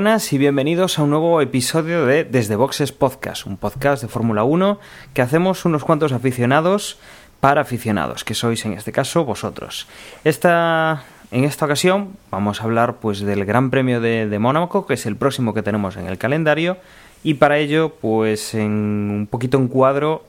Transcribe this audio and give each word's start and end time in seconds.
buenas 0.00 0.32
y 0.32 0.38
bienvenidos 0.38 0.98
a 0.98 1.02
un 1.02 1.10
nuevo 1.10 1.42
episodio 1.42 2.06
de 2.06 2.24
Desde 2.24 2.56
Boxes 2.56 2.90
Podcast, 2.90 3.44
un 3.44 3.58
podcast 3.58 4.00
de 4.00 4.08
Fórmula 4.08 4.44
1 4.44 4.80
que 5.12 5.20
hacemos 5.20 5.66
unos 5.66 5.84
cuantos 5.84 6.12
aficionados 6.12 6.98
para 7.40 7.60
aficionados, 7.60 8.24
que 8.24 8.32
sois 8.32 8.64
en 8.64 8.72
este 8.72 8.92
caso 8.92 9.26
vosotros. 9.26 9.86
Esta, 10.24 11.02
en 11.30 11.44
esta 11.44 11.66
ocasión 11.66 12.16
vamos 12.30 12.62
a 12.62 12.64
hablar 12.64 12.94
pues 12.94 13.20
del 13.20 13.44
Gran 13.44 13.68
Premio 13.68 14.00
de, 14.00 14.38
Mónaco, 14.38 14.86
que 14.86 14.94
es 14.94 15.04
el 15.04 15.16
próximo 15.16 15.52
que 15.52 15.62
tenemos 15.62 15.98
en 15.98 16.06
el 16.06 16.16
calendario, 16.16 16.78
y 17.22 17.34
para 17.34 17.58
ello, 17.58 17.92
pues 18.00 18.54
en 18.54 18.70
un 18.72 19.28
poquito 19.30 19.58
en 19.58 19.68
cuadro, 19.68 20.24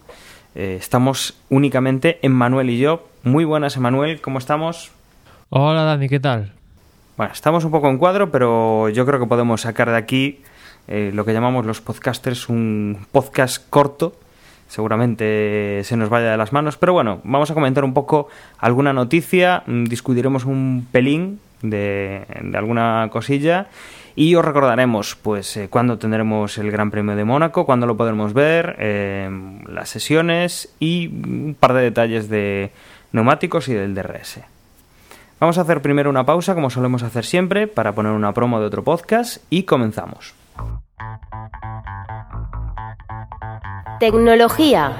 eh, 0.54 0.76
estamos 0.78 1.36
únicamente 1.50 2.20
Manuel 2.28 2.72
y 2.72 2.78
yo. 2.78 3.08
Muy 3.24 3.46
buenas, 3.46 3.78
Emanuel, 3.78 4.20
¿cómo 4.20 4.38
estamos? 4.38 4.92
Hola 5.48 5.84
Dani, 5.84 6.10
¿qué 6.10 6.20
tal? 6.20 6.56
Bueno, 7.22 7.36
estamos 7.36 7.64
un 7.66 7.70
poco 7.70 7.88
en 7.88 8.00
cuadro, 8.00 8.32
pero 8.32 8.90
yo 8.90 9.06
creo 9.06 9.20
que 9.20 9.28
podemos 9.28 9.62
sacar 9.62 9.92
de 9.92 9.96
aquí 9.96 10.42
eh, 10.88 11.12
lo 11.14 11.24
que 11.24 11.34
llamamos 11.34 11.68
los 11.68 11.80
podcasters 11.80 12.50
un 12.50 13.06
podcast 13.12 13.70
corto. 13.70 14.16
Seguramente 14.68 15.82
se 15.84 15.98
nos 15.98 16.10
vaya 16.10 16.32
de 16.32 16.38
las 16.38 16.52
manos, 16.52 16.78
pero 16.78 16.94
bueno, 16.94 17.22
vamos 17.24 17.52
a 17.52 17.54
comentar 17.54 17.84
un 17.84 17.94
poco 17.94 18.28
alguna 18.58 18.92
noticia, 18.92 19.62
mm, 19.68 19.84
discutiremos 19.84 20.46
un 20.46 20.88
pelín 20.92 21.40
de, 21.62 22.26
alguna 22.56 23.08
cosilla 23.12 23.68
y 24.16 24.34
os 24.34 24.44
recordaremos 24.44 25.16
pues 25.16 25.58
eh, 25.58 25.70
cuándo 25.70 26.00
tendremos 26.00 26.58
el 26.58 26.72
Gran 26.72 26.90
Premio 26.90 27.16
de 27.16 27.24
Mónaco, 27.24 27.68
cuándo 27.68 27.86
lo 27.86 27.98
podremos 27.98 28.34
ver, 28.34 28.78
eh, 28.80 29.30
las 29.68 29.90
sesiones 29.90 30.74
y 30.80 31.06
un 31.06 31.56
par 31.60 31.74
de 31.74 31.84
detalles 31.84 32.30
de 32.30 32.72
neumáticos 33.12 33.68
y 33.68 33.76
del 33.76 33.94
DRS. 33.94 34.40
Vamos 35.42 35.58
a 35.58 35.62
hacer 35.62 35.82
primero 35.82 36.12
una 36.12 36.24
pausa, 36.24 36.54
como 36.54 36.70
solemos 36.70 37.02
hacer 37.02 37.26
siempre, 37.26 37.66
para 37.66 37.96
poner 37.96 38.12
una 38.12 38.32
promo 38.32 38.60
de 38.60 38.68
otro 38.68 38.84
podcast 38.84 39.38
y 39.50 39.64
comenzamos. 39.64 40.36
Tecnología. 44.00 44.96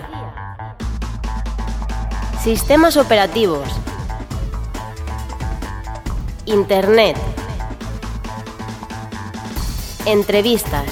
Sistemas 2.40 2.98
operativos. 2.98 3.70
Internet. 6.48 7.18
Entrevistas. 10.08 10.88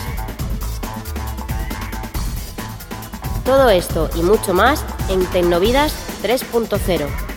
Todo 3.43 3.71
esto 3.71 4.11
y 4.15 4.21
mucho 4.21 4.53
más 4.53 4.85
en 5.09 5.25
Tecnovidas 5.31 5.91
3.0. 6.21 7.28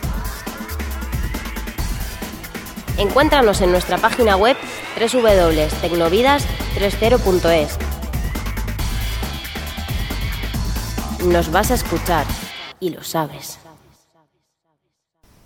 Encuéntranos 3.02 3.60
en 3.60 3.70
nuestra 3.72 3.98
página 3.98 4.36
web 4.36 4.56
www.tecnovidas30.es. 4.96 7.78
Nos 11.26 11.50
vas 11.50 11.72
a 11.72 11.74
escuchar 11.74 12.24
y 12.78 12.90
lo 12.90 13.02
sabes. 13.02 13.58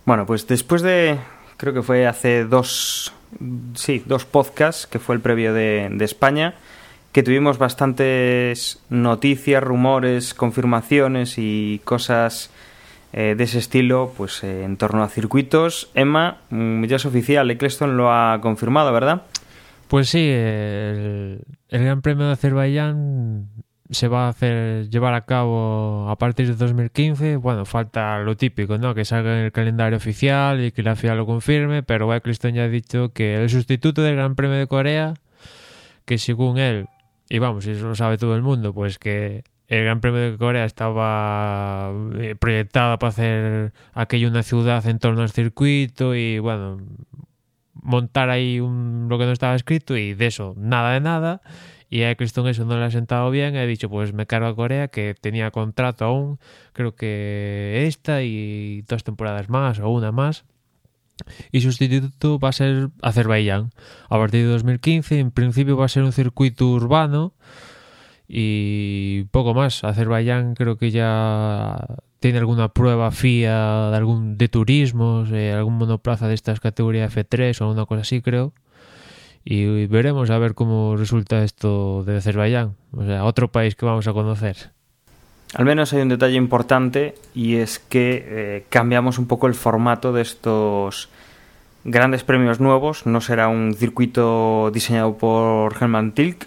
Bueno, 0.05 0.27
pues 0.27 0.45
después 0.45 0.83
de, 0.83 1.17
creo 1.57 1.73
que 1.73 1.81
fue 1.81 2.05
hace 2.05 2.45
dos, 2.45 3.11
sí, 3.73 4.03
dos 4.05 4.25
podcasts, 4.25 4.85
que 4.85 4.99
fue 4.99 5.15
el 5.15 5.21
previo 5.21 5.51
de, 5.51 5.89
de 5.91 6.05
España, 6.05 6.53
que 7.11 7.23
tuvimos 7.23 7.57
bastantes 7.57 8.77
noticias, 8.91 9.63
rumores, 9.63 10.35
confirmaciones 10.35 11.39
y 11.39 11.81
cosas 11.83 12.51
eh, 13.19 13.33
de 13.35 13.45
ese 13.45 13.57
estilo, 13.57 14.13
pues 14.15 14.43
eh, 14.43 14.63
en 14.63 14.77
torno 14.77 15.01
a 15.01 15.09
circuitos. 15.09 15.89
Emma, 15.95 16.41
mm, 16.51 16.83
ya 16.83 16.97
es 16.97 17.05
oficial, 17.07 17.49
Eccleston 17.49 17.97
lo 17.97 18.13
ha 18.13 18.39
confirmado, 18.41 18.93
¿verdad? 18.93 19.23
Pues 19.87 20.09
sí, 20.09 20.19
el, 20.19 21.43
Gran 21.67 22.03
Premio 22.03 22.27
de 22.27 22.33
Azerbaiyán 22.33 23.49
se 23.89 24.07
va 24.07 24.27
a 24.27 24.29
hacer 24.29 24.91
llevar 24.91 25.15
a 25.15 25.25
cabo 25.25 26.07
a 26.11 26.15
partir 26.19 26.45
de 26.45 26.53
2015. 26.53 27.37
Bueno, 27.37 27.65
falta 27.65 28.19
lo 28.19 28.37
típico, 28.37 28.77
¿no? 28.77 28.93
Que 28.93 29.03
salga 29.03 29.35
en 29.35 29.45
el 29.45 29.51
calendario 29.51 29.97
oficial 29.97 30.63
y 30.63 30.71
que 30.71 30.83
la 30.83 30.95
FIA 30.95 31.15
lo 31.15 31.25
confirme, 31.25 31.81
pero 31.81 32.13
Eccleston 32.13 32.53
ya 32.53 32.65
ha 32.65 32.69
dicho 32.69 33.13
que 33.13 33.41
el 33.41 33.49
sustituto 33.49 34.03
del 34.03 34.15
Gran 34.15 34.35
Premio 34.35 34.57
de 34.57 34.67
Corea, 34.67 35.15
que 36.05 36.19
según 36.19 36.59
él, 36.59 36.85
y 37.29 37.39
vamos, 37.39 37.65
eso 37.65 37.87
lo 37.87 37.95
sabe 37.95 38.19
todo 38.19 38.35
el 38.35 38.43
mundo, 38.43 38.75
pues 38.75 38.99
que 38.99 39.43
el 39.67 39.83
Gran 39.83 39.99
Premio 39.99 40.31
de 40.31 40.37
Corea 40.37 40.65
estaba 40.65 41.91
eh, 42.19 42.35
proyectado 42.39 42.97
para 42.99 43.09
hacer 43.09 43.73
aquello 43.93 44.29
una 44.29 44.43
ciudad 44.43 44.85
en 44.87 44.99
torno 44.99 45.21
al 45.21 45.31
circuito 45.31 46.15
y 46.15 46.39
bueno, 46.39 46.79
montar 47.73 48.29
ahí 48.29 48.59
un, 48.59 49.07
lo 49.09 49.17
que 49.17 49.25
no 49.25 49.31
estaba 49.31 49.55
escrito 49.55 49.97
y 49.97 50.13
de 50.13 50.27
eso, 50.27 50.53
nada 50.57 50.93
de 50.93 51.01
nada. 51.01 51.41
Y 51.89 52.01
a 52.01 52.11
Eccleston 52.11 52.47
eso 52.47 52.65
no 52.65 52.77
le 52.77 52.83
ha 52.83 52.91
sentado 52.91 53.29
bien. 53.31 53.55
He 53.55 53.65
dicho, 53.65 53.89
pues 53.89 54.13
me 54.13 54.25
cargo 54.25 54.47
a 54.47 54.55
Corea, 54.55 54.89
que 54.89 55.15
tenía 55.19 55.51
contrato 55.51 56.03
aún, 56.05 56.39
creo 56.73 56.95
que 56.95 57.85
esta 57.87 58.23
y 58.23 58.83
dos 58.89 59.03
temporadas 59.05 59.49
más 59.49 59.79
o 59.79 59.89
una 59.89 60.11
más. 60.11 60.43
Y 61.51 61.61
sustituto 61.61 62.39
va 62.39 62.49
a 62.49 62.53
ser 62.53 62.89
Azerbaiyán. 63.01 63.71
A 64.09 64.17
partir 64.17 64.45
de 64.45 64.51
2015, 64.51 65.19
en 65.19 65.31
principio 65.31 65.77
va 65.77 65.85
a 65.85 65.89
ser 65.89 66.03
un 66.03 66.11
circuito 66.11 66.67
urbano 66.67 67.33
y 68.27 69.23
poco 69.31 69.53
más. 69.53 69.83
Azerbaiyán 69.83 70.55
creo 70.55 70.77
que 70.77 70.91
ya 70.91 71.77
tiene 72.19 72.39
alguna 72.39 72.69
prueba 72.69 73.11
FIA 73.11 73.89
de 73.91 73.97
algún 73.97 74.37
de 74.37 74.47
turismo, 74.47 75.23
eh, 75.31 75.53
algún 75.53 75.77
monoplaza 75.77 76.27
de 76.27 76.33
estas 76.33 76.59
categorías 76.59 77.15
F3 77.15 77.61
o 77.61 77.65
alguna 77.65 77.85
cosa 77.85 78.01
así, 78.01 78.21
creo. 78.21 78.53
Y 79.43 79.85
veremos 79.85 80.29
a 80.29 80.37
ver 80.39 80.55
cómo 80.55 80.97
resulta 80.97 81.43
esto 81.43 82.03
de 82.03 82.17
Azerbaiyán, 82.17 82.75
o 82.91 83.05
sea, 83.05 83.23
otro 83.23 83.49
país 83.49 83.75
que 83.75 83.85
vamos 83.85 84.07
a 84.07 84.13
conocer. 84.13 84.71
Al 85.53 85.63
menos 85.63 85.93
hay 85.93 86.01
un 86.01 86.09
detalle 86.09 86.35
importante 86.35 87.15
y 87.33 87.55
es 87.55 87.79
que 87.79 88.25
eh, 88.27 88.65
cambiamos 88.67 89.17
un 89.17 89.27
poco 89.27 89.47
el 89.47 89.53
formato 89.53 90.11
de 90.11 90.21
estos 90.21 91.07
grandes 91.85 92.25
premios 92.25 92.59
nuevos. 92.59 93.05
No 93.05 93.21
será 93.21 93.47
un 93.47 93.73
circuito 93.73 94.69
diseñado 94.73 95.17
por 95.17 95.73
Hermann 95.79 96.11
Tilk, 96.11 96.45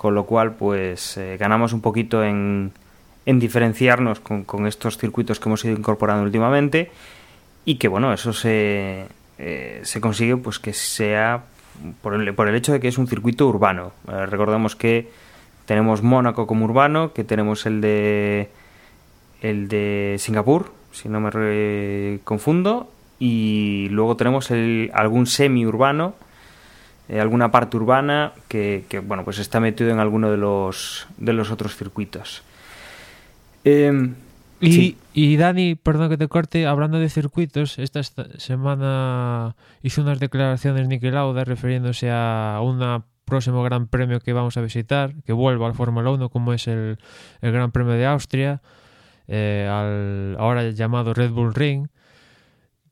con 0.00 0.14
lo 0.14 0.24
cual 0.24 0.52
pues 0.54 1.18
eh, 1.18 1.36
ganamos 1.38 1.74
un 1.74 1.82
poquito 1.82 2.24
en, 2.24 2.72
en 3.26 3.38
diferenciarnos 3.38 4.18
con, 4.20 4.44
con, 4.44 4.66
estos 4.66 4.96
circuitos 4.96 5.38
que 5.38 5.50
hemos 5.50 5.62
ido 5.62 5.76
incorporando 5.76 6.24
últimamente 6.24 6.90
y 7.66 7.74
que 7.74 7.86
bueno, 7.86 8.10
eso 8.10 8.32
se, 8.32 9.04
eh, 9.36 9.80
se 9.82 10.00
consigue 10.00 10.38
pues 10.38 10.58
que 10.58 10.72
sea 10.72 11.42
por 12.00 12.14
el, 12.14 12.34
por 12.34 12.48
el 12.48 12.54
hecho 12.54 12.72
de 12.72 12.80
que 12.80 12.88
es 12.88 12.96
un 12.96 13.08
circuito 13.08 13.46
urbano. 13.46 13.92
Eh, 14.08 14.24
recordamos 14.24 14.74
que 14.74 15.10
tenemos 15.66 16.02
Mónaco 16.02 16.46
como 16.46 16.64
urbano, 16.64 17.12
que 17.12 17.22
tenemos 17.22 17.66
el 17.66 17.82
de 17.82 18.48
el 19.42 19.68
de 19.68 20.16
Singapur, 20.18 20.72
si 20.92 21.10
no 21.10 21.20
me 21.20 22.20
confundo, 22.24 22.90
y 23.18 23.88
luego 23.90 24.16
tenemos 24.16 24.50
el, 24.50 24.90
algún 24.94 25.26
semi-urbano, 25.26 26.14
eh, 27.10 27.20
alguna 27.20 27.50
parte 27.50 27.76
urbana 27.76 28.32
que, 28.46 28.84
que, 28.88 29.00
bueno, 29.00 29.24
pues 29.24 29.40
está 29.40 29.58
metido 29.58 29.90
en 29.90 29.98
alguno 29.98 30.30
de 30.30 30.36
los, 30.36 31.08
de 31.16 31.32
los 31.32 31.50
otros 31.50 31.74
circuitos. 31.74 32.42
Eh, 33.64 34.12
y, 34.60 34.72
sí. 34.72 34.98
y, 35.12 35.36
Dani, 35.36 35.74
perdón 35.74 36.08
que 36.08 36.16
te 36.16 36.28
corte, 36.28 36.66
hablando 36.66 37.00
de 37.00 37.08
circuitos, 37.08 37.80
esta 37.80 38.02
semana 38.04 39.56
hizo 39.82 40.02
unas 40.02 40.20
declaraciones 40.20 40.86
Niki 40.86 41.10
Lauda 41.10 41.44
refiriéndose 41.44 42.10
a 42.12 42.60
un 42.62 43.02
próximo 43.24 43.62
Gran 43.64 43.88
Premio 43.88 44.20
que 44.20 44.32
vamos 44.32 44.56
a 44.56 44.60
visitar, 44.60 45.12
que 45.24 45.32
vuelva 45.32 45.66
al 45.66 45.74
Fórmula 45.74 46.10
1, 46.10 46.28
como 46.28 46.52
es 46.52 46.68
el, 46.68 46.98
el, 47.40 47.52
Gran 47.52 47.72
Premio 47.72 47.94
de 47.94 48.06
Austria, 48.06 48.62
eh, 49.26 49.68
al 49.68 50.36
ahora 50.38 50.68
llamado 50.70 51.12
Red 51.12 51.30
Bull 51.30 51.54
Ring, 51.54 51.88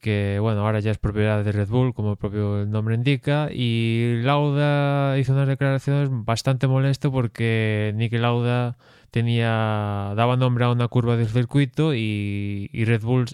que 0.01 0.39
bueno, 0.41 0.61
ahora 0.61 0.81
ya 0.81 0.91
es 0.91 0.99
propiedad 0.99 1.45
de 1.45 1.53
Red 1.53 1.69
Bull, 1.69 1.95
como 1.95 2.13
el 2.13 2.17
propio 2.17 2.65
nombre 2.67 2.95
indica, 2.95 3.49
y 3.53 4.21
Lauda 4.23 5.19
hizo 5.19 5.33
unas 5.33 5.49
declaraciones 5.49 6.09
bastante 6.11 6.67
molesto 6.67 7.11
porque 7.13 7.93
Niki 7.97 8.19
Lauda 8.19 8.77
tenía 9.11 10.13
daba 10.17 10.37
nombre 10.37 10.65
a 10.65 10.71
una 10.71 10.89
curva 10.89 11.17
del 11.17 11.29
circuito 11.29 11.95
y, 11.95 12.71
y 12.73 12.85
Red 12.85 13.03
Bull 13.03 13.27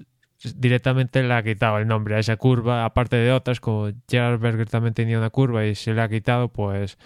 directamente 0.56 1.22
le 1.22 1.34
ha 1.34 1.42
quitado 1.42 1.78
el 1.78 1.86
nombre 1.86 2.16
a 2.16 2.18
esa 2.18 2.36
curva, 2.36 2.84
aparte 2.84 3.16
de 3.16 3.32
otras, 3.32 3.60
como 3.60 3.90
Gerard 4.08 4.38
Berger 4.40 4.68
también 4.68 4.94
tenía 4.94 5.18
una 5.18 5.30
curva 5.30 5.64
y 5.66 5.74
se 5.74 5.94
le 5.94 6.02
ha 6.02 6.08
quitado, 6.08 6.48
pues 6.48 6.98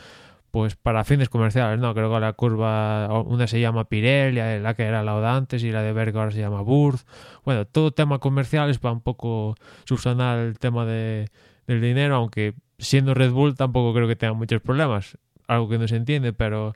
pues 0.50 0.76
para 0.76 1.04
fines 1.04 1.28
comerciales, 1.28 1.78
¿no? 1.78 1.94
Creo 1.94 2.12
que 2.12 2.20
la 2.20 2.32
curva, 2.32 3.22
una 3.22 3.46
se 3.46 3.60
llama 3.60 3.88
Pirelli, 3.88 4.40
la 4.60 4.74
que 4.74 4.84
era 4.84 5.02
la 5.02 5.36
antes, 5.36 5.62
y 5.62 5.70
la 5.70 5.82
de 5.82 5.92
Berg 5.92 6.16
ahora 6.16 6.30
se 6.30 6.40
llama 6.40 6.62
Burz. 6.62 7.04
Bueno, 7.44 7.66
todo 7.66 7.90
tema 7.90 8.18
comercial 8.18 8.70
es 8.70 8.78
para 8.78 8.92
un 8.92 9.00
poco 9.00 9.54
subsanar 9.84 10.38
el 10.38 10.58
tema 10.58 10.84
de, 10.84 11.28
del 11.66 11.80
dinero, 11.80 12.16
aunque 12.16 12.54
siendo 12.78 13.14
Red 13.14 13.32
Bull 13.32 13.54
tampoco 13.54 13.92
creo 13.94 14.08
que 14.08 14.16
tenga 14.16 14.34
muchos 14.34 14.60
problemas, 14.62 15.18
algo 15.46 15.68
que 15.68 15.78
no 15.78 15.88
se 15.88 15.96
entiende, 15.96 16.32
pero 16.32 16.74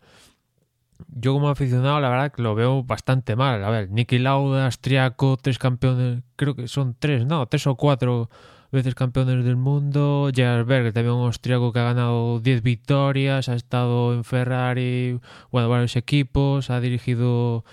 yo 1.08 1.32
como 1.32 1.48
aficionado 1.48 2.00
la 2.00 2.08
verdad 2.08 2.32
que 2.32 2.42
lo 2.42 2.54
veo 2.54 2.82
bastante 2.82 3.36
mal. 3.36 3.64
A 3.64 3.70
ver, 3.70 3.90
Nicky 3.90 4.18
Lauda, 4.18 4.66
Austriaco, 4.66 5.36
tres 5.40 5.58
campeones, 5.58 6.22
creo 6.36 6.54
que 6.54 6.68
son 6.68 6.94
tres, 6.98 7.26
no, 7.26 7.46
tres 7.46 7.66
o 7.66 7.74
cuatro 7.76 8.30
veces 8.72 8.94
campeones 8.94 9.44
del 9.44 9.56
mundo. 9.56 10.30
Gerhard 10.34 10.66
Berger, 10.66 10.92
también 10.92 11.14
un 11.14 11.26
austriaco 11.26 11.72
que 11.72 11.78
ha 11.78 11.84
ganado 11.84 12.40
10 12.40 12.62
victorias, 12.62 13.48
ha 13.48 13.54
estado 13.54 14.14
en 14.14 14.24
Ferrari, 14.24 15.20
bueno, 15.50 15.68
varios 15.68 15.94
equipos, 15.96 16.70
ha 16.70 16.80
dirigido 16.80 17.64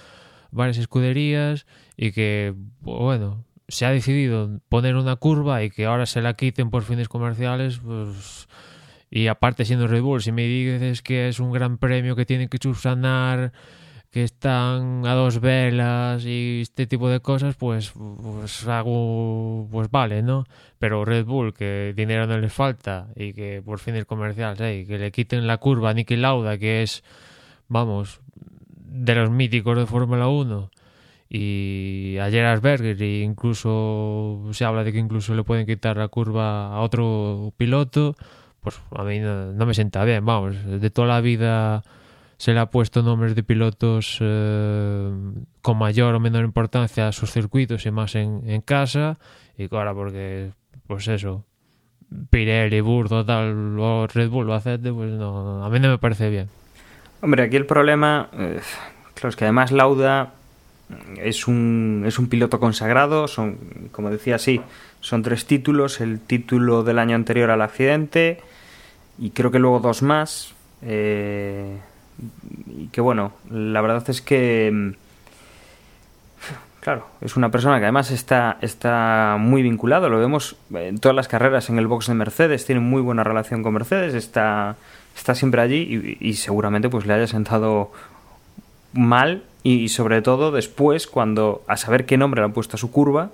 varias 0.51 0.77
escuderías 0.77 1.65
y 1.97 2.11
que, 2.11 2.53
bueno, 2.81 3.45
se 3.67 3.85
ha 3.85 3.91
decidido 3.91 4.59
poner 4.67 4.95
una 4.95 5.15
curva 5.15 5.63
y 5.63 5.69
que 5.69 5.85
ahora 5.85 6.05
se 6.05 6.21
la 6.21 6.33
quiten 6.33 6.69
por 6.69 6.83
fines 6.83 7.09
comerciales, 7.09 7.79
pues... 7.79 8.47
Y 9.11 9.25
aparte 9.25 9.65
siendo 9.65 9.87
Red 9.87 10.03
Bull, 10.03 10.21
si 10.21 10.31
me 10.31 10.43
dices 10.43 11.01
que 11.01 11.29
es 11.29 11.39
un 11.39 11.51
gran 11.51 11.79
premio 11.79 12.15
que 12.15 12.27
tiene 12.27 12.47
que 12.47 12.59
subsanar 12.61 13.53
que 14.11 14.23
están 14.23 15.05
a 15.05 15.13
dos 15.13 15.39
velas 15.39 16.25
y 16.25 16.61
este 16.61 16.87
tipo 16.87 17.09
de 17.09 17.19
cosas, 17.19 17.55
pues, 17.55 17.91
pues 17.91 18.67
hago, 18.67 19.67
pues 19.71 19.91
vale, 19.91 20.23
¿no? 20.23 20.45
Pero 20.79 21.05
Red 21.05 21.25
Bull, 21.25 21.53
que 21.53 21.93
dinero 21.95 22.25
no 22.25 22.37
les 22.39 22.51
falta 22.51 23.07
y 23.15 23.33
que 23.33 23.61
por 23.63 23.79
fin 23.79 23.95
el 23.95 24.07
comercial, 24.07 24.57
¿sí? 24.57 24.85
que 24.87 24.97
le 24.97 25.11
quiten 25.11 25.45
la 25.45 25.57
curva 25.57 25.91
a 25.91 25.93
Nicky 25.93 26.15
Lauda, 26.15 26.57
que 26.57 26.81
es, 26.81 27.03
vamos, 27.67 28.19
de 28.75 29.13
los 29.13 29.29
míticos 29.29 29.77
de 29.77 29.85
Fórmula 29.85 30.27
1, 30.27 30.71
y 31.29 32.17
a 32.19 32.27
Berger, 32.59 32.99
e 32.99 33.19
incluso 33.21 34.41
se 34.51 34.65
habla 34.65 34.83
de 34.83 34.91
que 34.91 34.97
incluso 34.97 35.35
le 35.35 35.43
pueden 35.43 35.67
quitar 35.67 35.97
la 35.97 36.07
curva 36.07 36.73
a 36.73 36.81
otro 36.81 37.53
piloto, 37.57 38.15
pues 38.61 38.81
a 38.95 39.03
mí 39.03 39.19
no, 39.19 39.53
no 39.53 39.65
me 39.67 39.75
sienta 39.75 40.03
bien, 40.03 40.25
vamos, 40.25 40.55
de 40.65 40.89
toda 40.89 41.07
la 41.07 41.21
vida 41.21 41.83
se 42.39 42.53
le 42.53 42.61
ha 42.61 42.67
puesto 42.67 43.03
nombres 43.03 43.35
de 43.35 43.43
pilotos 43.43 44.17
eh, 44.21 45.11
con 45.61 45.77
mayor 45.77 46.15
o 46.15 46.21
menor 46.21 46.45
importancia 46.45 47.09
a 47.09 47.11
sus 47.11 47.31
circuitos 47.31 47.85
y 47.85 47.91
más 47.91 48.15
en, 48.15 48.49
en 48.49 48.61
casa. 48.61 49.19
Y 49.57 49.67
ahora 49.75 49.93
porque, 49.93 50.51
pues 50.87 51.09
eso, 51.09 51.43
Pirelli, 52.29 52.79
Burdo, 52.79 53.25
tal, 53.25 53.77
o 53.77 54.07
Red 54.07 54.29
Bull 54.29 54.49
o 54.49 54.53
Acete, 54.53 54.93
pues 54.93 55.11
no, 55.11 55.65
a 55.65 55.69
mí 55.69 55.81
no 55.81 55.89
me 55.89 55.97
parece 55.97 56.29
bien. 56.29 56.47
Hombre, 57.19 57.43
aquí 57.43 57.57
el 57.57 57.65
problema, 57.65 58.29
eh, 58.31 58.61
claro, 59.15 59.29
es 59.29 59.35
que 59.35 59.43
además 59.43 59.73
Lauda 59.73 60.31
es 61.17 61.45
un, 61.45 62.05
es 62.07 62.19
un 62.19 62.29
piloto 62.29 62.61
consagrado, 62.61 63.27
son, 63.27 63.89
como 63.91 64.09
decía, 64.11 64.37
sí, 64.39 64.61
son 65.01 65.23
tres 65.23 65.45
títulos, 65.45 65.99
el 65.99 66.21
título 66.21 66.83
del 66.83 66.99
año 66.99 67.17
anterior 67.17 67.51
al 67.51 67.61
accidente 67.61 68.39
y 69.17 69.31
creo 69.31 69.51
que 69.51 69.59
luego 69.59 69.81
dos 69.81 70.03
más. 70.03 70.55
Eh, 70.81 71.79
y 72.67 72.87
que 72.87 73.01
bueno, 73.01 73.33
la 73.49 73.81
verdad 73.81 74.09
es 74.09 74.21
que 74.21 74.71
mm, 74.71 74.91
claro, 76.79 77.05
es 77.21 77.35
una 77.35 77.51
persona 77.51 77.77
que 77.79 77.85
además 77.85 78.11
está, 78.11 78.57
está 78.61 79.37
muy 79.39 79.61
vinculado, 79.61 80.09
lo 80.09 80.19
vemos 80.19 80.55
en 80.73 80.99
todas 80.99 81.15
las 81.15 81.27
carreras 81.27 81.69
en 81.69 81.77
el 81.77 81.87
box 81.87 82.07
de 82.07 82.13
Mercedes, 82.13 82.65
tiene 82.65 82.81
muy 82.81 83.01
buena 83.01 83.23
relación 83.23 83.63
con 83.63 83.73
Mercedes, 83.73 84.13
está, 84.13 84.75
está 85.15 85.35
siempre 85.35 85.61
allí 85.61 86.17
y, 86.19 86.33
seguramente 86.33 86.89
pues 86.89 87.05
le 87.05 87.13
haya 87.13 87.27
sentado 87.27 87.91
mal 88.93 89.43
y, 89.63 89.89
sobre 89.89 90.21
todo 90.21 90.51
después 90.51 91.07
cuando 91.07 91.63
a 91.67 91.77
saber 91.77 92.05
qué 92.05 92.17
nombre 92.17 92.41
le 92.41 92.45
han 92.45 92.53
puesto 92.53 92.75
a 92.75 92.79
su 92.79 92.91
curva, 92.91 93.29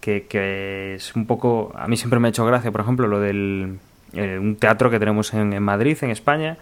que, 0.00 0.26
que, 0.26 0.94
es 0.96 1.14
un 1.16 1.26
poco, 1.26 1.72
a 1.76 1.86
mí 1.88 1.96
siempre 1.96 2.20
me 2.20 2.28
ha 2.28 2.30
hecho 2.30 2.44
gracia, 2.44 2.70
por 2.70 2.80
ejemplo, 2.80 3.06
lo 3.06 3.20
del 3.20 3.78
eh, 4.12 4.38
un 4.38 4.56
teatro 4.56 4.90
que 4.90 4.98
tenemos 4.98 5.34
en, 5.34 5.52
en 5.52 5.62
Madrid, 5.62 5.96
en 6.02 6.10
España, 6.10 6.56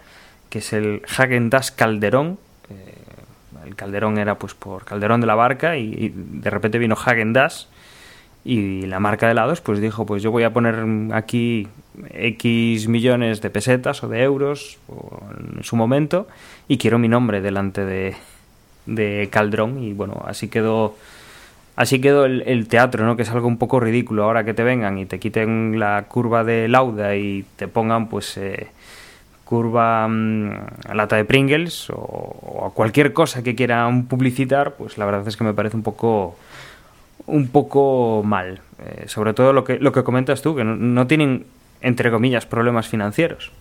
que 0.49 0.59
es 0.59 0.73
el 0.73 1.01
Hagen 1.17 1.49
Das 1.49 1.71
Calderón. 1.71 2.37
Eh, 2.69 2.93
el 3.65 3.75
Calderón 3.75 4.17
era 4.17 4.39
pues 4.39 4.53
por 4.53 4.85
Calderón 4.85 5.21
de 5.21 5.27
la 5.27 5.35
Barca 5.35 5.77
y, 5.77 6.13
de 6.15 6.49
repente 6.49 6.79
vino 6.79 6.95
Hagen 6.95 7.33
Das 7.33 7.67
y 8.45 8.85
la 8.85 8.99
marca 8.99 9.25
de 9.25 9.33
helados 9.33 9.59
pues 9.59 9.81
dijo 9.81 10.05
pues 10.05 10.23
yo 10.23 10.31
voy 10.31 10.43
a 10.43 10.53
poner 10.53 10.85
aquí 11.13 11.67
X 12.13 12.87
millones 12.87 13.41
de 13.41 13.49
pesetas 13.49 14.03
o 14.03 14.07
de 14.07 14.23
euros 14.23 14.77
en 15.57 15.63
su 15.65 15.75
momento 15.75 16.27
y 16.69 16.77
quiero 16.77 16.97
mi 16.97 17.09
nombre 17.09 17.41
delante 17.41 17.83
de, 17.83 18.15
de 18.85 19.27
Calderón 19.29 19.83
y 19.83 19.91
bueno 19.91 20.23
así 20.25 20.47
quedó 20.47 20.95
así 21.77 22.01
quedó 22.01 22.25
el, 22.25 22.67
teatro 22.67 23.05
no 23.05 23.15
que 23.15 23.21
es 23.21 23.29
algo 23.29 23.47
un 23.47 23.57
poco 23.57 23.79
ridículo. 23.79 24.23
Ahora 24.23 24.43
que 24.43 24.53
te 24.53 24.63
vengan 24.63 24.97
y 24.97 25.05
te 25.05 25.19
quiten 25.19 25.79
la 25.79 26.05
curva 26.09 26.43
de 26.43 26.67
lauda 26.67 27.15
y 27.15 27.45
te 27.55 27.69
pongan 27.69 28.09
pues 28.09 28.35
eh, 28.37 28.67
curva 29.47 30.07
mm, 30.07 30.93
lata 30.93 31.15
de 31.15 31.25
Pringles 31.25 31.89
o, 31.89 32.71
cualquier 32.75 33.13
cosa 33.13 33.43
que 33.43 33.55
quieran 33.55 34.05
publicitar, 34.07 34.75
pues 34.75 34.97
la 34.97 35.05
verdad 35.05 35.27
es 35.27 35.37
que 35.37 35.43
me 35.43 35.53
parece 35.53 35.77
un 35.77 35.83
poco 35.83 36.35
un 37.25 37.47
poco 37.47 38.21
mal. 38.23 38.61
Eh, 38.79 39.05
sobre 39.07 39.33
todo 39.33 39.53
lo 39.53 39.63
que, 39.63 39.79
lo 39.79 39.91
que 39.91 40.03
comentas 40.03 40.41
tú, 40.41 40.55
que 40.55 40.63
no, 40.63 41.07
tienen, 41.07 41.45
entre 41.81 42.11
comillas, 42.11 42.45
problemas 42.45 42.87
financieros. 42.87 43.51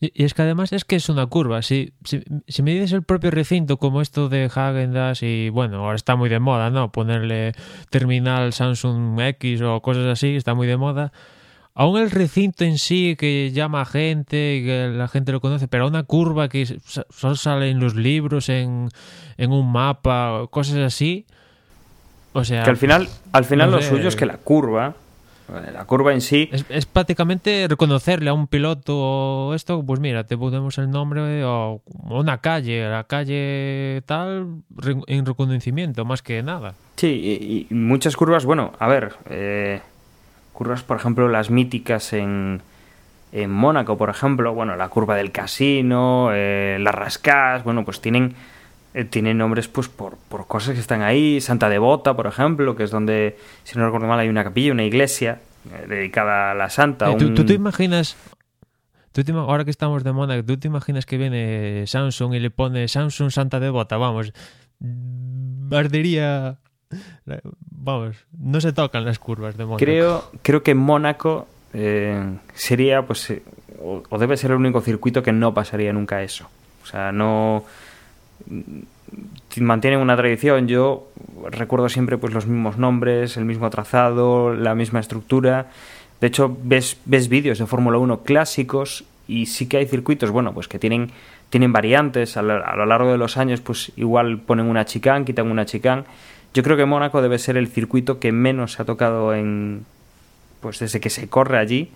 Y, 0.00 0.24
es 0.24 0.34
que 0.34 0.42
además 0.42 0.72
es 0.72 0.84
que 0.84 0.96
es 0.96 1.08
una 1.08 1.26
curva. 1.26 1.62
Si, 1.62 1.92
si, 2.04 2.22
si 2.48 2.62
me 2.62 2.72
dices 2.72 2.92
el 2.92 3.02
propio 3.02 3.30
recinto 3.30 3.78
como 3.78 4.02
esto 4.02 4.28
de 4.28 4.50
Hagendas 4.52 5.22
y 5.22 5.50
bueno, 5.50 5.84
ahora 5.84 5.96
está 5.96 6.16
muy 6.16 6.28
de 6.28 6.40
moda, 6.40 6.70
¿no? 6.70 6.90
Ponerle 6.92 7.52
terminal 7.90 8.52
Samsung 8.52 9.20
X 9.20 9.62
o 9.62 9.80
cosas 9.80 10.06
así, 10.06 10.36
está 10.36 10.54
muy 10.54 10.66
de 10.66 10.76
moda 10.76 11.12
aún 11.76 11.98
el 11.98 12.10
recinto 12.10 12.64
en 12.64 12.78
sí 12.78 13.16
que 13.16 13.52
llama 13.52 13.82
a 13.82 13.84
gente 13.84 14.56
y 14.56 14.64
que 14.64 14.88
la 14.88 15.06
gente 15.06 15.30
lo 15.30 15.40
conoce, 15.40 15.68
pero 15.68 15.86
una 15.86 16.02
curva 16.02 16.48
que 16.48 16.66
solo 17.10 17.36
sale 17.36 17.70
en 17.70 17.78
los 17.78 17.94
libros, 17.94 18.48
en, 18.48 18.88
en 19.36 19.52
un 19.52 19.70
mapa, 19.70 20.46
cosas 20.50 20.78
así. 20.78 21.26
O 22.32 22.44
sea. 22.44 22.64
Que 22.64 22.70
al 22.70 22.76
final, 22.76 23.08
al 23.32 23.44
final 23.44 23.70
lo 23.70 23.80
suyo 23.82 24.08
es 24.08 24.16
que 24.16 24.26
la 24.26 24.38
curva. 24.38 24.94
La 25.72 25.84
curva 25.84 26.12
en 26.12 26.22
sí. 26.22 26.50
Es, 26.68 26.86
prácticamente 26.86 27.66
reconocerle 27.68 28.30
a 28.30 28.32
un 28.32 28.48
piloto 28.48 28.96
o 28.96 29.54
esto, 29.54 29.84
pues 29.86 30.00
mira, 30.00 30.24
te 30.24 30.36
ponemos 30.36 30.76
el 30.78 30.90
nombre 30.90 31.44
o 31.44 31.82
una 32.10 32.38
calle, 32.38 32.88
la 32.88 33.04
calle 33.04 34.02
tal, 34.06 34.62
en 35.06 35.24
reconocimiento, 35.24 36.04
más 36.04 36.22
que 36.22 36.42
nada. 36.42 36.74
Sí, 36.96 37.66
y, 37.70 37.72
muchas 37.72 38.16
curvas, 38.16 38.44
bueno, 38.44 38.72
a 38.80 38.88
ver, 38.88 39.12
eh, 39.30 39.80
curvas, 40.56 40.82
por 40.82 40.96
ejemplo, 40.96 41.28
las 41.28 41.50
míticas 41.50 42.14
en, 42.14 42.62
en 43.30 43.50
Mónaco, 43.50 43.98
por 43.98 44.08
ejemplo, 44.08 44.54
bueno, 44.54 44.74
la 44.74 44.88
curva 44.88 45.14
del 45.14 45.30
casino, 45.30 46.30
eh, 46.32 46.78
las 46.80 46.94
rascas, 46.94 47.62
bueno, 47.62 47.84
pues 47.84 48.00
tienen, 48.00 48.34
eh, 48.94 49.04
tienen 49.04 49.36
nombres 49.36 49.68
pues 49.68 49.88
por, 49.88 50.16
por, 50.16 50.46
cosas 50.46 50.74
que 50.74 50.80
están 50.80 51.02
ahí, 51.02 51.40
Santa 51.42 51.68
Devota, 51.68 52.16
por 52.16 52.26
ejemplo, 52.26 52.74
que 52.74 52.84
es 52.84 52.90
donde, 52.90 53.36
si 53.64 53.78
no 53.78 53.84
recuerdo 53.84 54.06
mal, 54.06 54.18
hay 54.18 54.30
una 54.30 54.44
capilla, 54.44 54.72
una 54.72 54.84
iglesia 54.84 55.40
eh, 55.70 55.86
dedicada 55.86 56.52
a 56.52 56.54
la 56.54 56.70
Santa. 56.70 57.14
¿Tú, 57.18 57.34
¿Tú, 57.34 57.44
te 57.44 57.52
imaginas, 57.52 58.16
tú 59.12 59.22
te, 59.22 59.32
ahora 59.32 59.64
que 59.64 59.70
estamos 59.70 60.02
de 60.04 60.12
Mónaco, 60.12 60.42
tú 60.42 60.56
te 60.56 60.68
imaginas 60.68 61.04
que 61.04 61.18
viene 61.18 61.84
Samsung 61.86 62.32
y 62.32 62.40
le 62.40 62.50
pone 62.50 62.88
Samsung 62.88 63.30
Santa 63.30 63.60
Devota, 63.60 63.98
vamos, 63.98 64.32
ardería 65.70 66.58
Vamos, 67.60 68.16
no 68.38 68.60
se 68.60 68.72
tocan 68.72 69.04
las 69.04 69.18
curvas 69.18 69.56
de 69.56 69.64
Mónaco. 69.64 69.78
Creo, 69.78 70.30
creo 70.42 70.62
que 70.62 70.74
Mónaco 70.74 71.46
eh, 71.72 72.38
sería, 72.54 73.02
pues, 73.02 73.30
eh, 73.30 73.42
o, 73.82 74.18
debe 74.18 74.36
ser 74.36 74.50
el 74.50 74.56
único 74.56 74.80
circuito 74.80 75.22
que 75.22 75.32
no 75.32 75.54
pasaría 75.54 75.92
nunca 75.92 76.22
eso. 76.22 76.48
O 76.82 76.86
sea, 76.86 77.12
no 77.12 77.64
mantienen 79.60 80.00
una 80.00 80.16
tradición. 80.16 80.68
Yo 80.68 81.08
recuerdo 81.50 81.88
siempre 81.88 82.18
pues 82.18 82.32
los 82.32 82.46
mismos 82.46 82.78
nombres, 82.78 83.36
el 83.36 83.44
mismo 83.44 83.68
trazado, 83.70 84.54
la 84.54 84.74
misma 84.74 85.00
estructura. 85.00 85.70
De 86.20 86.28
hecho, 86.28 86.56
ves, 86.62 86.98
ves 87.04 87.28
vídeos 87.28 87.58
de 87.58 87.66
Fórmula 87.66 87.98
1 87.98 88.22
clásicos 88.22 89.04
y 89.28 89.46
sí 89.46 89.68
que 89.68 89.78
hay 89.78 89.86
circuitos, 89.86 90.30
bueno, 90.30 90.54
pues 90.54 90.68
que 90.68 90.78
tienen, 90.78 91.10
tienen 91.50 91.72
variantes. 91.72 92.36
A 92.36 92.42
lo, 92.42 92.64
a 92.64 92.76
lo 92.76 92.86
largo 92.86 93.12
de 93.12 93.18
los 93.18 93.36
años, 93.36 93.60
pues 93.60 93.92
igual 93.96 94.38
ponen 94.38 94.66
una 94.66 94.84
chicán, 94.84 95.24
quitan 95.24 95.50
una 95.50 95.66
chicán 95.66 96.04
yo 96.56 96.62
creo 96.62 96.78
que 96.78 96.86
Mónaco 96.86 97.20
debe 97.20 97.38
ser 97.38 97.58
el 97.58 97.68
circuito 97.68 98.18
que 98.18 98.32
menos 98.32 98.72
se 98.72 98.82
ha 98.82 98.86
tocado 98.86 99.34
en. 99.34 99.84
Pues 100.60 100.78
desde 100.78 101.00
que 101.00 101.10
se 101.10 101.28
corre 101.28 101.58
allí. 101.58 101.90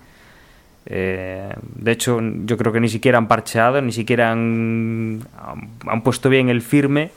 Eh, 0.85 1.55
de 1.77 1.93
hecho, 1.93 2.21
yo 2.21 2.59
creo 2.59 2.71
que 2.71 2.81
ni 2.81 2.91
siquiera 2.91 3.17
han 3.17 3.27
parcheado, 3.27 3.81
ni 3.81 3.93
siquiera 3.93 4.33
han, 4.33 5.23
han, 5.87 6.03
puesto 6.03 6.29
bien 6.29 6.51
el 6.51 6.61
firme 6.61 7.11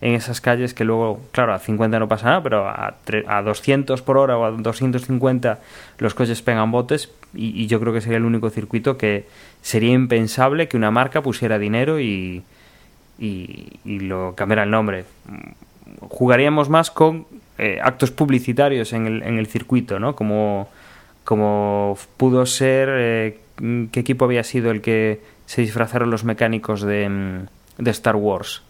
en 0.00 0.14
esas 0.14 0.40
calles 0.40 0.72
que 0.72 0.84
luego, 0.84 1.20
claro, 1.32 1.52
a 1.52 1.58
50 1.58 1.98
no 1.98 2.08
pasa 2.08 2.26
nada, 2.28 2.42
pero 2.42 2.66
a, 2.66 2.94
a 3.26 3.42
200 3.42 4.00
por 4.00 4.16
hora 4.16 4.38
o 4.38 4.44
a 4.46 4.50
250 4.50 5.60
los 5.98 6.14
coches 6.14 6.40
pegan 6.40 6.70
botes 6.70 7.10
y, 7.34 7.66
yo 7.66 7.78
creo 7.78 7.92
que 7.92 8.00
sería 8.00 8.18
el 8.18 8.24
único 8.24 8.48
circuito 8.48 8.96
que 8.96 9.26
sería 9.60 9.92
impensable 9.92 10.68
que 10.68 10.78
una 10.78 10.90
marca 10.90 11.22
pusiera 11.22 11.58
dinero 11.58 12.00
y, 12.00 12.42
y, 13.18 13.80
y 13.84 13.98
lo 14.00 14.34
cambiara 14.34 14.62
el 14.62 14.70
nombre. 14.70 15.04
Jugaríamos 16.00 16.68
más 16.68 16.90
con 16.90 17.26
eh, 17.58 17.78
actos 17.82 18.10
publicitarios 18.10 18.92
en 18.92 19.06
el, 19.06 19.22
en 19.22 19.38
el 19.38 19.46
circuito, 19.46 19.98
¿no? 19.98 20.14
Como, 20.14 20.68
como 21.24 21.96
pudo 22.16 22.46
ser, 22.46 22.88
eh, 22.92 23.38
qué 23.90 24.00
equipo 24.00 24.24
había 24.24 24.44
sido 24.44 24.70
el 24.70 24.80
que 24.80 25.20
se 25.46 25.62
disfrazaron 25.62 26.10
los 26.10 26.24
mecánicos 26.24 26.82
de, 26.82 27.46
de 27.78 27.90
Star 27.90 28.16
Wars 28.16 28.62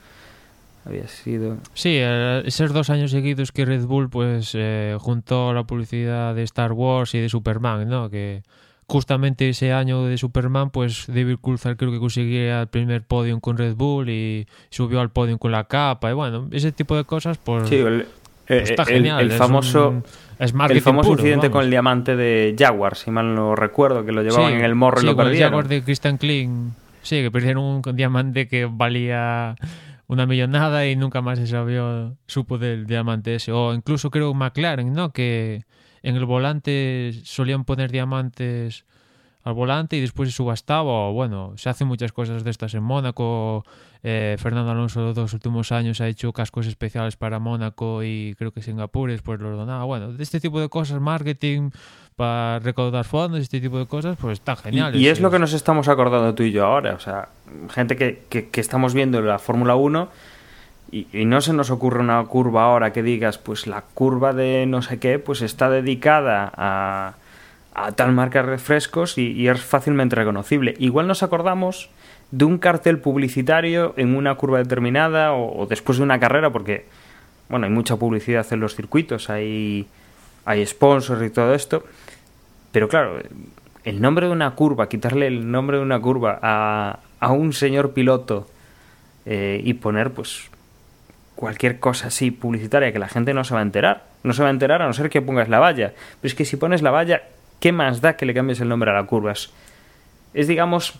había 0.86 1.08
sido. 1.08 1.58
Sí, 1.74 1.98
eh, 2.00 2.42
esos 2.46 2.72
dos 2.72 2.90
años 2.90 3.10
seguidos 3.10 3.50
que 3.52 3.64
Red 3.64 3.86
Bull 3.86 4.08
pues 4.08 4.52
eh, 4.54 4.96
juntó 5.00 5.52
la 5.52 5.64
publicidad 5.64 6.34
de 6.34 6.44
Star 6.44 6.72
Wars 6.72 7.14
y 7.14 7.20
de 7.20 7.28
Superman, 7.28 7.88
¿no? 7.88 8.08
Que 8.08 8.42
justamente 8.88 9.48
ese 9.48 9.72
año 9.72 10.04
de 10.04 10.16
Superman, 10.16 10.70
pues 10.70 11.06
David 11.08 11.36
Coulthard 11.40 11.76
creo 11.76 11.90
que 11.90 11.98
conseguía 11.98 12.62
el 12.62 12.68
primer 12.68 13.02
podium 13.02 13.40
con 13.40 13.58
Red 13.58 13.74
Bull 13.74 14.08
y 14.08 14.46
subió 14.70 15.00
al 15.00 15.10
podium 15.10 15.38
con 15.38 15.52
la 15.52 15.64
capa 15.64 16.10
y 16.10 16.14
bueno, 16.14 16.48
ese 16.52 16.72
tipo 16.72 16.96
de 16.96 17.04
cosas 17.04 17.38
pues, 17.38 17.68
sí, 17.68 17.76
el, 17.76 18.06
pues 18.46 18.70
está 18.70 18.82
el, 18.84 18.88
genial. 18.88 19.20
El, 19.20 19.32
famoso, 19.32 20.02
es, 20.38 20.52
un, 20.52 20.62
es 20.62 20.70
el 20.70 20.80
famoso 20.80 21.08
puro, 21.10 21.20
incidente 21.20 21.48
vamos. 21.48 21.56
con 21.58 21.64
el 21.64 21.70
diamante 21.70 22.16
de 22.16 22.54
Jaguar, 22.56 22.96
si 22.96 23.10
mal 23.10 23.34
no 23.34 23.56
recuerdo, 23.56 24.04
que 24.04 24.12
lo 24.12 24.22
llevaban 24.22 24.52
Sí, 24.52 24.58
en 24.58 24.64
el 24.64 24.74
morro 24.74 25.00
sí, 25.00 25.06
y 25.06 25.10
lo 25.10 25.16
con 25.16 25.24
el 25.26 25.30
perdieron. 25.30 25.50
Jaguar 25.50 25.68
de 25.68 25.82
Christian 25.82 26.18
Klein. 26.18 26.74
Sí, 27.02 27.22
que 27.22 27.30
perdieron 27.30 27.62
un 27.62 27.82
diamante 27.96 28.48
que 28.48 28.66
valía 28.66 29.54
una 30.08 30.26
millonada 30.26 30.86
y 30.86 30.96
nunca 30.96 31.20
más 31.20 31.38
se 31.38 31.46
sabía, 31.46 32.12
supo 32.26 32.58
del 32.58 32.86
diamante 32.86 33.34
ese. 33.34 33.52
O 33.52 33.74
incluso 33.74 34.10
creo 34.10 34.34
McLaren, 34.34 34.92
¿no? 34.92 35.12
Que 35.12 35.64
en 36.06 36.14
el 36.14 36.24
volante 36.24 37.12
solían 37.24 37.64
poner 37.64 37.90
diamantes 37.90 38.84
al 39.42 39.54
volante 39.54 39.96
y 39.96 40.00
después 40.00 40.28
se 40.28 40.36
subastaba. 40.36 41.08
O 41.08 41.12
bueno, 41.12 41.54
se 41.56 41.68
hacen 41.68 41.88
muchas 41.88 42.12
cosas 42.12 42.44
de 42.44 42.50
estas 42.50 42.74
en 42.74 42.84
Mónaco. 42.84 43.64
Eh, 44.04 44.36
Fernando 44.38 44.70
Alonso 44.70 45.00
los 45.00 45.16
dos 45.16 45.32
últimos 45.32 45.72
años 45.72 46.00
ha 46.00 46.06
hecho 46.06 46.32
cascos 46.32 46.68
especiales 46.68 47.16
para 47.16 47.40
Mónaco 47.40 48.04
y 48.04 48.36
creo 48.38 48.52
que 48.52 48.62
Singapur 48.62 49.10
después 49.10 49.40
los 49.40 49.56
donaba. 49.56 49.82
Bueno, 49.84 50.12
de 50.12 50.22
este 50.22 50.38
tipo 50.38 50.60
de 50.60 50.68
cosas, 50.68 51.00
marketing 51.00 51.70
para 52.14 52.60
recaudar 52.60 53.04
fondos, 53.04 53.40
este 53.40 53.60
tipo 53.60 53.78
de 53.78 53.86
cosas, 53.86 54.16
pues 54.20 54.34
están 54.38 54.56
Y, 54.58 54.62
geniales. 54.62 55.00
y 55.00 55.08
es 55.08 55.20
lo 55.20 55.30
que 55.30 55.40
nos 55.40 55.52
estamos 55.54 55.88
acordando 55.88 56.34
tú 56.36 56.44
y 56.44 56.52
yo 56.52 56.66
ahora. 56.66 56.94
O 56.94 57.00
sea, 57.00 57.30
gente 57.70 57.96
que, 57.96 58.26
que, 58.28 58.48
que 58.48 58.60
estamos 58.60 58.94
viendo 58.94 59.20
la 59.22 59.40
Fórmula 59.40 59.74
1 59.74 60.08
y, 60.90 61.06
no 61.24 61.40
se 61.40 61.52
nos 61.52 61.70
ocurre 61.70 62.00
una 62.00 62.22
curva 62.24 62.64
ahora 62.64 62.92
que 62.92 63.02
digas, 63.02 63.38
pues 63.38 63.66
la 63.66 63.82
curva 63.82 64.32
de 64.32 64.66
no 64.66 64.82
sé 64.82 64.98
qué, 64.98 65.18
pues 65.18 65.42
está 65.42 65.68
dedicada 65.68 66.52
a, 66.56 67.14
a 67.74 67.92
tal 67.92 68.12
marca 68.12 68.42
de 68.42 68.50
refrescos 68.50 69.18
y, 69.18 69.32
y 69.32 69.48
es 69.48 69.60
fácilmente 69.60 70.16
reconocible. 70.16 70.74
Igual 70.78 71.06
nos 71.06 71.22
acordamos 71.22 71.90
de 72.30 72.44
un 72.44 72.58
cartel 72.58 72.98
publicitario 72.98 73.94
en 73.96 74.16
una 74.16 74.34
curva 74.36 74.58
determinada 74.58 75.32
o, 75.32 75.62
o 75.62 75.66
después 75.66 75.98
de 75.98 76.04
una 76.04 76.20
carrera, 76.20 76.50
porque, 76.50 76.86
bueno, 77.48 77.66
hay 77.66 77.72
mucha 77.72 77.96
publicidad 77.96 78.46
en 78.50 78.60
los 78.60 78.74
circuitos, 78.74 79.30
hay, 79.30 79.86
hay 80.44 80.64
sponsors 80.66 81.22
y 81.22 81.30
todo 81.30 81.54
esto. 81.54 81.84
Pero 82.72 82.88
claro, 82.88 83.18
el 83.84 84.00
nombre 84.00 84.26
de 84.26 84.32
una 84.32 84.50
curva, 84.54 84.88
quitarle 84.88 85.26
el 85.26 85.50
nombre 85.50 85.78
de 85.78 85.82
una 85.82 86.00
curva 86.00 86.38
a, 86.42 87.00
a 87.20 87.32
un 87.32 87.52
señor 87.52 87.92
piloto 87.92 88.46
eh, 89.24 89.60
y 89.64 89.74
poner 89.74 90.12
pues 90.12 90.50
cualquier 91.36 91.78
cosa 91.78 92.08
así 92.08 92.32
publicitaria 92.32 92.92
que 92.92 92.98
la 92.98 93.08
gente 93.08 93.32
no 93.32 93.44
se 93.44 93.54
va 93.54 93.60
a 93.60 93.62
enterar. 93.62 94.04
No 94.24 94.32
se 94.32 94.42
va 94.42 94.48
a 94.48 94.50
enterar 94.50 94.82
a 94.82 94.86
no 94.86 94.92
ser 94.92 95.08
que 95.08 95.22
pongas 95.22 95.48
la 95.48 95.60
valla. 95.60 95.92
Pero 96.20 96.28
es 96.28 96.34
que 96.34 96.44
si 96.44 96.56
pones 96.56 96.82
la 96.82 96.90
valla, 96.90 97.22
¿qué 97.60 97.70
más 97.70 98.00
da 98.00 98.16
que 98.16 98.26
le 98.26 98.34
cambies 98.34 98.60
el 98.60 98.68
nombre 98.68 98.90
a 98.90 98.94
la 98.94 99.04
curva? 99.04 99.32
Es, 99.32 100.48
digamos, 100.48 100.98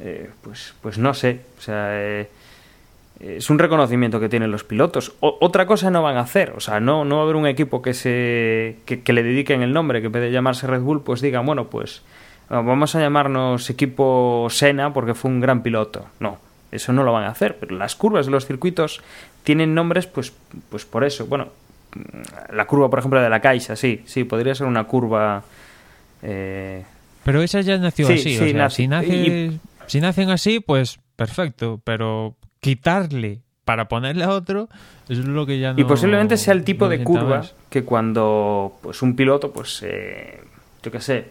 eh, 0.00 0.30
pues, 0.42 0.74
pues 0.80 0.98
no 0.98 1.12
sé, 1.14 1.40
o 1.58 1.60
sea, 1.60 1.88
eh, 2.00 2.28
es 3.20 3.50
un 3.50 3.58
reconocimiento 3.58 4.20
que 4.20 4.28
tienen 4.28 4.50
los 4.50 4.62
pilotos. 4.62 5.14
Otra 5.20 5.66
cosa 5.66 5.90
no 5.90 6.02
van 6.02 6.16
a 6.16 6.20
hacer, 6.20 6.52
o 6.56 6.60
sea, 6.60 6.78
no, 6.78 7.04
no 7.04 7.16
va 7.16 7.22
a 7.22 7.24
haber 7.24 7.36
un 7.36 7.46
equipo 7.46 7.82
que, 7.82 7.94
se, 7.94 8.78
que, 8.86 9.02
que 9.02 9.12
le 9.12 9.22
dediquen 9.22 9.62
el 9.62 9.72
nombre, 9.72 10.00
que 10.00 10.10
puede 10.10 10.30
llamarse 10.30 10.66
Red 10.66 10.80
Bull, 10.80 11.02
pues 11.02 11.20
digan, 11.20 11.44
bueno, 11.44 11.64
pues 11.68 12.02
vamos 12.48 12.94
a 12.94 13.00
llamarnos 13.00 13.68
equipo 13.70 14.46
Sena 14.50 14.92
porque 14.92 15.14
fue 15.14 15.30
un 15.30 15.40
gran 15.40 15.62
piloto. 15.62 16.06
No, 16.20 16.38
eso 16.70 16.92
no 16.92 17.02
lo 17.02 17.12
van 17.12 17.24
a 17.24 17.30
hacer, 17.30 17.56
pero 17.58 17.76
las 17.76 17.96
curvas 17.96 18.26
de 18.26 18.32
los 18.32 18.46
circuitos 18.46 19.00
tienen 19.48 19.74
nombres 19.74 20.06
pues, 20.06 20.30
pues 20.68 20.84
por 20.84 21.04
eso. 21.04 21.24
Bueno, 21.24 21.48
la 22.52 22.66
curva, 22.66 22.90
por 22.90 22.98
ejemplo, 22.98 23.18
de 23.22 23.30
la 23.30 23.40
Caixa, 23.40 23.76
sí, 23.76 24.02
sí, 24.04 24.24
podría 24.24 24.54
ser 24.54 24.66
una 24.66 24.84
curva... 24.84 25.42
Eh... 26.22 26.84
Pero 27.24 27.40
esa 27.40 27.62
ya 27.62 27.78
nació 27.78 28.06
Sí, 28.08 28.12
así, 28.12 28.36
sí, 28.36 28.44
o 28.44 28.46
sea, 28.48 28.58
nace- 28.64 28.76
si, 28.76 28.88
nace, 28.88 29.06
y- 29.08 29.60
si 29.86 30.00
nacen 30.02 30.28
así, 30.28 30.60
pues 30.60 31.00
perfecto, 31.16 31.80
pero 31.82 32.36
quitarle 32.60 33.40
para 33.64 33.88
ponerle 33.88 34.24
a 34.24 34.30
otro, 34.30 34.68
es 35.08 35.16
lo 35.18 35.46
que 35.46 35.58
ya 35.58 35.72
no... 35.72 35.80
Y 35.80 35.84
posiblemente 35.84 36.36
sea 36.36 36.52
el 36.52 36.62
tipo 36.62 36.84
no 36.84 36.90
de 36.90 37.02
curva 37.02 37.42
que 37.70 37.84
cuando 37.84 38.74
pues 38.82 39.00
un 39.00 39.16
piloto, 39.16 39.50
pues 39.50 39.82
eh, 39.82 40.40
yo 40.82 40.90
qué 40.90 41.00
sé, 41.00 41.24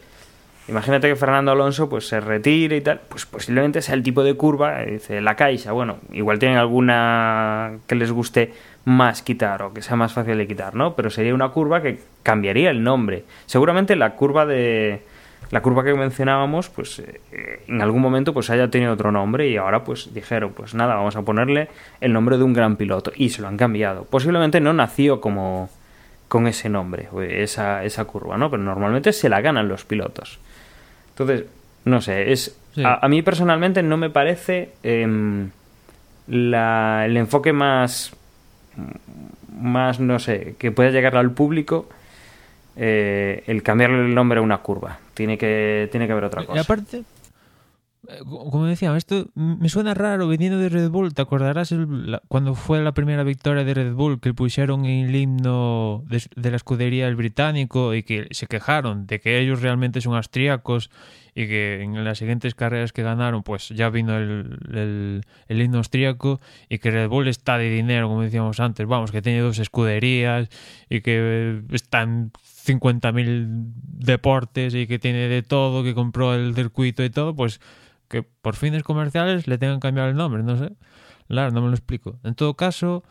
imagínate 0.67 1.07
que 1.07 1.15
Fernando 1.15 1.51
Alonso 1.51 1.89
pues 1.89 2.07
se 2.07 2.19
retire 2.19 2.77
y 2.77 2.81
tal, 2.81 3.01
pues 3.07 3.25
posiblemente 3.25 3.81
sea 3.81 3.95
el 3.95 4.03
tipo 4.03 4.23
de 4.23 4.35
curva, 4.35 4.83
eh, 4.83 4.91
dice 4.93 5.21
la 5.21 5.35
caixa, 5.35 5.71
bueno, 5.71 5.97
igual 6.11 6.39
tienen 6.39 6.57
alguna 6.57 7.79
que 7.87 7.95
les 7.95 8.11
guste 8.11 8.53
más 8.85 9.21
quitar 9.21 9.61
o 9.63 9.73
que 9.73 9.81
sea 9.81 9.95
más 9.95 10.13
fácil 10.13 10.37
de 10.37 10.47
quitar, 10.47 10.75
¿no? 10.75 10.95
Pero 10.95 11.09
sería 11.09 11.33
una 11.33 11.49
curva 11.49 11.81
que 11.81 11.99
cambiaría 12.23 12.69
el 12.69 12.83
nombre. 12.83 13.25
Seguramente 13.45 13.95
la 13.95 14.15
curva 14.15 14.45
de 14.45 15.01
la 15.49 15.61
curva 15.61 15.83
que 15.83 15.93
mencionábamos, 15.93 16.69
pues 16.69 16.99
eh, 16.99 17.63
en 17.67 17.81
algún 17.81 18.01
momento 18.01 18.33
pues 18.33 18.49
haya 18.49 18.69
tenido 18.69 18.93
otro 18.93 19.11
nombre 19.11 19.47
y 19.47 19.57
ahora 19.57 19.83
pues 19.83 20.13
dijeron, 20.13 20.51
pues 20.53 20.73
nada, 20.73 20.95
vamos 20.95 21.15
a 21.15 21.21
ponerle 21.21 21.69
el 22.01 22.11
nombre 22.11 22.37
de 22.37 22.43
un 22.43 22.53
gran 22.53 22.75
piloto 22.75 23.11
y 23.15 23.29
se 23.29 23.41
lo 23.41 23.47
han 23.47 23.57
cambiado. 23.57 24.03
Posiblemente 24.03 24.59
no 24.59 24.73
nació 24.73 25.21
como 25.21 25.69
con 26.27 26.47
ese 26.47 26.67
nombre, 26.67 27.07
esa, 27.29 27.85
esa 27.85 28.03
curva, 28.05 28.37
¿no? 28.37 28.51
Pero 28.51 28.61
normalmente 28.63 29.13
se 29.13 29.29
la 29.29 29.39
ganan 29.39 29.69
los 29.69 29.85
pilotos. 29.85 30.39
Entonces, 31.17 31.45
no 31.85 31.99
sé, 32.01 32.31
es 32.31 32.55
Sí. 32.75 32.83
a, 32.85 32.99
a 33.03 33.07
mí 33.07 33.23
personalmente 33.23 33.81
no 33.81 33.97
me 33.97 34.11
parece 34.11 34.69
em, 34.83 35.49
la- 36.27 37.05
el 37.07 37.17
enfoque 37.17 37.51
más 37.53 38.11
más 39.59 39.99
no 39.99 40.19
sé 40.19 40.53
que 40.59 40.71
pueda 40.71 40.91
llegar 40.91 41.17
al 41.17 41.31
público 41.31 41.89
eh, 42.75 43.43
el 43.47 43.63
cambiarle 43.63 44.05
el 44.05 44.13
nombre 44.13 44.37
a 44.37 44.43
una 44.43 44.59
curva 44.59 44.99
tiene 45.15 45.37
que 45.39 45.89
tiene 45.91 46.05
que 46.05 46.11
haber 46.11 46.25
otra 46.25 46.43
Y 46.43 46.45
cosa 46.45 46.61
aparte, 46.61 46.97
eh, 46.97 47.01
co- 47.01 47.16
como 48.25 48.65
decía, 48.65 48.95
esto 48.95 49.27
me 49.35 49.67
suena 49.69 49.93
raro 49.93 50.27
viniendo 50.27 50.57
de 50.59 50.69
Red 50.69 50.89
Bull. 50.89 51.13
¿Te 51.13 51.21
acordarás 51.21 51.71
el- 51.71 52.11
la- 52.11 52.21
cuando 52.27 52.55
fue 52.55 52.81
la 52.81 52.93
primera 52.93 53.23
victoria 53.23 53.63
de 53.63 53.73
Red 53.73 53.93
Bull 53.93 54.19
que 54.21 54.33
pusieron 54.33 54.85
el 54.85 55.13
himno 55.15 56.03
de, 56.07 56.49
la 56.49 56.55
escudería 56.55 57.07
el 57.07 57.15
británico 57.15 57.93
y 57.95 58.03
que 58.03 58.27
se 58.31 58.47
quejaron 58.47 59.07
de 59.07 59.19
que 59.19 59.39
ellos 59.39 59.61
realmente 59.61 59.99
son 59.99 60.15
austríacos 60.15 60.89
y 61.35 61.47
que 61.47 61.81
en 61.83 62.03
las 62.03 62.17
siguientes 62.17 62.55
carreras 62.55 62.93
que 62.93 63.03
ganaron 63.03 63.43
pues 63.43 63.69
ya 63.69 63.89
vino 63.89 64.17
el, 64.17 64.57
el, 64.73 65.21
el 65.47 65.61
himno 65.61 65.79
austríaco 65.79 66.39
y 66.69 66.79
que 66.79 66.91
Red 66.91 67.09
Bull 67.09 67.27
está 67.27 67.57
de 67.57 67.69
dinero, 67.69 68.07
como 68.07 68.21
decíamos 68.21 68.59
antes, 68.59 68.87
vamos, 68.87 69.11
que 69.11 69.21
tiene 69.21 69.39
dos 69.41 69.59
escuderías 69.59 70.49
y 70.89 71.01
que 71.01 71.17
eh, 71.19 71.61
está 71.71 72.03
en 72.03 72.31
50.000 72.41 73.47
deportes 73.83 74.73
y 74.75 74.87
que 74.87 74.99
tiene 74.99 75.27
de 75.27 75.41
todo, 75.43 75.83
que 75.83 75.93
compró 75.93 76.33
el 76.33 76.55
circuito 76.55 77.03
y 77.03 77.09
todo, 77.09 77.35
pues 77.35 77.59
que 78.07 78.23
por 78.23 78.55
fines 78.55 78.83
comerciales 78.83 79.47
le 79.47 79.57
tengan 79.57 79.77
que 79.79 79.87
cambiar 79.87 80.09
el 80.09 80.15
nombre, 80.15 80.43
no 80.43 80.57
sé. 80.57 80.73
Claro, 81.27 81.51
no 81.51 81.61
me 81.61 81.67
lo 81.67 81.73
explico. 81.73 82.19
En 82.23 82.35
todo 82.35 82.55
caso, 82.55 83.03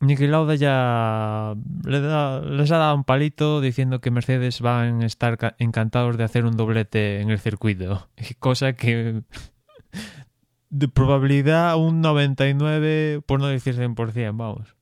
Niki 0.00 0.26
Lauda 0.26 0.54
ya 0.54 1.54
le 1.84 2.00
da- 2.00 2.40
les 2.40 2.70
ha 2.70 2.76
dado 2.78 2.94
un 2.94 3.04
palito 3.04 3.60
diciendo 3.60 4.00
que 4.00 4.10
Mercedes 4.10 4.60
van 4.60 5.02
a 5.02 5.06
estar 5.06 5.36
ca- 5.38 5.54
encantados 5.58 6.16
de 6.16 6.24
hacer 6.24 6.44
un 6.44 6.56
doblete 6.56 7.20
en 7.20 7.30
el 7.30 7.38
circuito. 7.38 8.08
Cosa 8.38 8.74
que 8.74 9.22
de 10.70 10.88
probabilidad 10.88 11.76
un 11.76 12.00
99, 12.00 13.22
por 13.26 13.40
no 13.40 13.46
decir 13.48 13.74
100%, 13.74 14.36
vamos. 14.36 14.74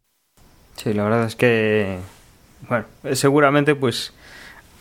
Sí, 0.76 0.92
la 0.92 1.04
verdad 1.04 1.24
es 1.24 1.34
que, 1.34 1.98
bueno, 2.68 2.84
eh, 3.04 3.16
seguramente 3.16 3.74
pues 3.74 4.12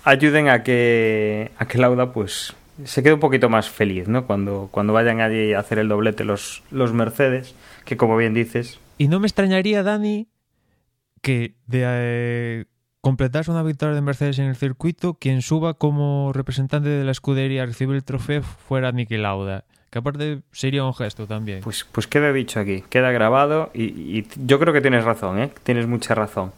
ayuden 0.03 0.49
a 0.49 0.63
que 0.63 1.51
a 1.57 1.65
que 1.67 1.77
Lauda 1.77 2.11
pues 2.13 2.53
se 2.83 3.03
quede 3.03 3.13
un 3.13 3.19
poquito 3.19 3.49
más 3.49 3.69
feliz, 3.69 4.07
¿no? 4.07 4.25
Cuando 4.25 4.69
cuando 4.71 4.93
vayan 4.93 5.21
allí 5.21 5.53
a 5.53 5.59
hacer 5.59 5.79
el 5.79 5.87
doblete 5.87 6.23
los 6.23 6.63
los 6.71 6.93
Mercedes, 6.93 7.55
que 7.85 7.97
como 7.97 8.17
bien 8.17 8.33
dices, 8.33 8.79
Y 8.97 9.07
no 9.07 9.19
me 9.19 9.27
extrañaría, 9.27 9.83
Dani, 9.83 10.27
que 11.21 11.55
de 11.65 11.83
eh, 11.85 12.65
completarse 13.01 13.51
una 13.51 13.63
victoria 13.63 13.95
de 13.95 14.01
Mercedes 14.01 14.39
en 14.39 14.45
el 14.45 14.55
circuito, 14.55 15.15
quien 15.15 15.41
suba 15.41 15.75
como 15.75 16.31
representante 16.33 16.89
de 16.89 17.03
la 17.03 17.11
escudería 17.11 17.63
a 17.63 17.65
recibir 17.65 17.95
el 17.95 18.03
trofeo 18.03 18.43
fuera 18.43 18.91
Niki 18.91 19.17
Lauda. 19.17 19.65
Que 19.89 19.99
aparte 19.99 20.41
sería 20.51 20.83
un 20.83 20.93
gesto 20.93 21.27
también. 21.27 21.61
Pues, 21.61 21.85
pues 21.91 22.07
queda 22.07 22.33
dicho 22.33 22.59
aquí, 22.59 22.83
queda 22.89 23.11
grabado 23.11 23.71
y, 23.73 23.83
y 23.83 24.27
yo 24.45 24.59
creo 24.59 24.73
que 24.73 24.81
tienes 24.81 25.05
razón, 25.05 25.39
¿eh? 25.39 25.49
Tienes 25.63 25.87
mucha 25.87 26.13
razón. 26.13 26.51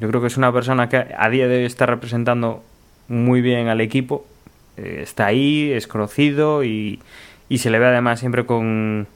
Yo 0.00 0.08
creo 0.08 0.20
que 0.20 0.26
es 0.26 0.36
una 0.36 0.52
persona 0.52 0.88
que 0.88 0.96
a 0.96 1.28
día 1.30 1.48
de 1.48 1.58
hoy 1.58 1.64
está 1.64 1.86
representando 1.86 2.62
muy 3.08 3.40
bien 3.40 3.68
al 3.68 3.80
equipo. 3.80 4.26
Eh, 4.76 5.00
está 5.02 5.26
ahí, 5.26 5.72
es 5.72 5.86
conocido 5.86 6.64
y, 6.64 7.00
y 7.48 7.58
se 7.58 7.70
le 7.70 7.78
ve 7.78 7.86
además 7.86 8.20
siempre 8.20 8.44
con, 8.44 9.06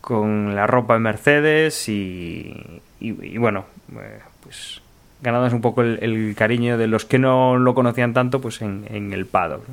con 0.00 0.54
la 0.54 0.66
ropa 0.66 0.96
en 0.96 1.02
Mercedes 1.02 1.88
y, 1.88 2.80
y, 3.00 3.38
bueno, 3.38 3.64
eh, 3.92 4.20
pues 4.42 4.82
ganándose 5.22 5.54
un 5.54 5.62
poco 5.62 5.82
el, 5.82 6.34
cariño 6.36 6.76
de 6.76 6.86
los 6.86 7.06
que 7.06 7.18
no 7.18 7.56
lo 7.56 7.74
conocían 7.74 8.12
tanto 8.12 8.40
pues 8.40 8.60
en, 8.60 9.12
el 9.12 9.24
paddock. 9.24 9.64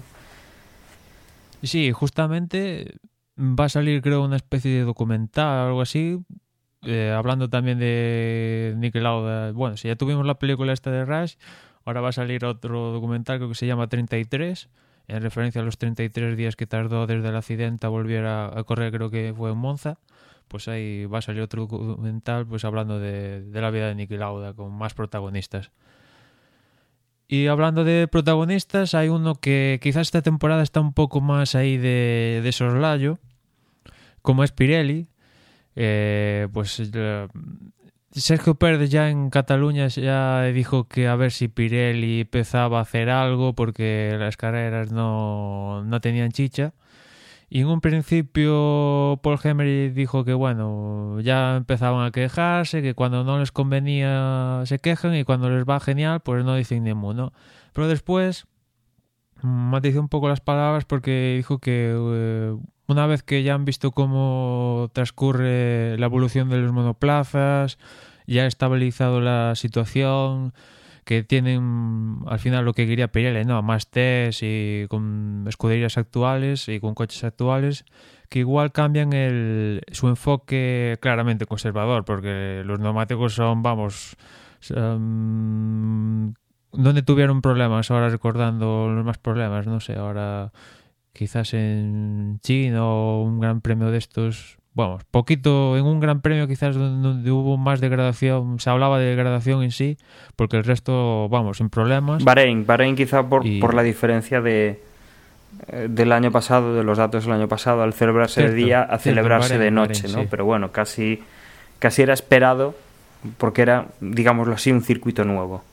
Sí, 1.64 1.92
justamente 1.92 2.96
va 3.38 3.66
a 3.66 3.70
salir 3.70 4.02
creo 4.02 4.24
una 4.24 4.38
especie 4.38 4.72
de 4.72 4.82
documental 4.84 5.66
o 5.66 5.68
algo 5.68 5.82
así, 5.82 6.20
eh, 6.84 7.14
hablando 7.16 7.50
también 7.50 7.80
de 7.80 8.74
Nick. 8.78 8.94
Bueno, 9.54 9.76
si 9.76 9.90
ya 9.90 9.98
tuvimos 9.98 10.26
la 10.26 10.36
película 10.40 10.72
esta 10.72 10.92
de 10.92 11.04
Rush, 11.04 11.36
ahora 11.84 12.00
va 12.00 12.10
a 12.10 12.14
salir 12.14 12.46
otro 12.46 12.94
documental 12.94 13.38
creo 13.38 13.50
que 13.50 13.56
se 13.56 13.68
llama 13.68 13.88
33, 13.88 14.70
en 15.12 15.22
referencia 15.22 15.62
a 15.62 15.66
los 15.66 15.78
33 15.78 16.38
días 16.38 16.56
que 16.56 16.66
tardó 16.66 17.06
desde 17.06 17.28
el 17.28 17.36
accidente 17.36 17.86
a 17.86 17.90
volver 17.90 18.26
a, 18.26 18.64
correr, 18.66 18.94
creo 18.94 19.10
que 19.10 19.34
fue 19.36 19.52
en 19.52 19.58
Monza. 19.58 19.98
Pues 20.48 20.68
ahí 20.68 21.06
va 21.06 21.20
a 21.20 21.22
salir 21.22 21.42
otro 21.42 21.68
documental 21.68 22.46
pues 22.46 22.66
hablando 22.66 23.00
de, 23.00 23.44
la 23.54 23.72
vida 23.72 23.88
de 23.88 23.96
Nicky 23.96 24.18
Lauda 24.18 24.54
con 24.54 24.72
más 24.72 24.94
protagonistas. 24.94 25.72
Y 27.28 27.48
hablando 27.48 27.84
de 27.84 28.08
protagonistas, 28.10 28.94
hay 28.94 29.10
uno 29.10 29.36
que 29.36 29.80
quizás 29.82 30.08
esta 30.08 30.22
temporada 30.22 30.64
está 30.64 30.82
un 30.82 30.94
poco 30.94 31.22
más 31.22 31.56
ahí 31.56 31.78
de, 31.78 32.42
de 32.44 32.52
soslayo, 32.52 33.20
como 34.22 34.44
es 34.44 34.52
Pirelli. 34.52 35.08
Eh, 35.76 36.48
pues 36.52 36.82
eh, 36.94 37.28
Sergio 38.14 38.56
Pérez 38.56 38.90
ya 38.90 39.10
en 39.10 39.30
Cataluña 39.30 39.88
ya 39.88 40.44
dijo 40.44 40.86
que 40.88 41.08
a 41.08 41.16
ver 41.16 41.32
si 41.32 41.48
Pirelli 41.48 42.22
empezaba 42.22 42.80
a 42.80 42.82
hacer 42.82 43.10
algo 43.10 43.54
porque 43.54 44.16
las 44.20 44.36
carreras 44.36 44.92
no, 44.92 45.84
no 45.86 46.02
tenían 46.02 46.32
chicha. 46.32 46.74
Y 47.50 47.62
en 47.62 47.68
un 47.68 47.82
principio 47.82 49.20
Paul 49.24 49.40
Henry 49.44 49.90
dijo 49.90 50.26
que 50.26 50.34
bueno, 50.34 51.20
ya 51.22 51.58
empezaban 51.58 52.06
a 52.06 52.12
quejarse, 52.12 52.82
que 52.82 52.96
cuando 52.96 53.24
no 53.24 53.40
les 53.40 53.52
convenía 53.52 54.64
se 54.66 54.80
quejan 54.80 55.16
y 55.16 55.24
cuando 55.24 55.50
les 55.50 55.66
va 55.66 55.80
genial 55.80 56.22
pues 56.22 56.44
no 56.46 56.56
dicen 56.56 56.84
ni 56.84 56.94
mu, 56.94 57.14
¿no? 57.14 57.34
Pero 57.74 57.88
después 57.88 58.46
matizó 59.42 60.00
un 60.02 60.10
poco 60.10 60.30
las 60.30 60.42
palabras 60.42 60.86
porque 60.86 61.36
dijo 61.38 61.60
que 61.60 61.94
eh, 61.96 62.58
una 62.92 63.08
vez 63.08 63.24
que 63.24 63.44
ya 63.44 63.56
han 63.56 63.66
visto 63.66 63.92
cómo 63.92 64.90
transcurre 64.94 65.98
la 65.98 66.06
evolución 66.06 66.50
de 66.50 66.58
los 66.58 66.72
monoplazas, 66.72 67.78
ya 68.28 68.44
ha 68.44 68.48
estabilizado 68.48 69.22
la 69.22 69.56
situación, 69.56 70.54
que 71.04 71.24
tienen 71.24 72.20
al 72.28 72.40
final 72.40 72.66
lo 72.66 72.74
que 72.74 72.88
quería 72.88 73.12
Pirelli, 73.12 73.44
¿no? 73.46 73.62
Más 73.62 73.90
test 73.90 74.44
y 74.44 74.86
con 74.88 75.46
escuderías 75.48 75.98
actuales 75.98 76.68
y 76.70 76.80
con 76.80 76.94
coches 76.94 77.24
actuales 77.24 77.86
que 78.30 78.40
igual 78.40 78.72
cambian 78.72 79.12
el, 79.12 79.82
su 79.92 80.08
enfoque 80.08 80.98
claramente 81.02 81.46
conservador, 81.46 82.06
porque 82.06 82.64
los 82.66 82.80
neumáticos 82.80 83.34
son, 83.34 83.62
vamos, 83.62 84.16
son, 84.62 86.36
donde 86.72 87.02
tuvieron 87.02 87.42
problemas, 87.42 87.92
ahora 87.92 88.08
recordando 88.08 88.88
los 88.88 89.04
más 89.04 89.18
problemas, 89.18 89.68
no 89.68 89.82
sé, 89.82 89.96
ahora 89.96 90.54
quizás 91.14 91.54
en 91.54 92.40
China 92.42 92.86
o 92.86 93.24
un 93.24 93.40
gran 93.40 93.62
premio 93.62 93.92
de 93.92 93.98
estos 93.98 94.58
vamos, 94.74 95.04
poquito 95.04 95.78
en 95.78 95.86
un 95.86 96.00
gran 96.00 96.22
premio 96.22 96.48
quizás 96.48 96.76
donde 96.76 97.30
hubo 97.32 97.58
más 97.58 97.82
degradación, 97.82 98.60
se 98.60 98.70
hablaba 98.70 99.00
de 99.00 99.06
degradación 99.06 99.64
en 99.64 99.72
sí, 99.72 99.98
porque 100.36 100.58
el 100.58 100.64
resto, 100.64 101.28
vamos, 101.30 101.58
sin 101.58 101.70
problemas. 101.70 102.24
Bahrein, 102.24 102.66
Bahrein 102.66 102.96
quizá 102.96 103.28
por, 103.28 103.46
y... 103.46 103.60
por 103.60 103.74
la 103.74 103.84
diferencia 103.84 104.42
de 104.42 104.82
del 105.90 106.14
año 106.14 106.32
pasado, 106.32 106.74
de 106.74 106.84
los 106.84 106.98
datos 106.98 107.26
del 107.26 107.34
año 107.34 107.48
pasado, 107.48 107.84
al 107.84 107.94
celebrarse 107.94 108.36
cierto, 108.36 108.56
de 108.56 108.58
día 108.58 108.82
a 108.82 108.98
cierto, 108.98 109.02
celebrarse 109.02 109.58
Bahrein, 109.58 109.62
de 109.62 109.72
noche, 109.72 110.02
Bahrein, 110.04 110.16
¿no? 110.16 110.22
Sí. 110.22 110.28
Pero 110.32 110.46
bueno, 110.46 110.72
casi, 110.72 111.22
casi 111.78 112.02
era 112.02 112.14
esperado 112.14 112.74
porque 113.38 113.62
era, 113.62 113.88
digámoslo 114.00 114.56
así, 114.56 114.72
un 114.72 114.82
circuito 114.82 115.26
nuevo. 115.26 115.64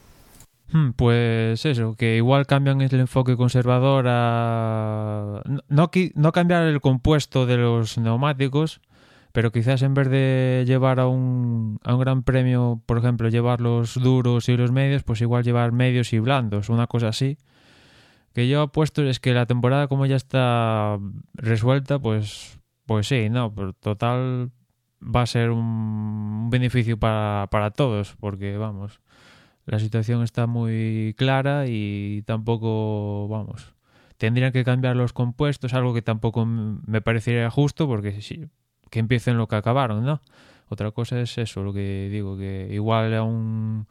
Hmm, 0.71 0.91
pues 0.91 1.65
eso, 1.65 1.97
que 1.97 2.17
igual 2.17 2.47
cambian 2.47 2.83
el 2.83 3.01
enfoque 3.01 3.37
conservador 3.37 4.05
a... 4.09 5.43
No, 5.69 6.33
cambiar 6.33 6.65
el 6.65 6.81
compuesto 6.83 7.47
de 7.47 7.57
los 7.57 7.97
neumáticos, 7.97 8.83
pero 9.33 9.51
quizás 9.51 9.81
en 9.83 9.95
vez 9.95 10.11
de 10.11 10.65
llevar 10.67 11.01
a 11.01 11.07
un, 11.07 11.79
a 11.85 11.95
un 11.95 12.01
gran 12.01 12.23
premio, 12.23 12.83
por 12.85 12.99
ejemplo, 12.99 13.31
llevar 13.31 13.63
los 13.63 13.95
duros 13.95 14.49
y 14.51 14.57
los 14.59 14.71
medios, 14.71 15.05
pues 15.05 15.23
igual 15.23 15.43
llevar 15.43 15.73
medios 15.73 16.13
y 16.13 16.19
blandos, 16.19 16.69
una 16.69 16.87
cosa 16.87 17.09
así. 17.09 17.39
Que 18.35 18.47
yo 18.47 18.61
apuesto 18.63 19.03
es 19.03 19.21
que 19.21 19.33
la 19.33 19.47
temporada 19.47 19.89
como 19.89 20.05
ya 20.05 20.17
está 20.17 20.99
resuelta, 21.35 21.99
pues, 21.99 22.61
pues 22.85 23.09
sí, 23.09 23.31
no, 23.31 23.55
pero 23.55 23.73
total 23.73 24.51
va 25.03 25.23
a 25.23 25.27
ser 25.27 25.51
un 25.51 26.51
beneficio 26.51 26.99
para, 26.99 27.49
para 27.51 27.71
todos, 27.71 28.17
porque 28.21 28.59
vamos, 28.59 29.01
la 29.69 29.79
situación 29.79 30.23
está 30.23 30.47
muy 30.47 31.15
clara 31.19 31.67
y 31.69 32.23
tampoco, 32.25 33.29
vamos, 33.29 33.75
tendrían 34.17 34.51
que 34.51 34.65
cambiar 34.65 34.97
los 34.97 35.13
compuestos, 35.13 35.75
algo 35.75 35.93
que 35.93 36.01
tampoco 36.01 36.47
me 36.47 37.03
parecería 37.03 37.51
justo, 37.51 37.87
porque 37.87 38.23
si, 38.23 38.47
que 38.91 38.99
empiecen 38.99 39.37
lo 39.37 39.47
que 39.47 39.57
acabaron, 39.57 40.07
¿no? 40.07 40.23
Otra 40.71 40.91
cosa 40.91 41.21
es 41.21 41.37
eso, 41.37 41.63
lo 41.63 41.75
que 41.75 42.09
digo, 42.11 42.39
que 42.39 42.69
igual 42.71 43.15
a 43.15 43.23
un, 43.23 43.87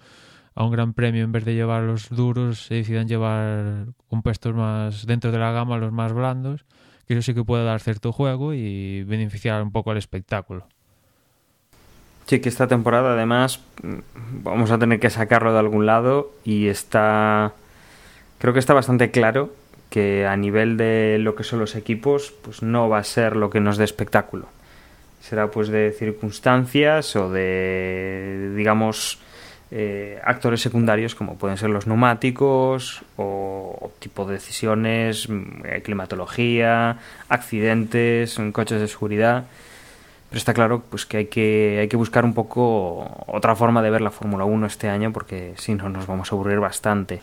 a 0.55 0.63
un 0.63 0.71
gran 0.71 0.93
premio 0.93 1.23
en 1.23 1.31
vez 1.31 1.45
de 1.45 1.53
llevar 1.53 1.83
los 1.83 2.09
duros 2.09 2.65
se 2.65 2.75
decidan 2.75 3.07
llevar 3.07 3.89
compuestos 4.07 4.55
más 4.55 5.05
dentro 5.05 5.31
de 5.31 5.37
la 5.37 5.51
gama, 5.51 5.77
los 5.77 5.91
más 5.91 6.11
blandos, 6.11 6.65
que 7.05 7.13
eso 7.13 7.21
sí 7.21 7.35
que 7.35 7.43
puede 7.43 7.65
dar 7.65 7.81
cierto 7.81 8.11
juego 8.11 8.55
y 8.55 9.03
beneficiar 9.03 9.61
un 9.61 9.71
poco 9.71 9.91
al 9.91 9.97
espectáculo. 9.97 10.67
Sí, 12.27 12.39
que 12.39 12.49
esta 12.49 12.67
temporada 12.67 13.13
además 13.13 13.61
vamos 14.43 14.71
a 14.71 14.77
tener 14.77 14.99
que 14.99 15.09
sacarlo 15.09 15.53
de 15.53 15.59
algún 15.59 15.85
lado 15.85 16.31
y 16.43 16.67
está, 16.67 17.53
creo 18.37 18.53
que 18.53 18.59
está 18.59 18.73
bastante 18.73 19.11
claro 19.11 19.53
que 19.89 20.25
a 20.27 20.35
nivel 20.35 20.77
de 20.77 21.17
lo 21.19 21.35
que 21.35 21.43
son 21.43 21.59
los 21.59 21.75
equipos, 21.75 22.33
pues 22.43 22.61
no 22.61 22.89
va 22.89 22.99
a 22.99 23.03
ser 23.03 23.35
lo 23.35 23.49
que 23.49 23.61
nos 23.61 23.77
dé 23.77 23.85
espectáculo 23.85 24.47
será 25.27 25.51
pues 25.51 25.67
de 25.67 25.91
circunstancias 25.91 27.15
o 27.15 27.29
de, 27.29 28.53
digamos, 28.55 29.19
eh, 29.71 30.19
actores 30.23 30.61
secundarios 30.61 31.15
como 31.15 31.37
pueden 31.37 31.57
ser 31.57 31.69
los 31.69 31.87
neumáticos 31.87 33.03
o, 33.17 33.91
tipo 33.99 34.25
de 34.25 34.33
decisiones, 34.35 35.27
eh, 35.65 35.81
climatología, 35.83 36.97
accidentes, 37.27 38.39
coches 38.53 38.79
de 38.79 38.87
seguridad. 38.87 39.45
Pero 40.29 40.37
está 40.37 40.53
claro 40.53 40.83
pues 40.89 41.05
que 41.05 41.17
hay 41.17 41.25
que 41.27 41.77
hay 41.81 41.87
que 41.87 41.97
buscar 41.97 42.25
un 42.25 42.33
poco 42.33 43.25
otra 43.27 43.55
forma 43.55 43.81
de 43.81 43.89
ver 43.89 44.01
la 44.01 44.11
Fórmula 44.11 44.43
1 44.43 44.65
este 44.65 44.89
año 44.89 45.13
porque 45.13 45.53
si 45.57 45.73
no 45.73 45.89
nos 45.89 46.05
vamos 46.05 46.31
a 46.31 46.35
aburrir 46.35 46.59
bastante. 46.59 47.21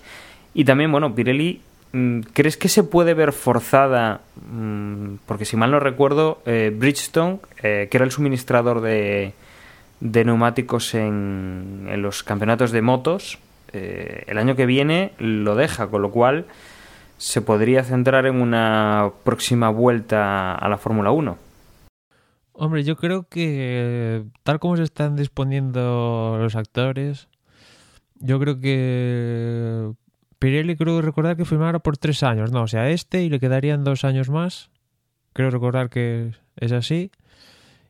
Y 0.55 0.65
también, 0.65 0.91
bueno, 0.93 1.15
Pirelli 1.15 1.61
Mm, 1.95 2.23
¿Crees 2.33 2.57
que 2.57 2.69
se 2.69 2.83
puede 2.83 3.15
ver 3.15 3.33
forzada? 3.33 4.21
Mm, 4.51 5.15
porque 5.27 5.45
si 5.45 5.57
mal 5.57 5.71
no 5.71 5.79
recuerdo, 5.79 6.43
eh, 6.45 6.73
Bridgestone, 6.77 7.39
eh, 7.63 7.87
que 7.89 7.97
era 7.97 8.05
el 8.05 8.11
suministrador 8.11 8.81
de, 8.81 9.33
de 10.01 10.25
neumáticos 10.25 10.93
en, 10.95 11.87
los 12.03 12.25
campeonatos 12.25 12.73
de 12.73 12.83
motos, 12.83 13.39
eh, 13.73 14.25
el 14.27 14.39
año 14.39 14.57
que 14.57 14.67
viene 14.67 15.13
lo 15.19 15.55
deja, 15.55 15.87
con 15.87 16.03
lo 16.03 16.11
cual 16.11 16.47
se 17.17 17.43
podría 17.43 17.85
centrar 17.85 18.27
en 18.27 18.43
una 18.43 19.11
próxima 19.23 19.69
vuelta 19.71 20.53
a 20.57 20.69
la 20.69 20.79
Fórmula 20.79 21.13
1. 21.13 21.39
Hombre, 22.57 22.85
yo 22.85 22.97
creo 22.97 23.29
que 23.29 24.25
tal 24.45 24.61
como 24.61 24.77
se 24.77 24.85
están 24.85 25.17
disponiendo 25.17 26.37
los 26.39 26.55
actores, 26.55 27.29
yo 28.21 28.39
creo 28.39 28.61
que 28.61 29.93
Pirelli 30.39 30.77
creo 30.77 31.03
recordar 31.03 31.37
que 31.37 31.45
firmara 31.45 31.81
por 31.81 31.97
tres 31.97 32.23
años, 32.23 32.53
no, 32.53 32.63
o 32.63 32.69
sea, 32.69 32.91
este 32.91 33.25
y 33.25 33.29
le 33.29 33.41
quedarían 33.41 33.83
dos 33.83 34.05
años 34.05 34.31
más. 34.31 34.71
Creo 35.33 35.51
recordar 35.51 35.91
que 35.91 36.33
es 36.57 36.71
así. 36.71 37.11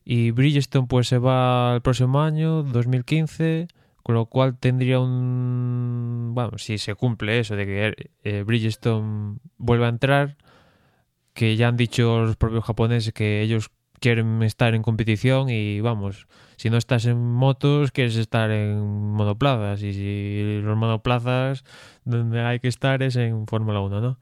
Y 0.03 0.31
Bridgestone 0.31 0.87
pues 0.89 1.09
se 1.09 1.19
va 1.19 1.75
el 1.75 1.83
próximo 1.83 2.23
año, 2.23 2.63
2015, 2.63 3.69
con 4.03 4.15
lo 4.15 4.27
cual 4.27 4.57
tendría 4.59 4.99
un... 4.99 6.33
Bueno, 6.35 6.57
si 6.57 6.79
se 6.79 6.95
cumple 6.95 7.39
eso 7.41 7.55
de 7.55 7.67
que 7.67 8.11
eh, 8.23 8.43
Bridgestone 8.45 9.39
vuelva 9.59 9.87
a 9.87 9.91
entrar, 9.91 10.37
que 11.35 11.57
ya 11.57 11.69
han 11.69 11.77
dicho 11.77 12.21
los 12.21 12.37
propios 12.37 12.65
japoneses 12.65 13.13
que 13.13 13.43
ellos 13.43 13.71
quieren 14.05 14.43
estar 14.43 14.75
en 14.75 14.83
competición 14.83 15.49
y 15.49 15.81
vamos, 15.81 16.27
si 16.57 16.69
no 16.69 16.77
estás 16.77 17.07
en 17.07 17.17
motos, 17.33 17.91
quieres 17.91 18.17
estar 18.17 18.51
en 18.51 18.79
monoplazas 19.13 19.83
y 19.83 19.95
si 19.95 20.61
los 20.63 20.77
monoplazas 20.77 21.65
donde 22.05 22.43
hay 22.43 22.61
que 22.61 22.69
estar 22.69 23.03
es 23.03 23.17
en 23.17 23.47
Fórmula 23.47 23.81
1, 23.81 24.01
¿no? 24.03 24.19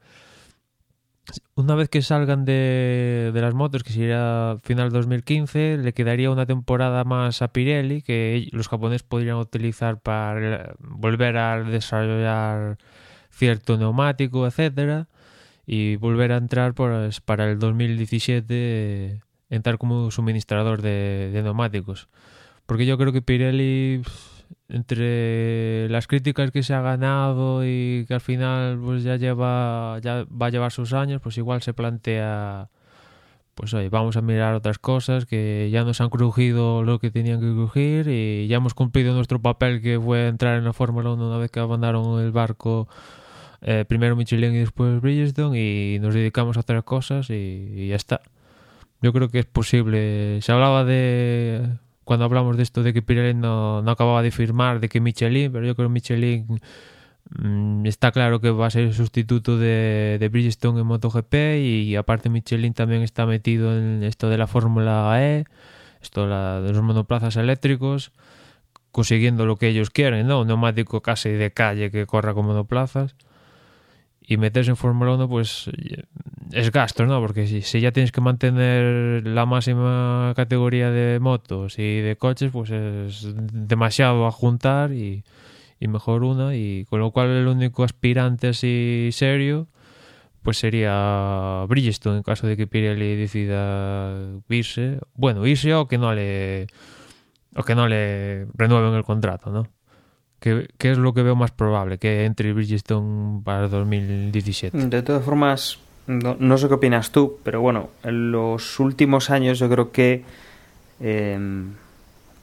una 1.55 1.75
vez 1.75 1.89
que 1.89 2.01
salgan 2.01 2.45
de, 2.45 3.31
de 3.33 3.41
las 3.41 3.53
motos, 3.53 3.83
que 3.83 3.91
sería 3.91 4.55
final 4.63 4.89
2015, 4.89 5.77
le 5.77 5.93
quedaría 5.93 6.31
una 6.31 6.45
temporada 6.45 7.03
más 7.03 7.41
a 7.41 7.49
Pirelli 7.49 8.01
que 8.01 8.47
los 8.53 8.69
japoneses 8.69 9.03
podrían 9.03 9.35
utilizar 9.35 9.99
para 9.99 10.75
volver 10.79 11.35
a 11.35 11.61
desarrollar 11.61 12.77
cierto 13.31 13.77
neumático, 13.77 14.47
etcétera, 14.47 15.09
y 15.65 15.97
volver 15.97 16.31
a 16.31 16.37
entrar 16.37 16.73
para 16.73 17.51
el 17.51 17.59
2017 17.59 19.21
entrar 19.53 19.77
como 19.77 20.09
suministrador 20.11 20.81
de, 20.81 21.39
neumáticos. 21.43 22.09
Porque 22.65 22.85
yo 22.85 22.97
creo 22.97 23.13
que 23.13 23.21
Pirelli 23.21 24.01
entre 24.67 25.89
las 25.89 26.07
críticas 26.07 26.51
que 26.51 26.63
se 26.63 26.73
ha 26.73 26.81
ganado 26.81 27.65
y 27.65 28.05
que 28.07 28.13
al 28.13 28.21
final 28.21 28.79
pues 28.83 29.03
ya 29.03 29.15
lleva 29.17 29.99
ya 30.01 30.25
va 30.25 30.47
a 30.47 30.49
llevar 30.49 30.71
sus 30.71 30.93
años 30.93 31.21
pues 31.21 31.37
igual 31.37 31.61
se 31.61 31.73
plantea 31.73 32.69
pues 33.55 33.73
oye 33.73 33.89
vamos 33.89 34.15
a 34.15 34.21
mirar 34.21 34.53
otras 34.53 34.79
cosas 34.79 35.25
que 35.25 35.69
ya 35.71 35.83
nos 35.83 36.01
han 36.01 36.09
crujido 36.09 36.83
lo 36.83 36.99
que 36.99 37.11
tenían 37.11 37.39
que 37.39 37.51
crujir 37.51 38.07
y 38.07 38.47
ya 38.47 38.57
hemos 38.57 38.73
cumplido 38.73 39.13
nuestro 39.13 39.41
papel 39.41 39.81
que 39.81 39.99
fue 39.99 40.27
entrar 40.27 40.57
en 40.57 40.65
la 40.65 40.73
Fórmula 40.73 41.11
1 41.11 41.27
una 41.27 41.37
vez 41.37 41.51
que 41.51 41.59
abandonaron 41.59 42.21
el 42.21 42.31
barco 42.31 42.87
eh, 43.61 43.85
primero 43.87 44.15
Michelin 44.15 44.53
y 44.53 44.59
después 44.59 45.01
Bridgestone 45.01 45.59
y 45.59 45.99
nos 45.99 46.13
dedicamos 46.13 46.57
a 46.57 46.61
otras 46.61 46.83
cosas 46.83 47.29
y 47.29 47.87
ya 47.87 47.95
está 47.95 48.21
yo 49.03 49.13
creo 49.13 49.29
que 49.29 49.39
es 49.39 49.45
posible 49.45 50.41
se 50.41 50.51
hablaba 50.51 50.85
de 50.85 51.77
cuando 52.05 52.25
hablamos 52.25 52.57
de 52.57 52.63
esto 52.63 52.83
de 52.83 52.93
que 52.93 53.01
Pirelli 53.01 53.33
no, 53.33 53.81
no 53.81 53.91
acababa 53.91 54.21
de 54.21 54.31
firmar, 54.31 54.79
de 54.79 54.89
que 54.89 55.01
Michelin, 55.01 55.51
pero 55.51 55.65
yo 55.65 55.75
creo 55.75 55.89
que 55.89 55.93
Michelin 55.93 56.61
mmm, 57.37 57.85
está 57.85 58.11
claro 58.11 58.39
que 58.39 58.49
va 58.49 58.67
a 58.67 58.69
ser 58.69 58.83
el 58.83 58.93
sustituto 58.93 59.57
de, 59.57 60.17
de 60.19 60.29
Bridgestone 60.29 60.81
en 60.81 60.87
MotoGP 60.87 61.33
y 61.59 61.95
aparte 61.97 62.29
Michelin 62.29 62.73
también 62.73 63.01
está 63.01 63.25
metido 63.25 63.77
en 63.77 64.03
esto 64.03 64.29
de 64.29 64.37
la 64.37 64.47
Fórmula 64.47 65.17
E, 65.21 65.45
esto 66.01 66.27
de 66.27 66.73
los 66.73 66.81
monoplazas 66.81 67.35
eléctricos, 67.35 68.11
consiguiendo 68.91 69.45
lo 69.45 69.57
que 69.57 69.67
ellos 69.67 69.89
quieren, 69.89 70.27
¿no? 70.27 70.41
Un 70.41 70.47
neumático 70.47 71.01
casi 71.01 71.29
de 71.29 71.51
calle 71.51 71.91
que 71.91 72.05
corra 72.05 72.33
con 72.33 72.45
monoplazas 72.45 73.15
y 74.25 74.37
meterse 74.37 74.71
en 74.71 74.77
Fórmula 74.77 75.13
1 75.13 75.27
pues 75.27 75.69
es 76.51 76.71
gasto, 76.71 77.05
¿no? 77.05 77.19
Porque 77.21 77.47
si, 77.47 77.79
ya 77.79 77.91
tienes 77.91 78.11
que 78.11 78.21
mantener 78.21 79.25
la 79.25 79.45
máxima 79.45 80.33
categoría 80.35 80.89
de 80.91 81.19
motos 81.19 81.79
y 81.79 82.01
de 82.01 82.15
coches, 82.15 82.51
pues 82.51 82.69
es 82.71 83.27
demasiado 83.35 84.25
a 84.25 84.31
juntar 84.31 84.91
y, 84.91 85.23
y 85.79 85.87
mejor 85.87 86.23
una 86.23 86.55
y 86.55 86.85
con 86.85 86.99
lo 86.99 87.11
cual 87.11 87.29
el 87.29 87.47
único 87.47 87.83
aspirante 87.83 88.49
así 88.49 89.09
serio 89.11 89.67
pues 90.43 90.57
sería 90.57 91.65
Bridgestone 91.67 92.17
en 92.17 92.23
caso 92.23 92.45
de 92.47 92.57
que 92.57 92.67
Pirelli 92.67 93.15
decida 93.15 94.13
irse, 94.49 94.99
bueno, 95.15 95.47
irse 95.47 95.73
o 95.73 95.87
que 95.87 95.97
no 95.97 96.13
le 96.13 96.67
o 97.55 97.63
que 97.63 97.75
no 97.75 97.87
le 97.87 98.45
renueven 98.53 98.93
el 98.93 99.03
contrato, 99.03 99.51
¿no? 99.51 99.67
¿Qué, 100.39 100.67
¿Qué, 100.77 100.91
es 100.91 100.97
lo 100.97 101.13
que 101.13 101.23
veo 101.23 101.37
más 101.37 101.51
probable? 101.51 101.97
Que 101.97 102.25
entre 102.25 102.51
Bridgestone 102.51 103.41
para 103.43 103.69
2017. 103.69 104.77
De 104.87 105.01
todas 105.01 105.23
formas, 105.23 105.79
no, 106.07 106.35
no, 106.39 106.57
sé 106.57 106.67
qué 106.67 106.73
opinas 106.73 107.11
tú, 107.11 107.39
pero 107.43 107.61
bueno, 107.61 107.89
en 108.03 108.31
los 108.31 108.79
últimos 108.79 109.29
años 109.29 109.59
yo 109.59 109.69
creo 109.69 109.91
que 109.91 110.23
eh, 110.99 111.39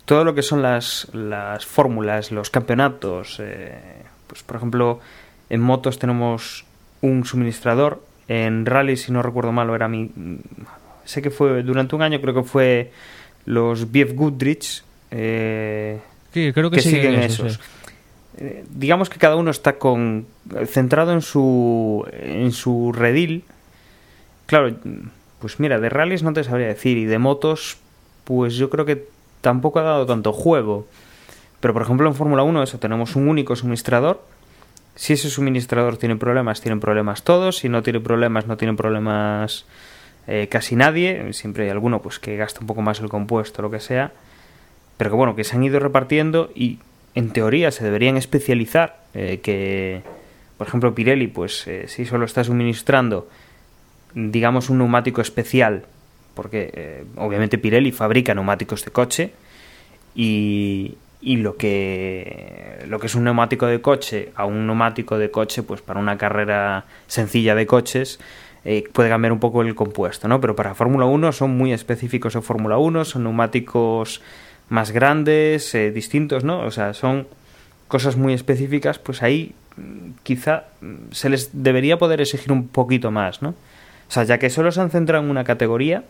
todo 0.04 0.24
lo 0.24 0.34
que 0.34 0.42
son 0.42 0.62
las, 0.62 1.08
las 1.12 1.64
fórmulas, 1.66 2.32
los 2.32 2.50
campeonatos, 2.50 3.38
eh, 3.40 3.78
pues 4.26 4.42
por 4.42 4.56
ejemplo, 4.56 5.00
en 5.48 5.60
motos 5.60 5.98
tenemos 5.98 6.64
un 7.00 7.24
suministrador, 7.24 8.02
en 8.28 8.66
rally, 8.66 8.96
si 8.96 9.12
no 9.12 9.22
recuerdo 9.22 9.52
mal, 9.52 9.70
era 9.70 9.88
mi. 9.88 10.10
Sé 11.04 11.22
que 11.22 11.30
fue 11.30 11.62
durante 11.62 11.96
un 11.96 12.02
año, 12.02 12.20
creo 12.20 12.34
que 12.34 12.42
fue 12.42 12.92
los 13.44 13.90
BF 13.90 14.14
Goodrich. 14.14 14.84
Eh, 15.10 15.98
sí, 16.32 16.52
creo 16.52 16.70
que, 16.70 16.76
que 16.76 16.82
siguen, 16.82 17.02
siguen 17.02 17.22
eso, 17.22 17.46
esos. 17.46 17.60
Sí 18.40 18.62
digamos 18.70 19.10
que 19.10 19.18
cada 19.18 19.36
uno 19.36 19.50
está 19.50 19.78
con 19.78 20.26
centrado 20.66 21.12
en 21.12 21.22
su 21.22 22.06
en 22.12 22.52
su 22.52 22.92
redil. 22.92 23.44
Claro 24.46 24.74
pues 25.38 25.60
mira 25.60 25.78
de 25.78 25.88
rallies 25.88 26.22
no 26.22 26.32
te 26.32 26.44
sabría 26.44 26.68
decir 26.68 26.96
y 26.98 27.04
de 27.04 27.18
motos 27.18 27.78
pues 28.24 28.54
yo 28.54 28.70
creo 28.70 28.84
que 28.84 29.06
tampoco 29.40 29.78
ha 29.80 29.82
dado 29.82 30.06
tanto 30.06 30.32
juego. 30.32 30.86
Pero 31.60 31.74
por 31.74 31.82
ejemplo 31.82 32.08
en 32.08 32.14
Fórmula 32.14 32.42
1 32.42 32.62
eso 32.62 32.78
tenemos 32.78 33.16
un 33.16 33.28
único 33.28 33.56
suministrador. 33.56 34.22
Si 34.94 35.12
ese 35.12 35.30
suministrador 35.30 35.98
tiene 35.98 36.16
problemas 36.16 36.60
tienen 36.60 36.80
problemas 36.80 37.22
todos. 37.22 37.58
Si 37.58 37.68
no 37.68 37.82
tiene 37.82 38.00
problemas 38.00 38.46
no 38.46 38.56
tienen 38.56 38.76
problemas 38.76 39.66
eh, 40.26 40.48
casi 40.50 40.76
nadie. 40.76 41.32
Siempre 41.34 41.64
hay 41.64 41.70
alguno 41.70 42.00
pues 42.00 42.18
que 42.18 42.36
gasta 42.36 42.60
un 42.60 42.66
poco 42.66 42.80
más 42.80 43.00
el 43.00 43.10
compuesto 43.10 43.60
lo 43.60 43.70
que 43.70 43.80
sea. 43.80 44.12
Pero 44.96 45.10
que 45.10 45.16
bueno 45.16 45.36
que 45.36 45.44
se 45.44 45.56
han 45.56 45.64
ido 45.64 45.78
repartiendo 45.78 46.50
y 46.54 46.78
en 47.14 47.30
teoría 47.30 47.70
se 47.70 47.84
deberían 47.84 48.16
especializar, 48.16 49.00
eh, 49.14 49.40
que 49.42 50.02
por 50.58 50.66
ejemplo 50.66 50.94
Pirelli, 50.94 51.26
pues 51.26 51.66
eh, 51.66 51.88
si 51.88 52.04
solo 52.04 52.24
está 52.24 52.44
suministrando, 52.44 53.28
digamos, 54.14 54.70
un 54.70 54.78
neumático 54.78 55.20
especial, 55.20 55.84
porque 56.34 56.70
eh, 56.74 57.04
obviamente 57.16 57.58
Pirelli 57.58 57.92
fabrica 57.92 58.34
neumáticos 58.34 58.84
de 58.84 58.90
coche 58.90 59.32
y, 60.14 60.96
y, 61.20 61.36
lo 61.36 61.56
que 61.56 62.84
lo 62.86 62.98
que 62.98 63.06
es 63.06 63.14
un 63.14 63.24
neumático 63.24 63.66
de 63.66 63.80
coche 63.80 64.30
a 64.34 64.44
un 64.44 64.66
neumático 64.66 65.18
de 65.18 65.30
coche, 65.30 65.62
pues 65.62 65.80
para 65.80 66.00
una 66.00 66.18
carrera 66.18 66.84
sencilla 67.06 67.54
de 67.54 67.66
coches, 67.66 68.18
eh, 68.64 68.84
puede 68.92 69.08
cambiar 69.08 69.32
un 69.32 69.40
poco 69.40 69.62
el 69.62 69.74
compuesto, 69.74 70.28
¿no? 70.28 70.40
Pero 70.40 70.54
para 70.54 70.74
Fórmula 70.74 71.06
1 71.06 71.32
son 71.32 71.56
muy 71.56 71.72
específicos 71.72 72.34
en 72.34 72.42
Fórmula 72.42 72.76
1, 72.76 73.04
son 73.06 73.24
neumáticos 73.24 74.20
más 74.70 74.92
grandes, 74.92 75.74
eh, 75.74 75.90
distintos, 75.90 76.44
¿no? 76.44 76.60
O 76.60 76.70
sea, 76.70 76.94
son 76.94 77.26
cosas 77.88 78.16
muy 78.16 78.32
específicas, 78.32 78.98
pues 78.98 79.22
ahí 79.22 79.54
quizá 80.22 80.64
se 81.10 81.28
les 81.28 81.50
debería 81.52 81.98
poder 81.98 82.20
exigir 82.20 82.52
un 82.52 82.68
poquito 82.68 83.10
más, 83.10 83.42
¿no? 83.42 83.50
O 83.50 84.12
sea, 84.12 84.24
ya 84.24 84.38
que 84.38 84.48
solo 84.48 84.72
se 84.72 84.80
han 84.80 84.90
centrado 84.90 85.22
en 85.24 85.30
una 85.30 85.44
categoría 85.44 86.04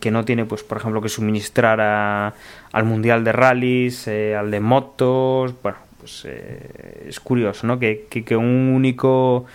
que 0.00 0.10
no 0.10 0.24
tiene, 0.24 0.44
pues, 0.44 0.62
por 0.62 0.78
ejemplo, 0.78 1.00
que 1.00 1.08
suministrar 1.08 1.80
a, 1.80 2.34
al 2.72 2.84
mundial 2.84 3.24
de 3.24 3.32
rallies, 3.32 4.08
eh, 4.08 4.34
al 4.34 4.50
de 4.50 4.60
motos, 4.60 5.54
bueno, 5.62 5.78
pues 6.00 6.24
eh, 6.24 7.06
es 7.08 7.20
curioso, 7.20 7.66
¿no? 7.66 7.78
Que, 7.78 8.06
que, 8.10 8.24
que, 8.24 8.36
un 8.36 8.72
único, 8.74 9.46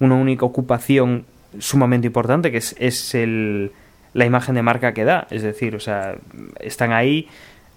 una 0.00 0.14
única 0.14 0.44
ocupación 0.44 1.24
sumamente 1.58 2.06
importante, 2.06 2.50
que 2.50 2.58
es, 2.58 2.76
es 2.78 3.14
el, 3.14 3.72
la 4.14 4.26
imagen 4.26 4.54
de 4.54 4.62
marca 4.62 4.92
que 4.92 5.04
da, 5.04 5.26
es 5.30 5.42
decir, 5.42 5.74
o 5.74 5.80
sea, 5.80 6.16
están 6.60 6.92
ahí 6.92 7.28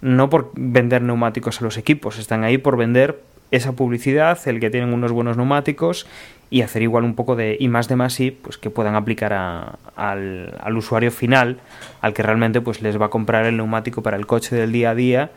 no 0.02 0.30
por 0.30 0.52
vender 0.56 1.02
neumáticos 1.02 1.62
a 1.62 1.64
los 1.64 1.78
equipos, 1.78 2.18
están 2.18 2.44
ahí 2.44 2.58
por 2.58 2.78
vender 2.78 3.22
esa 3.52 3.74
publicidad, 3.74 4.40
el 4.48 4.60
que 4.60 4.70
tienen 4.70 4.94
unos 4.94 5.12
buenos 5.12 5.38
neumáticos 5.38 6.08
y 6.50 6.62
hacer 6.62 6.82
igual 6.82 7.04
un 7.04 7.16
poco 7.16 7.36
de 7.36 7.58
y 7.60 7.68
más 7.68 7.88
de 7.88 7.96
más 7.96 8.20
y 8.20 8.32
pues 8.32 8.58
que 8.58 8.70
puedan 8.70 8.96
aplicar 8.96 9.34
a, 9.34 9.78
al, 9.96 10.78
usuario 10.78 11.12
final, 11.12 11.60
al 12.02 12.14
que 12.14 12.24
realmente 12.24 12.62
pues 12.62 12.82
les 12.82 13.00
va 13.00 13.08
a 13.08 13.10
comprar 13.10 13.46
el 13.46 13.58
neumático 13.58 14.02
para 14.02 14.18
el 14.18 14.26
coche 14.26 14.56
del 14.56 14.72
día 14.72 14.92
a 14.92 14.96
día 14.96 15.32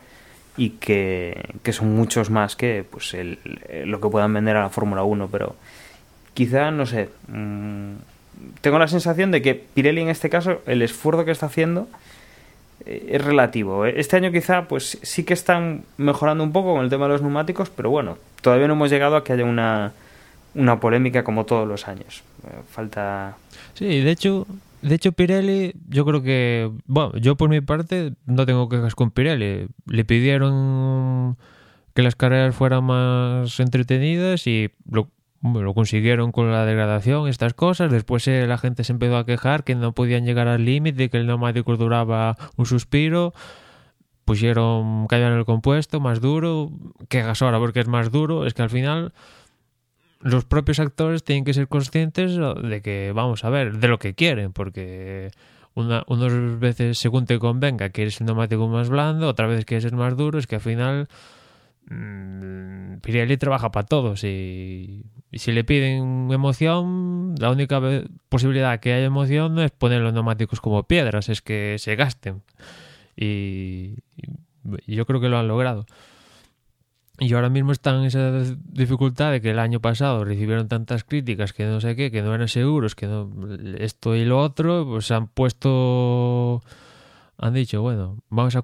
y 0.57 0.70
que, 0.70 1.55
que 1.62 1.72
son 1.72 1.94
muchos 1.94 2.31
más 2.31 2.57
que 2.57 2.85
pues 2.88 3.14
el, 3.14 3.38
lo 3.85 4.00
que 4.00 4.09
puedan 4.09 4.33
vender 4.33 4.57
a 4.57 4.62
la 4.62 4.70
Fórmula 4.70 5.03
1, 5.03 5.29
pero 5.31 5.57
quizá, 6.35 6.70
no 6.70 6.87
sé, 6.87 7.11
mmm, 7.29 7.94
tengo 8.61 8.79
la 8.79 8.88
sensación 8.88 9.31
de 9.31 9.42
que 9.42 9.55
Pirelli 9.55 10.03
en 10.03 10.09
este 10.09 10.31
caso, 10.31 10.62
el 10.66 10.83
esfuerzo 10.83 11.24
que 11.24 11.31
está 11.31 11.46
haciendo 11.46 11.88
es 12.87 13.25
relativo. 13.25 13.87
Este 13.87 14.16
año 14.16 14.31
quizá 14.31 14.68
pues 14.68 14.99
sí 15.03 15.25
que 15.25 15.35
están 15.35 15.85
mejorando 15.97 16.44
un 16.44 16.53
poco 16.53 16.75
con 16.75 16.85
el 16.85 16.90
tema 16.90 17.07
de 17.07 17.12
los 17.12 17.23
neumáticos, 17.23 17.70
pero 17.70 17.90
bueno, 17.90 18.18
todavía 18.42 18.68
no 18.68 18.75
hemos 18.75 18.90
llegado 18.90 19.16
a 19.16 19.25
que 19.25 19.33
haya 19.33 19.44
una, 19.44 19.92
una 20.55 20.81
polémica 20.81 21.25
como 21.25 21.44
todos 21.44 21.66
los 21.66 21.88
años. 21.88 22.23
Falta... 22.68 23.37
Sí, 23.75 24.01
de 24.01 24.11
hecho, 24.11 24.47
de 24.83 24.94
hecho 24.94 25.12
Pirelli, 25.12 25.75
yo 25.88 26.05
creo 26.05 26.23
que, 26.23 26.70
bueno, 26.87 27.16
yo 27.16 27.37
por 27.37 27.49
mi 27.49 27.61
parte 27.61 28.12
no 28.27 28.44
tengo 28.44 28.68
quejas 28.68 28.94
con 28.94 29.11
Pirelli. 29.11 29.66
Le 29.87 30.05
pidieron 30.05 31.37
que 31.94 32.03
las 32.03 32.16
carreras 32.16 32.55
fueran 32.55 32.85
más 32.85 33.59
entretenidas 33.61 34.47
y 34.47 34.70
lo, 34.90 35.09
lo 35.53 35.75
consiguieron 35.75 36.33
con 36.33 36.51
la 36.51 36.65
degradación, 36.65 37.29
estas 37.29 37.55
cosas. 37.55 37.91
Después 37.93 38.27
eh, 38.29 38.47
la 38.47 38.59
gente 38.59 38.83
se 38.85 38.93
empezó 38.93 39.17
a 39.17 39.27
quejar 39.27 39.65
que 39.65 39.75
no 39.75 39.93
podían 39.93 40.25
llegar 40.25 40.49
al 40.49 40.65
límite, 40.65 41.11
que 41.11 41.19
el 41.19 41.27
neumático 41.27 41.77
duraba 41.77 42.37
un 42.57 42.67
suspiro. 42.67 43.35
Pusieron, 44.25 45.07
cambiaron 45.07 45.39
el 45.39 45.45
compuesto 45.45 46.01
más 46.01 46.21
duro. 46.21 46.71
Quejas 47.09 47.43
ahora 47.43 47.59
porque 47.59 47.81
es 47.81 47.89
más 47.89 48.11
duro. 48.11 48.47
Es 48.47 48.55
que 48.55 48.63
al 48.63 48.71
final 48.71 49.13
los 50.21 50.47
propios 50.47 50.81
actores 50.81 51.23
tienen 51.23 51.45
que 51.45 51.53
ser 51.53 51.69
conscientes 51.69 52.37
de 52.37 52.81
que, 52.81 53.13
vamos 53.15 53.45
a 53.45 53.51
ver, 53.51 53.77
de 53.77 53.89
lo 53.89 53.99
que 53.99 54.15
quieren, 54.15 54.55
porque 54.55 55.31
una, 55.75 56.05
unas 56.07 56.59
veces 56.59 56.97
según 56.97 57.27
te 57.27 57.39
convenga 57.39 57.91
quieres 57.91 58.19
un 58.21 58.29
neumático 58.29 58.67
más 58.69 58.89
blando, 58.89 59.29
otra 59.29 59.47
vez 59.47 59.67
quieres 59.67 59.83
ser 59.83 59.93
más 59.93 60.17
duro, 60.17 60.39
es 60.39 60.47
que 60.47 60.55
al 60.55 60.61
final 60.63 61.09
mm, 61.91 63.01
Pirelli 63.03 63.37
trabaja 63.37 63.71
para 63.71 63.87
todos 63.87 64.25
y, 64.25 65.05
si 65.37 65.53
le 65.53 65.64
piden 65.64 66.31
emoción, 66.33 67.35
la 67.38 67.51
única 67.51 67.81
posibilidad 68.29 68.79
que 68.81 68.92
haya 68.92 69.05
emoción 69.05 69.55
no 69.55 69.62
es 69.62 69.70
poner 69.70 70.01
los 70.01 70.12
neumáticos 70.12 70.61
como 70.61 70.85
piedras, 70.85 71.29
es 71.29 71.42
que 71.42 71.77
se 71.79 71.97
gasten. 71.97 72.42
Y, 73.16 73.97
yo 74.87 75.07
creo 75.07 75.20
que 75.20 75.29
lo 75.29 75.38
han 75.38 75.49
logrado. 75.49 75.87
Y 77.18 77.33
ahora 77.35 77.49
mismo 77.49 77.70
están 77.70 78.01
en 78.01 78.05
esa 78.07 78.33
dificultad 78.64 79.31
de 79.31 79.40
que 79.40 79.51
el 79.51 79.59
año 79.59 79.81
pasado 79.81 80.25
recibieron 80.25 80.68
tantas 80.68 81.05
críticas 81.05 81.53
que 81.53 81.64
no 81.64 81.81
sé 81.81 81.94
qué, 81.94 82.11
que 82.11 82.23
no 82.23 82.35
eran 82.35 82.49
seguros, 82.49 82.94
que 82.94 83.07
no 83.07 83.31
esto 83.79 84.16
y 84.16 84.25
lo 84.25 84.40
otro, 84.40 84.85
pues 84.87 85.11
han 85.12 85.29
puesto 85.29 86.62
han 87.38 87.55
dicho, 87.55 87.83
bueno, 87.83 88.18
vamos 88.31 88.57
a 88.57 88.62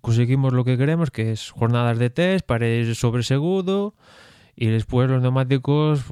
conseguimos 0.00 0.52
lo 0.52 0.64
que 0.64 0.76
queremos, 0.76 1.10
que 1.10 1.32
es 1.32 1.50
jornadas 1.50 1.98
de 1.98 2.10
test 2.10 2.46
para 2.46 2.68
ir 2.68 2.94
sobre 2.94 3.22
seguro 3.22 3.94
y 4.54 4.66
después 4.66 5.08
los 5.08 5.22
neumáticos 5.22 6.04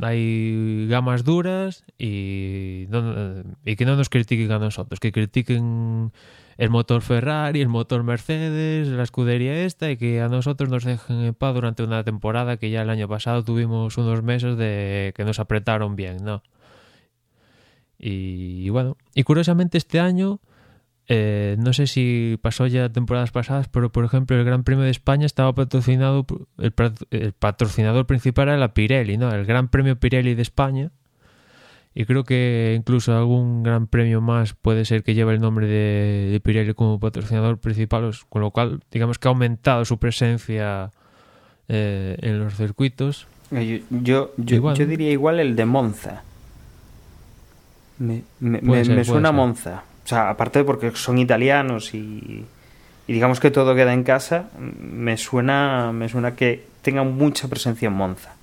hay 0.00 0.86
gamas 0.88 1.24
duras 1.24 1.84
y, 1.98 2.86
que 2.86 3.84
no 3.84 3.96
nos 3.96 4.08
critiquen 4.08 4.52
a 4.52 4.58
nosotros, 4.58 5.00
que 5.00 5.12
critiquen 5.12 6.12
el 6.56 6.70
motor 6.70 7.02
Ferrari, 7.02 7.60
el 7.60 7.68
motor 7.68 8.02
Mercedes, 8.02 8.88
la 8.88 9.02
escudería 9.02 9.64
esta 9.64 9.90
y 9.90 9.96
que 9.96 10.20
a 10.20 10.28
nosotros 10.28 10.68
nos 10.68 10.84
dejen 10.84 11.20
en 11.20 11.34
paz 11.34 11.54
durante 11.54 11.82
una 11.82 12.04
temporada 12.04 12.56
que 12.56 12.70
ya 12.70 12.82
el 12.82 12.90
año 12.90 13.08
pasado 13.08 13.44
tuvimos 13.44 13.96
unos 13.98 14.22
meses 14.22 14.56
de 14.56 15.12
que 15.16 15.24
nos 15.24 15.38
apretaron 15.38 15.96
bien, 15.96 16.18
¿no? 16.24 16.42
Y, 17.98 18.70
bueno, 18.70 18.96
y 19.14 19.24
curiosamente 19.24 19.76
este 19.76 20.00
año, 20.00 20.40
eh, 21.12 21.56
no 21.58 21.72
sé 21.72 21.88
si 21.88 22.38
pasó 22.40 22.68
ya 22.68 22.88
temporadas 22.88 23.32
pasadas, 23.32 23.66
pero 23.68 23.90
por 23.90 24.04
ejemplo 24.04 24.36
el 24.38 24.44
Gran 24.44 24.62
Premio 24.62 24.84
de 24.84 24.90
España 24.92 25.26
estaba 25.26 25.52
patrocinado, 25.52 26.24
el, 26.58 26.72
el 27.10 27.32
patrocinador 27.32 28.06
principal 28.06 28.46
era 28.48 28.56
la 28.56 28.72
Pirelli, 28.74 29.16
¿no? 29.16 29.28
El 29.32 29.44
Gran 29.44 29.66
Premio 29.68 29.98
Pirelli 29.98 30.34
de 30.36 30.42
España. 30.42 30.90
Y 31.92 32.04
creo 32.04 32.22
que 32.22 32.74
incluso 32.78 33.16
algún 33.16 33.64
gran 33.64 33.88
premio 33.88 34.20
más 34.20 34.54
puede 34.54 34.84
ser 34.84 35.02
que 35.02 35.14
lleve 35.14 35.34
el 35.34 35.40
nombre 35.40 35.66
de, 35.66 36.28
de 36.30 36.38
Pirelli 36.40 36.72
como 36.74 37.00
patrocinador 37.00 37.58
principal, 37.58 38.08
con 38.28 38.42
lo 38.42 38.52
cual 38.52 38.80
digamos 38.92 39.18
que 39.18 39.26
ha 39.26 39.30
aumentado 39.32 39.84
su 39.84 39.98
presencia 39.98 40.92
eh, 41.68 42.16
en 42.22 42.38
los 42.38 42.54
circuitos. 42.54 43.26
Eh, 43.50 43.82
Yo, 43.90 43.98
yo, 44.02 44.32
yo, 44.36 44.54
Igual. 44.56 44.76
yo 44.76 44.86
diría 44.86 45.10
igual 45.10 45.40
el 45.40 45.56
de 45.56 45.64
Monza. 45.64 46.22
Me, 47.98 48.22
me, 48.38 48.60
Puede 48.60 48.78
me- 48.80 48.84
ser, 48.84 48.88
me 48.90 48.94
puede 49.02 49.04
suena 49.04 49.28
a. 49.30 49.32
Monza. 49.32 49.82
O 50.04 50.08
sea, 50.08 50.30
aparte 50.30 50.64
porque 50.64 50.90
son 50.94 51.18
italianos 51.18 51.94
y, 51.94 52.44
y 53.06 53.12
digamos 53.12 53.40
que 53.40 53.50
todo 53.50 53.74
queda 53.74 53.92
en 53.92 54.04
casa, 54.04 54.50
me 54.58 55.16
suena, 55.16 55.92
me 55.92 56.08
suena 56.08 56.36
que 56.36 56.64
tengan 56.82 57.16
mucha 57.16 57.48
presencia 57.48 57.88
en 57.88 57.94
Monza. 57.94 58.34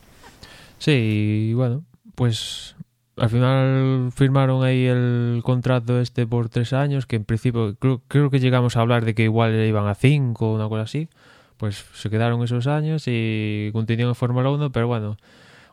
Sí, 0.78 1.50
y 1.50 1.54
bueno, 1.54 1.84
pues 2.16 2.76
al 3.18 3.30
final 3.30 4.12
firmaron 4.14 4.64
ahí 4.64 4.86
el 4.86 5.42
contrato 5.44 6.00
este 6.00 6.28
por 6.28 6.50
tres 6.50 6.74
años, 6.74 7.06
que 7.06 7.16
en 7.16 7.26
principio 7.26 7.76
creo, 7.80 8.02
creo 8.08 8.30
que 8.30 8.40
llegamos 8.40 8.78
a 8.78 8.82
hablar 8.82 9.06
de 9.06 9.16
que 9.16 9.24
igual 9.24 9.56
iban 9.56 9.88
a 9.88 9.96
cinco 9.96 10.52
o 10.52 10.56
una 10.56 10.70
cosa 10.70 10.84
así. 10.84 11.10
Pues 11.58 11.86
se 11.94 12.10
quedaron 12.12 12.44
esos 12.44 12.68
años 12.68 13.06
y 13.08 13.72
continúan 13.74 14.10
en 14.10 14.16
Fórmula 14.16 14.52
1, 14.52 14.72
pero 14.72 14.86
bueno, 14.88 15.18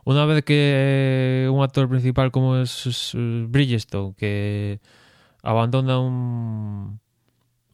una 0.03 0.25
vez 0.25 0.43
que 0.43 1.47
un 1.51 1.63
actor 1.63 1.87
principal 1.87 2.31
como 2.31 2.57
es, 2.57 2.87
es, 2.87 3.11
Bridgestone, 3.13 4.15
que 4.17 4.79
abandona 5.45 5.99
un, 5.99 6.99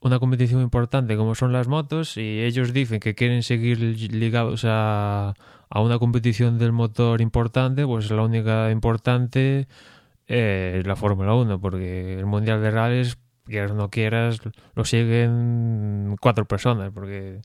una 0.02 0.20
competición 0.20 0.62
importante 0.62 1.18
como 1.18 1.36
son 1.36 1.54
las 1.54 1.68
motos 1.68 2.18
y 2.18 2.42
ellos 2.42 2.74
dicen 2.74 3.00
que 3.00 3.16
quieren 3.16 3.44
seguir 3.44 3.80
ligados 3.80 4.66
a, 4.66 5.34
a 5.70 5.82
una 5.82 5.98
competición 5.98 6.58
del 6.60 6.74
motor 6.74 7.22
importante, 7.22 7.86
pues 7.86 8.12
la 8.12 8.24
única 8.24 8.70
importante 8.72 9.68
es 10.28 10.86
la 10.86 10.96
Fórmula 10.96 11.34
1, 11.34 11.60
porque 11.60 12.20
el 12.20 12.26
Mundial 12.26 12.62
de 12.62 12.72
Rallys, 12.72 13.18
quieras 13.46 13.72
o 13.72 13.76
no 13.76 13.90
quieras, 13.90 14.40
lo 14.76 14.86
siguen 14.86 16.16
cuatro 16.20 16.46
personas, 16.46 16.92
porque 16.94 17.42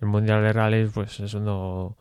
el 0.00 0.08
Mundial 0.08 0.42
de 0.42 0.52
Rallys, 0.52 0.90
pues 0.92 1.20
eso 1.20 1.40
no... 1.40 1.96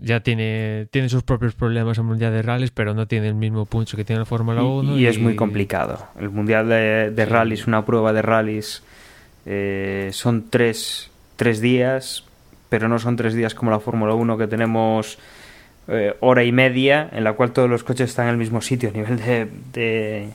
Ya 0.00 0.20
tiene, 0.20 0.86
tiene 0.92 1.08
sus 1.08 1.24
propios 1.24 1.54
problemas 1.54 1.98
el 1.98 2.04
Mundial 2.04 2.32
de 2.32 2.42
Rallys, 2.42 2.70
pero 2.70 2.94
no 2.94 3.08
tiene 3.08 3.26
el 3.28 3.34
mismo 3.34 3.66
punch 3.66 3.96
que 3.96 4.04
tiene 4.04 4.20
la 4.20 4.26
Fórmula 4.26 4.62
Y- 4.62 4.64
1. 4.64 4.96
Y, 4.98 5.06
es 5.06 5.18
muy 5.18 5.34
complicado. 5.34 6.06
El 6.20 6.30
Mundial 6.30 6.68
de, 6.68 7.10
de 7.10 7.24
Sí. 7.24 7.30
Rallys, 7.30 7.66
una 7.66 7.84
prueba 7.84 8.12
de 8.12 8.22
rallies, 8.22 8.82
eh, 9.44 10.10
son 10.12 10.50
tres, 10.50 11.10
tres 11.36 11.60
días, 11.60 12.24
pero 12.68 12.88
no 12.88 12.98
son 13.00 13.16
tres 13.16 13.34
días 13.34 13.54
como 13.56 13.70
la 13.72 13.80
Fórmula 13.80 14.14
1 14.14 14.38
que 14.38 14.46
tenemos 14.46 15.18
eh, 15.88 16.14
hora 16.20 16.44
y 16.44 16.52
media, 16.52 17.08
en 17.12 17.24
la 17.24 17.32
cual 17.32 17.50
todos 17.52 17.68
los 17.68 17.82
coches 17.82 18.10
están 18.10 18.26
en 18.26 18.32
el 18.32 18.36
mismo 18.36 18.60
sitio. 18.60 18.90
A 18.90 18.92
nivel 18.92 19.16
de, 19.18 19.48
de, 19.72 20.28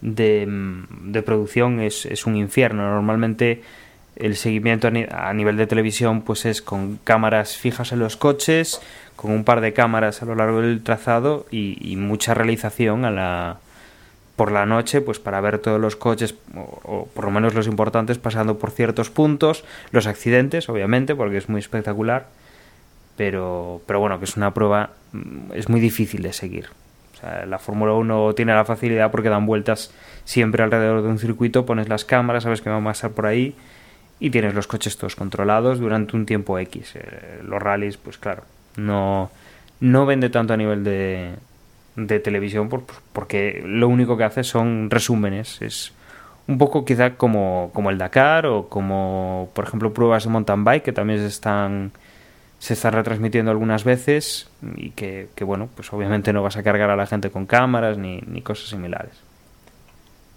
de, 0.00 0.46
mm, 0.46 1.10
de 1.12 1.22
producción 1.22 1.80
es, 1.80 2.06
es 2.06 2.24
un 2.26 2.36
infierno. 2.36 2.82
Normalmente 2.82 3.62
el 4.16 4.36
seguimiento 4.36 4.88
a, 4.88 4.90
ni- 4.90 5.06
a 5.10 5.32
nivel 5.32 5.56
de 5.56 5.66
televisión 5.66 6.22
pues 6.22 6.44
es 6.46 6.62
con 6.62 6.98
cámaras 7.04 7.56
fijas 7.56 7.92
en 7.92 7.98
los 8.00 8.16
coches, 8.16 8.80
con 9.14 9.30
un 9.30 9.44
par 9.44 9.60
de 9.60 9.72
cámaras 9.72 10.22
a 10.22 10.26
lo 10.26 10.34
largo 10.34 10.60
del 10.60 10.82
trazado 10.82 11.46
y, 11.50 11.78
y 11.80 11.96
mucha 11.96 12.34
realización 12.34 13.04
a 13.04 13.10
la 13.10 13.58
por 14.36 14.52
la 14.52 14.66
noche 14.66 15.00
pues 15.00 15.18
para 15.18 15.40
ver 15.40 15.58
todos 15.60 15.80
los 15.80 15.96
coches 15.96 16.34
o, 16.54 17.08
por 17.14 17.24
lo 17.24 17.30
menos 17.30 17.54
los 17.54 17.66
importantes 17.66 18.18
pasando 18.18 18.58
por 18.58 18.70
ciertos 18.70 19.08
puntos, 19.08 19.64
los 19.92 20.06
accidentes 20.06 20.68
obviamente 20.68 21.14
porque 21.14 21.38
es 21.38 21.48
muy 21.48 21.60
espectacular, 21.60 22.26
pero 23.16 23.80
pero 23.86 24.00
bueno, 24.00 24.18
que 24.18 24.24
es 24.26 24.36
una 24.36 24.52
prueba 24.52 24.90
mm, 25.12 25.52
es 25.54 25.68
muy 25.68 25.80
difícil 25.80 26.22
de 26.22 26.32
seguir. 26.32 26.68
La 27.48 27.58
Fórmula 27.58 27.94
1 27.94 28.34
tiene 28.34 28.54
la 28.54 28.66
facilidad 28.66 29.10
porque 29.10 29.30
dan 29.30 29.46
vueltas 29.46 29.90
siempre 30.26 30.62
alrededor 30.62 31.02
de 31.02 31.08
un 31.08 31.18
circuito, 31.18 31.64
pones 31.64 31.88
las 31.88 32.04
cámaras, 32.04 32.42
sabes 32.44 32.60
que 32.60 32.68
van 32.68 32.82
a 32.82 32.84
pasar 32.84 33.12
por 33.12 33.24
ahí 33.26 33.54
y 34.20 34.30
tienes 34.30 34.54
los 34.54 34.66
coches 34.66 34.96
todos 34.96 35.16
controlados 35.16 35.78
durante 35.78 36.16
un 36.16 36.26
tiempo 36.26 36.58
X. 36.58 36.92
Eh, 36.96 37.40
los 37.44 37.62
rallies, 37.62 37.96
pues 37.96 38.18
claro, 38.18 38.44
no, 38.76 39.30
no 39.80 40.06
vende 40.06 40.30
tanto 40.30 40.54
a 40.54 40.56
nivel 40.56 40.84
de, 40.84 41.34
de 41.96 42.20
televisión 42.20 42.68
por- 42.68 42.84
porque 43.12 43.62
lo 43.66 43.88
único 43.88 44.16
que 44.16 44.24
hace 44.24 44.42
son 44.44 44.88
resúmenes. 44.90 45.60
Es 45.60 45.92
un 46.48 46.58
poco 46.58 46.84
quizá 46.84 47.14
como, 47.14 47.70
como 47.74 47.90
el 47.90 47.98
Dakar 47.98 48.46
o 48.46 48.68
como, 48.68 49.50
por 49.54 49.64
ejemplo, 49.66 49.92
pruebas 49.92 50.24
de 50.24 50.30
mountain 50.30 50.64
bike 50.64 50.82
que 50.84 50.92
también 50.92 51.18
se 51.20 51.26
están 51.26 51.92
se 52.58 52.72
están 52.72 52.94
retransmitiendo 52.94 53.50
algunas 53.50 53.84
veces 53.84 54.48
y 54.76 54.90
que, 54.90 55.28
que, 55.34 55.44
bueno, 55.44 55.68
pues 55.76 55.92
obviamente 55.92 56.32
no 56.32 56.42
vas 56.42 56.56
a 56.56 56.62
cargar 56.62 56.88
a 56.88 56.96
la 56.96 57.06
gente 57.06 57.28
con 57.28 57.44
cámaras 57.44 57.98
ni, 57.98 58.22
ni 58.26 58.40
cosas 58.40 58.70
similares. 58.70 59.12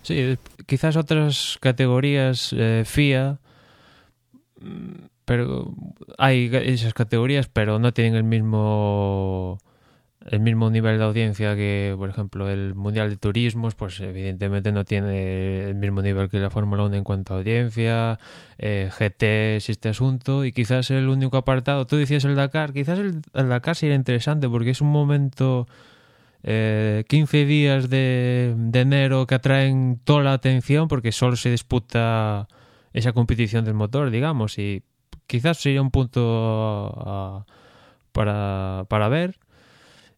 Sí, 0.04 0.38
quizás 0.66 0.98
otras 0.98 1.58
categorías 1.62 2.54
eh, 2.58 2.84
FIA, 2.86 3.38
pero 5.26 5.74
hay 6.18 6.50
esas 6.54 6.94
categorías, 6.94 7.48
pero 7.48 7.80
no 7.80 7.94
tienen 7.94 8.16
el 8.16 8.24
mismo 8.24 9.60
el 10.26 10.42
mismo 10.42 10.70
nivel 10.70 10.98
de 10.98 11.04
audiencia 11.06 11.56
que, 11.56 11.96
por 11.98 12.10
ejemplo, 12.10 12.50
el 12.50 12.76
Mundial 12.76 13.10
de 13.10 13.18
Turismos, 13.18 13.76
pues 13.76 14.00
evidentemente 14.02 14.72
no 14.72 14.84
tiene 14.84 15.70
el 15.70 15.76
mismo 15.76 16.02
nivel 16.02 16.30
que 16.30 16.40
la 16.40 16.50
Fórmula 16.50 16.84
1 16.84 16.98
en 16.98 17.04
cuanto 17.04 17.34
a 17.34 17.38
audiencia, 17.38 18.20
eh, 18.58 18.90
GT 18.92 19.56
es 19.56 19.70
este 19.70 19.90
asunto, 19.90 20.44
y 20.44 20.52
quizás 20.52 20.92
el 20.92 21.08
único 21.08 21.38
apartado, 21.38 21.88
tú 21.88 21.96
decías 21.96 22.26
el 22.26 22.36
Dakar, 22.36 22.74
quizás 22.74 23.00
el, 23.00 23.22
el 23.34 23.50
Dakar 23.50 23.76
sería 23.76 23.96
interesante 23.96 24.50
porque 24.50 24.72
es 24.72 24.82
un 24.82 24.92
momento 24.92 25.68
eh, 26.44 27.06
15 27.08 27.46
días 27.46 27.90
de, 27.90 28.54
de 28.58 28.82
enero 28.82 29.26
que 29.26 29.36
atraen 29.36 30.00
toda 30.04 30.24
la 30.24 30.34
atención 30.34 30.88
porque 30.90 31.12
solo 31.12 31.38
se 31.38 31.50
disputa 31.50 32.48
esa 32.94 33.14
competición 33.14 33.66
del 33.66 33.74
motor, 33.76 34.10
digamos, 34.12 34.58
y 34.60 34.84
quizás 35.28 35.58
sería 35.60 35.82
un 35.82 35.92
punto 35.92 36.94
a- 37.06 37.46
para, 38.12 38.86
para 38.90 39.10
ver. 39.10 39.40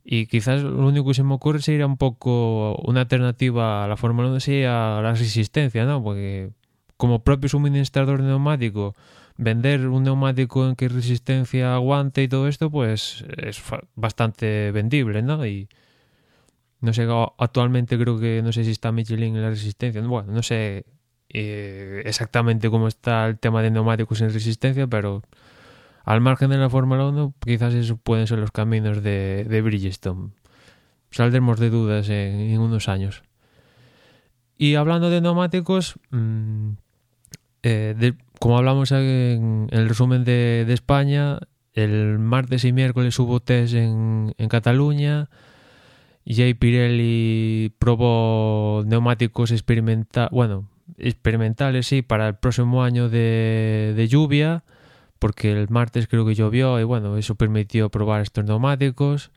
Y 0.04 0.26
quizás 0.28 0.64
lo 0.64 0.88
único 0.88 1.10
que 1.10 1.14
se 1.14 1.24
me 1.24 1.34
ocurre 1.36 1.62
sería 1.62 1.86
un 1.86 1.98
poco 1.98 2.76
una 2.86 3.02
alternativa 3.02 3.84
a 3.86 3.88
la 3.88 3.98
Fórmula 3.98 4.30
1 4.30 4.40
sería 4.40 5.00
la 5.02 5.14
resistencia, 5.14 5.86
¿no? 5.86 6.04
Porque 6.04 6.52
como 6.98 7.24
propio 7.24 7.50
suministrador 7.50 8.22
de 8.22 8.28
neumático, 8.30 8.96
vender 9.38 9.88
un 9.88 10.04
neumático 10.04 10.68
en 10.68 10.76
que 10.76 10.90
resistencia 10.90 11.76
aguante 11.76 12.24
y 12.24 12.28
todo 12.28 12.48
esto, 12.48 12.72
pues 12.72 13.26
es 13.38 13.62
bastante 13.96 14.72
vendible, 14.72 15.22
¿no? 15.22 15.46
Y 15.46 15.68
no 16.80 16.94
sé, 16.94 17.08
actualmente 17.38 17.98
creo 17.98 18.20
que 18.20 18.42
no 18.44 18.52
sé 18.52 18.64
si 18.64 18.72
está 18.72 18.92
Michelin 18.92 19.36
en 19.36 19.42
la 19.44 19.50
resistencia. 19.50 20.02
Bueno, 20.02 20.32
no 20.32 20.42
sé 20.42 20.86
eh, 21.34 22.04
exactamente 22.06 22.70
cómo 22.70 22.88
está 22.88 23.28
el 23.28 23.40
tema 23.40 23.62
de 23.62 23.72
neumáticos 23.72 24.22
en 24.22 24.34
resistencia, 24.34 24.88
pero 24.88 25.22
al 26.04 26.22
margen 26.22 26.50
de 26.50 26.58
la 26.58 26.70
Fórmula 26.70 27.06
1, 27.08 27.34
quizás 27.40 27.74
esos 27.74 28.00
pueden 28.00 28.28
ser 28.28 28.40
los 28.40 28.52
caminos 28.52 29.04
de, 29.04 29.46
de 29.48 29.62
Bridgestone. 29.62 30.32
Saldremos 31.12 31.60
de 31.60 31.70
dudas 31.70 32.10
en, 32.10 32.58
unos 32.60 32.88
años. 32.90 33.24
Y 34.58 34.76
hablando 34.76 35.10
de 35.10 35.22
neumáticos, 35.22 35.96
mm, 36.12 36.72
eh, 37.64 38.14
como 38.40 38.58
hablamos 38.58 38.92
en, 38.92 39.68
en 39.70 39.80
el 39.80 39.90
resumen 39.90 40.24
de, 40.24 40.64
de, 40.66 40.74
España, 40.74 41.40
el 41.74 42.18
martes 42.20 42.64
y 42.66 42.72
miércoles 42.72 43.18
hubo 43.20 43.40
test 43.40 43.74
en, 43.74 44.34
en 44.38 44.50
Cataluña. 44.50 45.30
Jay 46.26 46.54
Pirelli 46.54 47.74
probó 47.80 48.84
neumáticos 48.86 49.52
experimentales, 49.52 50.30
bueno, 50.32 50.71
experimentales, 50.98 51.88
sí, 51.88 52.02
para 52.02 52.28
el 52.28 52.36
próximo 52.36 52.84
año 52.84 53.10
de, 53.10 53.94
de 53.96 54.08
lluvia, 54.08 54.64
porque 55.20 55.52
el 55.52 55.70
martes 55.70 56.08
creo 56.08 56.26
que 56.26 56.36
llovió 56.36 56.80
y 56.80 56.84
bueno, 56.84 57.18
eso 57.18 57.36
permitió 57.36 57.90
probar 57.90 58.22
estos 58.22 58.46
neumáticos. 58.46 59.32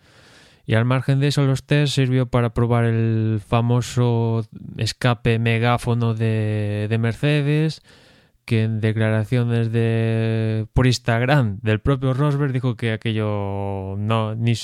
Y 0.67 0.75
al 0.75 0.87
margen 0.87 1.21
de 1.21 1.29
eso, 1.29 1.45
los 1.45 1.65
test 1.65 1.95
sirvió 1.95 2.27
para 2.27 2.55
probar 2.55 2.85
el 2.85 3.41
famoso 3.47 4.47
escape 4.79 5.39
megáfono 5.39 6.15
de, 6.15 6.87
de 6.89 6.99
Mercedes, 6.99 7.83
que 8.45 8.65
en 8.65 8.81
declaraciones 8.81 9.73
de 9.73 10.67
por 10.75 10.87
Instagram 10.87 11.59
del 11.63 11.81
propio 11.81 12.13
Rosberg 12.13 12.53
dijo 12.53 12.77
que 12.77 12.93
aquello 12.93 13.97
no 13.99 14.35
ni, 14.35 14.55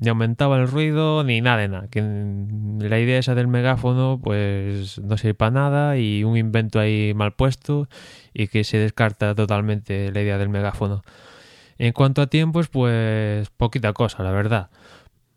ni, 0.00 0.08
aumentaba 0.08 0.58
el 0.58 0.68
ruido 0.68 1.22
ni 1.24 1.40
nada 1.40 1.58
de 1.58 1.68
nada, 1.68 1.88
que 1.88 2.00
la 2.00 2.98
idea 2.98 3.18
esa 3.18 3.34
del 3.34 3.48
megáfono 3.48 4.20
pues 4.22 4.98
no 4.98 5.16
sirve 5.16 5.34
para 5.34 5.50
nada 5.50 5.96
y 5.98 6.24
un 6.24 6.36
invento 6.36 6.80
ahí 6.80 7.12
mal 7.14 7.32
puesto 7.32 7.88
y 8.32 8.48
que 8.48 8.64
se 8.64 8.78
descarta 8.78 9.34
totalmente 9.34 10.10
la 10.12 10.22
idea 10.22 10.38
del 10.38 10.48
megáfono. 10.48 11.02
En 11.78 11.92
cuanto 11.92 12.22
a 12.22 12.26
tiempos, 12.26 12.68
pues 12.68 13.48
poquita 13.50 13.92
cosa, 13.94 14.22
la 14.22 14.32
verdad. 14.32 14.70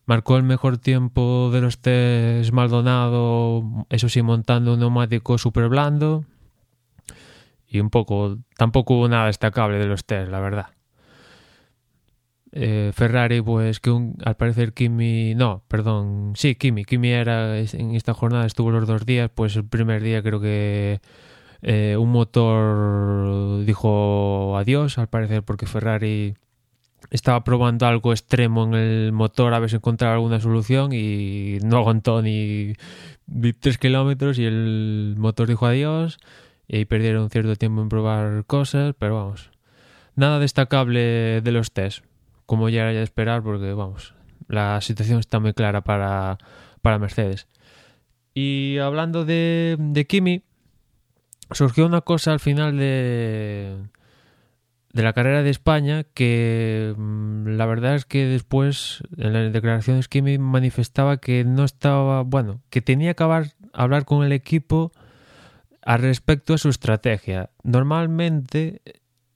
Marcó 0.05 0.35
el 0.35 0.43
mejor 0.43 0.77
tiempo 0.77 1.49
de 1.53 1.61
los 1.61 1.79
test 1.79 2.51
Maldonado, 2.51 3.85
eso 3.89 4.09
sí, 4.09 4.21
montando 4.21 4.73
un 4.73 4.79
neumático 4.81 5.37
súper 5.37 5.69
blando, 5.69 6.25
y 7.73 7.79
un 7.79 7.89
poco, 7.89 8.38
tampoco 8.55 8.93
hubo 8.93 9.09
nada 9.09 9.25
destacable 9.25 9.79
de 9.79 9.88
los 9.88 10.05
test, 10.05 10.29
la 10.31 10.39
verdad. 10.39 10.67
Eh, 12.51 12.91
Ferrari, 12.93 13.41
pues 13.41 13.79
que 13.79 13.89
un, 13.89 14.15
al 14.23 14.36
parecer 14.38 14.73
Kimi, 14.73 15.33
no, 15.33 15.63
perdón, 15.67 16.33
sí, 16.36 16.53
Kimi, 16.53 16.86
Kimi 16.86 17.09
era 17.09 17.57
en 17.57 17.95
esta 17.95 18.13
jornada 18.13 18.45
estuvo 18.45 18.69
los 18.69 18.88
dos 18.88 19.07
días, 19.07 19.31
pues 19.33 19.55
el 19.55 19.65
primer 19.65 20.03
día 20.03 20.21
creo 20.21 20.39
que 20.39 21.01
eh, 21.63 21.97
un 21.97 22.12
motor 22.12 23.65
dijo 23.65 24.55
adiós, 24.55 24.99
al 24.99 25.07
parecer 25.07 25.41
porque 25.41 25.65
Ferrari 25.65 26.36
estaba 27.09 27.43
probando 27.43 27.88
algo 27.88 28.12
extremo 28.12 28.65
en 28.65 28.75
el 28.75 29.12
motor 29.13 29.55
a 29.55 29.59
ver 29.59 29.71
si 29.71 29.77
encontraba 29.77 30.13
alguna 30.13 30.39
solución 30.39 30.91
y 30.93 31.57
no 31.63 31.77
aguantó 31.77 32.21
ni 32.21 32.73
3 33.62 33.79
kilómetros 33.79 34.38
y 34.38 34.45
el 34.45 35.15
motor 35.17 35.47
dijo 35.47 35.65
adiós 35.65 36.19
y 36.67 36.78
ahí 36.78 36.86
perdieron 36.86 37.30
cierto 37.30 37.56
tiempo 37.56 37.82
en 37.82 37.89
probar 37.89 38.45
cosas, 38.45 38.95
pero 38.97 39.15
vamos, 39.15 39.52
nada 40.15 40.39
destacable 40.39 41.41
de 41.41 41.52
los 41.52 41.71
test, 41.71 42.04
como 42.45 42.69
ya 42.69 42.84
era 42.84 42.91
de 42.91 43.04
esperar, 43.04 43.43
porque 43.43 43.73
vamos, 43.73 44.13
la 44.47 44.80
situación 44.82 45.19
está 45.19 45.39
muy 45.39 45.54
clara 45.54 45.82
para, 45.82 46.38
para 46.82 46.99
Mercedes. 46.99 47.47
Y 48.34 48.78
hablando 48.80 49.26
de, 49.26 49.78
de 49.80 50.08
Kimi, 50.08 50.43
surgió 51.52 51.86
una 51.86 52.02
cosa 52.02 52.34
al 52.34 52.39
final 52.39 52.78
de, 52.78 53.78
de 54.93 55.04
la 55.04 55.13
carrera 55.13 55.43
de 55.43 55.49
España 55.49 56.04
que 56.04 56.95
la 57.45 57.65
verdad 57.65 57.95
es 57.95 58.06
que 58.06 58.26
después 58.26 59.04
en 59.17 59.34
las 59.34 59.54
declaraciones 59.54 60.08
Kimi 60.08 60.38
manifestaba 60.38 61.17
que 61.17 61.43
no 61.43 61.63
estaba, 61.63 62.21
bueno, 62.23 62.62
que 62.69 62.82
tenía 62.82 63.13
que 63.13 63.23
hablar 63.73 64.06
con 64.06 64.23
el 64.23 64.32
equipo 64.32 64.91
al 65.85 66.01
respecto 66.01 66.53
a 66.53 66.57
su 66.57 66.69
estrategia. 66.69 67.49
Normalmente, 67.63 68.81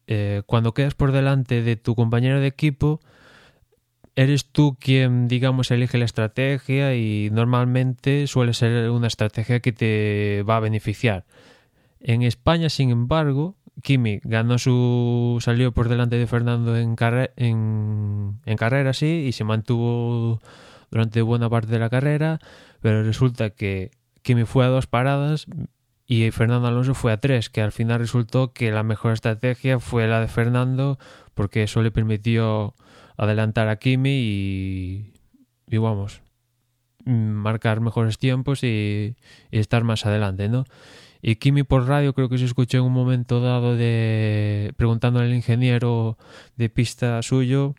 eh, 0.08 0.44
cuando 0.46 0.74
quedas 0.74 0.96
por 0.96 1.12
delante 1.12 1.62
de 1.62 1.76
tu 1.76 1.96
compañero 1.96 2.40
de 2.40 2.48
equipo, 2.48 3.00
eres 4.16 4.46
tú 4.52 4.78
quien, 4.80 5.28
digamos, 5.28 5.70
elige 5.72 5.98
la 5.98 6.06
estrategia 6.06 6.96
y 6.96 7.30
normalmente 7.32 8.28
suele 8.28 8.54
ser 8.54 8.90
una 8.90 9.08
estrategia 9.08 9.60
que 9.60 9.72
te 9.72 10.44
va 10.44 10.58
a 10.58 10.62
beneficiar. 10.62 11.26
En 12.00 12.24
España, 12.24 12.70
sin 12.70 12.90
embargo, 12.90 13.56
Kimi 13.84 14.20
ganó 14.24 14.58
su. 14.58 15.38
salió 15.42 15.72
por 15.72 15.90
delante 15.90 16.18
de 16.18 16.28
Fernando 16.28 16.76
en, 16.78 16.96
en, 17.36 18.40
en 18.46 18.58
carrera, 18.58 18.94
sí, 18.94 19.26
y 19.28 19.32
se 19.34 19.44
mantuvo 19.44 20.42
durante 20.90 21.22
buena 21.22 21.50
parte 21.50 21.72
de 21.72 21.80
la 21.80 21.90
carrera, 21.90 22.40
pero 22.82 23.04
resulta 23.04 23.52
que 23.52 23.92
Kimi 24.24 24.46
fue 24.46 24.66
a 24.66 24.70
dos 24.70 24.88
paradas, 24.88 25.46
y 26.08 26.32
Fernando 26.32 26.70
Alonso 26.70 26.94
fue 26.94 27.12
a 27.12 27.18
tres, 27.18 27.50
que 27.50 27.62
al 27.62 27.74
final 27.74 28.00
resultó 28.00 28.54
que 28.54 28.72
la 28.72 28.84
mejor 28.84 29.12
estrategia 29.12 29.80
fue 29.80 30.08
la 30.08 30.22
de 30.22 30.30
Fernando 30.30 30.98
porque 31.34 31.64
eso 31.64 31.84
le 31.84 31.92
permitió 31.92 32.74
adelantar 33.18 33.68
a 33.68 33.76
Kimi 33.76 34.10
y, 34.10 35.78
vamos, 35.78 36.22
marcar 37.06 37.82
mejores 37.82 38.18
tiempos 38.18 38.64
y, 38.64 39.16
y, 39.52 39.60
estar 39.60 39.84
más 39.84 40.06
adelante, 40.06 40.48
¿no? 40.48 40.64
Y 41.22 41.36
Kimi 41.36 41.64
por 41.64 41.88
radio 41.88 42.14
creo 42.14 42.30
que 42.30 42.38
se 42.38 42.46
escuchó 42.46 42.78
en 42.78 42.86
un 42.86 42.94
momento 42.94 43.42
dado 43.42 43.76
de 43.76 44.74
preguntando 44.78 45.20
al 45.20 45.34
ingeniero 45.34 46.18
de 46.56 46.70
pista 46.70 47.22
suyo 47.22 47.76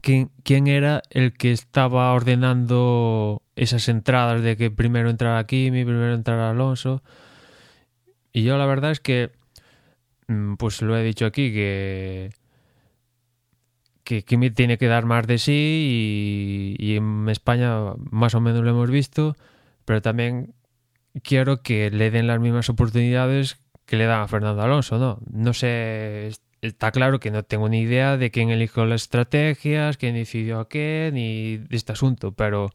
quién, 0.00 0.30
quién 0.42 0.66
era 0.66 1.02
el 1.10 1.34
que 1.34 1.52
estaba 1.52 2.12
ordenando 2.12 3.42
esas 3.54 3.88
entradas 3.88 4.42
de 4.42 4.56
que 4.56 4.70
primero 4.70 5.10
entrara 5.10 5.46
Kimi, 5.46 5.84
primero 5.84 6.14
entrara 6.14 6.50
Alonso 6.50 7.02
y 8.34 8.42
yo 8.42 8.58
la 8.58 8.66
verdad 8.66 8.90
es 8.90 9.00
que, 9.00 9.30
mm, 10.28 10.56
pues 10.56 10.82
lo 10.82 10.98
he 10.98 11.04
dicho 11.04 11.24
aquí, 11.24 11.52
que, 11.52 12.30
que 14.04 14.24
Kimi 14.24 14.50
tiene 14.50 14.76
que 14.76 14.88
dar 14.88 15.06
más 15.06 15.26
de 15.26 15.38
sí 15.38 16.76
y, 16.78 16.96
en 16.96 17.28
España 17.28 17.94
más 18.10 18.34
o 18.34 18.40
menos 18.40 18.62
lo 18.62 18.70
hemos 18.70 18.90
visto, 18.90 19.36
pero 19.84 20.02
también 20.02 20.54
quiero 21.22 21.62
que 21.62 21.90
le 21.90 22.10
den 22.10 22.26
las 22.26 22.40
mismas 22.40 22.68
oportunidades 22.68 23.58
que 23.86 23.96
le 23.96 24.06
dan 24.06 24.22
a 24.22 24.28
Fernando 24.28 24.62
Alonso, 24.62 24.98
¿no? 24.98 25.20
No 25.30 25.54
sé, 25.54 26.32
está 26.60 26.90
claro 26.92 27.20
que 27.20 27.30
no 27.30 27.44
tengo 27.44 27.68
ni 27.68 27.80
idea 27.82 28.16
de 28.16 28.30
quién 28.32 28.50
eligió 28.50 28.84
las 28.86 29.02
estrategias, 29.02 29.96
quién 29.96 30.14
decidió 30.16 30.60
a 30.60 30.68
qué, 30.68 31.10
ni 31.12 31.58
de 31.58 31.76
este 31.76 31.92
asunto, 31.92 32.32
pero 32.32 32.70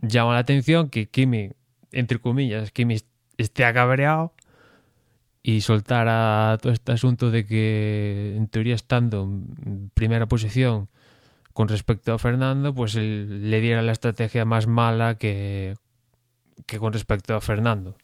llama 0.00 0.34
la 0.34 0.40
atención 0.40 0.90
que 0.90 1.08
Kimi, 1.08 1.52
entre 1.92 2.18
comillas, 2.18 2.72
Kimi 2.72 2.96
esté 3.38 3.64
acabreado 3.64 4.32
y 5.42 5.60
soltara 5.60 6.56
todo 6.60 6.72
este 6.72 6.92
asunto 6.92 7.30
de 7.30 7.44
que, 7.46 8.34
en 8.36 8.48
teoría, 8.48 8.74
estando 8.74 9.24
en 9.24 9.90
primera 9.92 10.26
posición 10.26 10.88
con 11.52 11.68
respecto 11.68 12.12
a 12.12 12.18
Fernando, 12.18 12.74
pues 12.74 12.94
él 12.96 13.50
le 13.50 13.60
diera 13.60 13.82
la 13.82 13.92
estrategia 13.92 14.44
más 14.44 14.66
mala 14.66 15.16
que, 15.16 15.74
que 16.66 16.78
con 16.78 16.92
respecto 16.92 17.34
a 17.34 17.40
Fernando. 17.40 17.94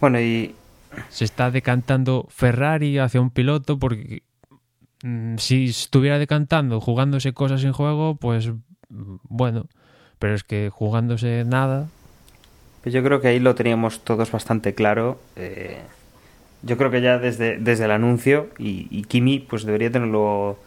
Bueno, 0.00 0.20
y. 0.20 0.54
Se 1.08 1.24
está 1.24 1.50
decantando 1.50 2.26
Ferrari 2.28 2.98
hacia 2.98 3.20
un 3.20 3.30
piloto 3.30 3.78
porque 3.78 4.24
mm, 5.02 5.36
si 5.38 5.66
estuviera 5.66 6.18
decantando, 6.18 6.80
jugándose 6.80 7.32
cosas 7.32 7.64
en 7.64 7.72
juego, 7.72 8.16
pues 8.16 8.50
bueno, 8.88 9.68
pero 10.18 10.34
es 10.34 10.44
que 10.44 10.70
jugándose 10.70 11.44
nada, 11.46 11.88
pues 12.82 12.92
yo 12.92 13.02
creo 13.02 13.20
que 13.20 13.28
ahí 13.28 13.38
lo 13.38 13.54
teníamos 13.54 14.00
todos 14.00 14.30
bastante 14.30 14.74
claro. 14.74 15.18
Eh, 15.36 15.78
yo 16.62 16.76
creo 16.76 16.90
que 16.90 17.00
ya 17.00 17.18
desde, 17.18 17.58
desde 17.58 17.84
el 17.84 17.90
anuncio 17.90 18.48
y, 18.58 19.02
Kimi 19.04 19.38
pues 19.38 19.64
debería 19.64 19.90
tenerlo 19.90 20.58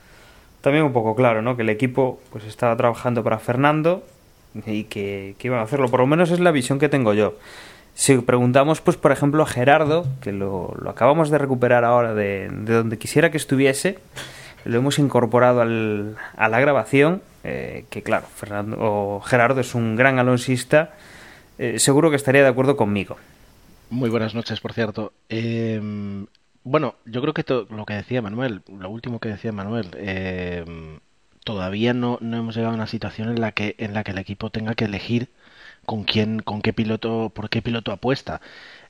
también 0.61 0.85
un 0.85 0.93
poco 0.93 1.15
claro, 1.15 1.41
¿no? 1.41 1.55
Que 1.55 1.63
el 1.63 1.69
equipo 1.69 2.19
pues 2.31 2.45
estaba 2.45 2.75
trabajando 2.75 3.23
para 3.23 3.37
Fernando 3.39 4.03
y 4.65 4.85
que, 4.85 5.35
que 5.37 5.47
iban 5.47 5.59
a 5.59 5.63
hacerlo. 5.63 5.89
Por 5.89 5.99
lo 5.99 6.07
menos 6.07 6.31
es 6.31 6.39
la 6.39 6.51
visión 6.51 6.79
que 6.79 6.89
tengo 6.89 7.13
yo. 7.13 7.35
Si 7.95 8.17
preguntamos, 8.17 8.81
pues 8.81 8.97
por 8.97 9.11
ejemplo, 9.11 9.43
a 9.43 9.45
Gerardo, 9.45 10.05
que 10.21 10.31
lo, 10.31 10.73
lo 10.79 10.89
acabamos 10.89 11.29
de 11.29 11.37
recuperar 11.37 11.85
ahora 11.85 12.13
de, 12.13 12.49
de, 12.49 12.73
donde 12.73 12.97
quisiera 12.97 13.31
que 13.31 13.37
estuviese, 13.37 13.99
lo 14.65 14.77
hemos 14.77 14.99
incorporado 14.99 15.61
al, 15.61 16.17
a 16.35 16.49
la 16.49 16.59
grabación, 16.59 17.21
eh, 17.43 17.85
que 17.89 18.01
claro, 18.03 18.25
Fernando, 18.35 18.77
o 18.79 19.21
Gerardo 19.21 19.61
es 19.61 19.75
un 19.75 19.95
gran 19.95 20.19
alonsista 20.19 20.93
eh, 21.57 21.79
seguro 21.79 22.09
que 22.09 22.15
estaría 22.15 22.43
de 22.43 22.49
acuerdo 22.49 22.75
conmigo. 22.77 23.17
Muy 23.89 24.09
buenas 24.09 24.33
noches, 24.33 24.59
por 24.59 24.73
cierto. 24.73 25.13
Eh, 25.29 25.79
bueno, 26.63 26.95
yo 27.05 27.21
creo 27.21 27.33
que 27.33 27.45
lo 27.69 27.85
que 27.85 27.93
decía 27.93 28.23
Manuel, 28.23 28.63
lo 28.67 28.89
último 28.89 29.19
que 29.19 29.29
decía 29.29 29.51
Manuel, 29.51 29.91
eh, 29.97 30.65
todavía 31.43 31.93
no, 31.93 32.17
no, 32.21 32.37
hemos 32.37 32.55
llegado 32.55 32.73
a 32.73 32.75
una 32.75 32.87
situación 32.87 33.29
en 33.29 33.39
la 33.39 33.51
que 33.51 33.75
en 33.77 33.93
la 33.93 34.03
que 34.03 34.11
el 34.11 34.17
equipo 34.17 34.49
tenga 34.49 34.73
que 34.73 34.85
elegir 34.85 35.29
con 35.85 36.03
quién, 36.03 36.39
con 36.39 36.61
qué 36.63 36.73
piloto, 36.73 37.31
por 37.33 37.49
qué 37.49 37.61
piloto 37.61 37.91
apuesta. 37.91 38.41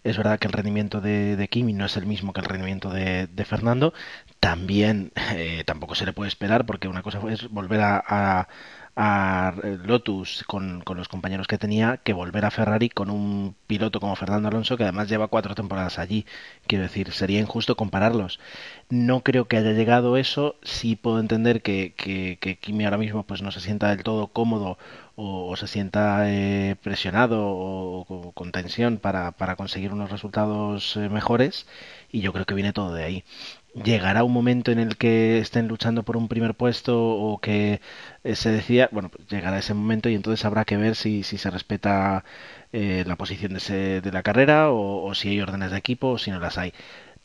Es 0.05 0.17
verdad 0.17 0.39
que 0.39 0.47
el 0.47 0.53
rendimiento 0.53 1.01
de, 1.01 1.35
de 1.35 1.47
Kimi 1.49 1.73
no 1.73 1.85
es 1.85 1.97
el 1.97 2.05
mismo 2.05 2.31
que 2.31 2.39
el 2.39 2.45
rendimiento 2.45 2.89
de, 2.89 3.27
de 3.27 3.45
Fernando. 3.45 3.93
También 4.39 5.11
eh, 5.33 5.63
tampoco 5.65 5.95
se 5.95 6.05
le 6.05 6.13
puede 6.13 6.29
esperar 6.29 6.65
porque 6.65 6.87
una 6.87 7.03
cosa 7.03 7.19
es 7.29 7.49
volver 7.49 7.81
a 7.81 8.47
a 8.95 9.53
Lotus 9.83 10.43
con, 10.47 10.81
con, 10.81 10.95
los 10.97 11.09
compañeros 11.09 11.47
que 11.47 11.57
tenía 11.57 11.97
que 11.97 12.13
volver 12.13 12.45
a 12.45 12.51
Ferrari 12.51 12.89
con 12.89 13.09
un 13.09 13.55
piloto 13.67 13.99
como 13.99 14.15
Fernando 14.15 14.47
Alonso 14.47 14.77
que 14.77 14.83
además 14.83 15.09
lleva 15.09 15.27
cuatro 15.27 15.55
temporadas 15.55 15.99
allí. 15.99 16.25
Quiero 16.67 16.83
decir, 16.83 17.11
sería 17.11 17.39
injusto 17.39 17.75
compararlos. 17.75 18.39
No 18.89 19.21
creo 19.21 19.47
que 19.47 19.57
haya 19.57 19.73
llegado 19.73 20.17
eso. 20.17 20.55
Sí 20.63 20.95
puedo 20.95 21.19
entender 21.19 21.61
que, 21.61 21.93
que, 21.95 22.37
que 22.39 22.57
Kimi 22.57 22.85
ahora 22.85 22.97
mismo 22.97 23.23
pues 23.23 23.41
no 23.41 23.51
se 23.51 23.59
sienta 23.59 23.89
del 23.89 24.03
todo 24.03 24.27
cómodo 24.27 24.77
o, 25.15 25.55
se 25.55 25.67
sienta 25.67 26.29
eh, 26.29 26.75
presionado 26.81 27.47
o, 27.47 28.31
con 28.33 28.51
tensión 28.51 28.97
para, 28.97 29.31
para 29.31 29.55
conseguir 29.55 29.93
unos 29.93 30.11
resultados 30.11 30.97
eh, 30.97 31.09
mejores 31.09 31.67
y 32.11 32.21
yo 32.21 32.33
creo 32.33 32.45
que 32.45 32.53
viene 32.53 32.73
todo 32.73 32.93
de 32.93 33.03
ahí 33.03 33.23
llegará 33.83 34.23
un 34.23 34.33
momento 34.33 34.71
en 34.71 34.79
el 34.79 34.97
que 34.97 35.39
estén 35.39 35.67
luchando 35.67 36.03
por 36.03 36.17
un 36.17 36.27
primer 36.27 36.55
puesto 36.55 36.97
o 37.03 37.39
que 37.39 37.81
se 38.33 38.51
decía, 38.51 38.89
bueno, 38.91 39.09
pues 39.09 39.27
llegará 39.27 39.57
ese 39.59 39.73
momento 39.73 40.09
y 40.09 40.15
entonces 40.15 40.45
habrá 40.45 40.65
que 40.65 40.77
ver 40.77 40.95
si, 40.95 41.23
si 41.23 41.37
se 41.37 41.51
respeta 41.51 42.23
eh, 42.73 43.03
la 43.07 43.15
posición 43.17 43.53
de, 43.53 43.57
ese, 43.59 44.01
de 44.01 44.11
la 44.11 44.23
carrera 44.23 44.69
o, 44.71 45.13
si 45.15 45.29
hay 45.29 45.41
órdenes 45.41 45.71
de 45.71 45.77
equipo 45.77 46.09
o 46.09 46.17
si 46.17 46.31
no 46.31 46.39
las 46.39 46.57
hay. 46.57 46.73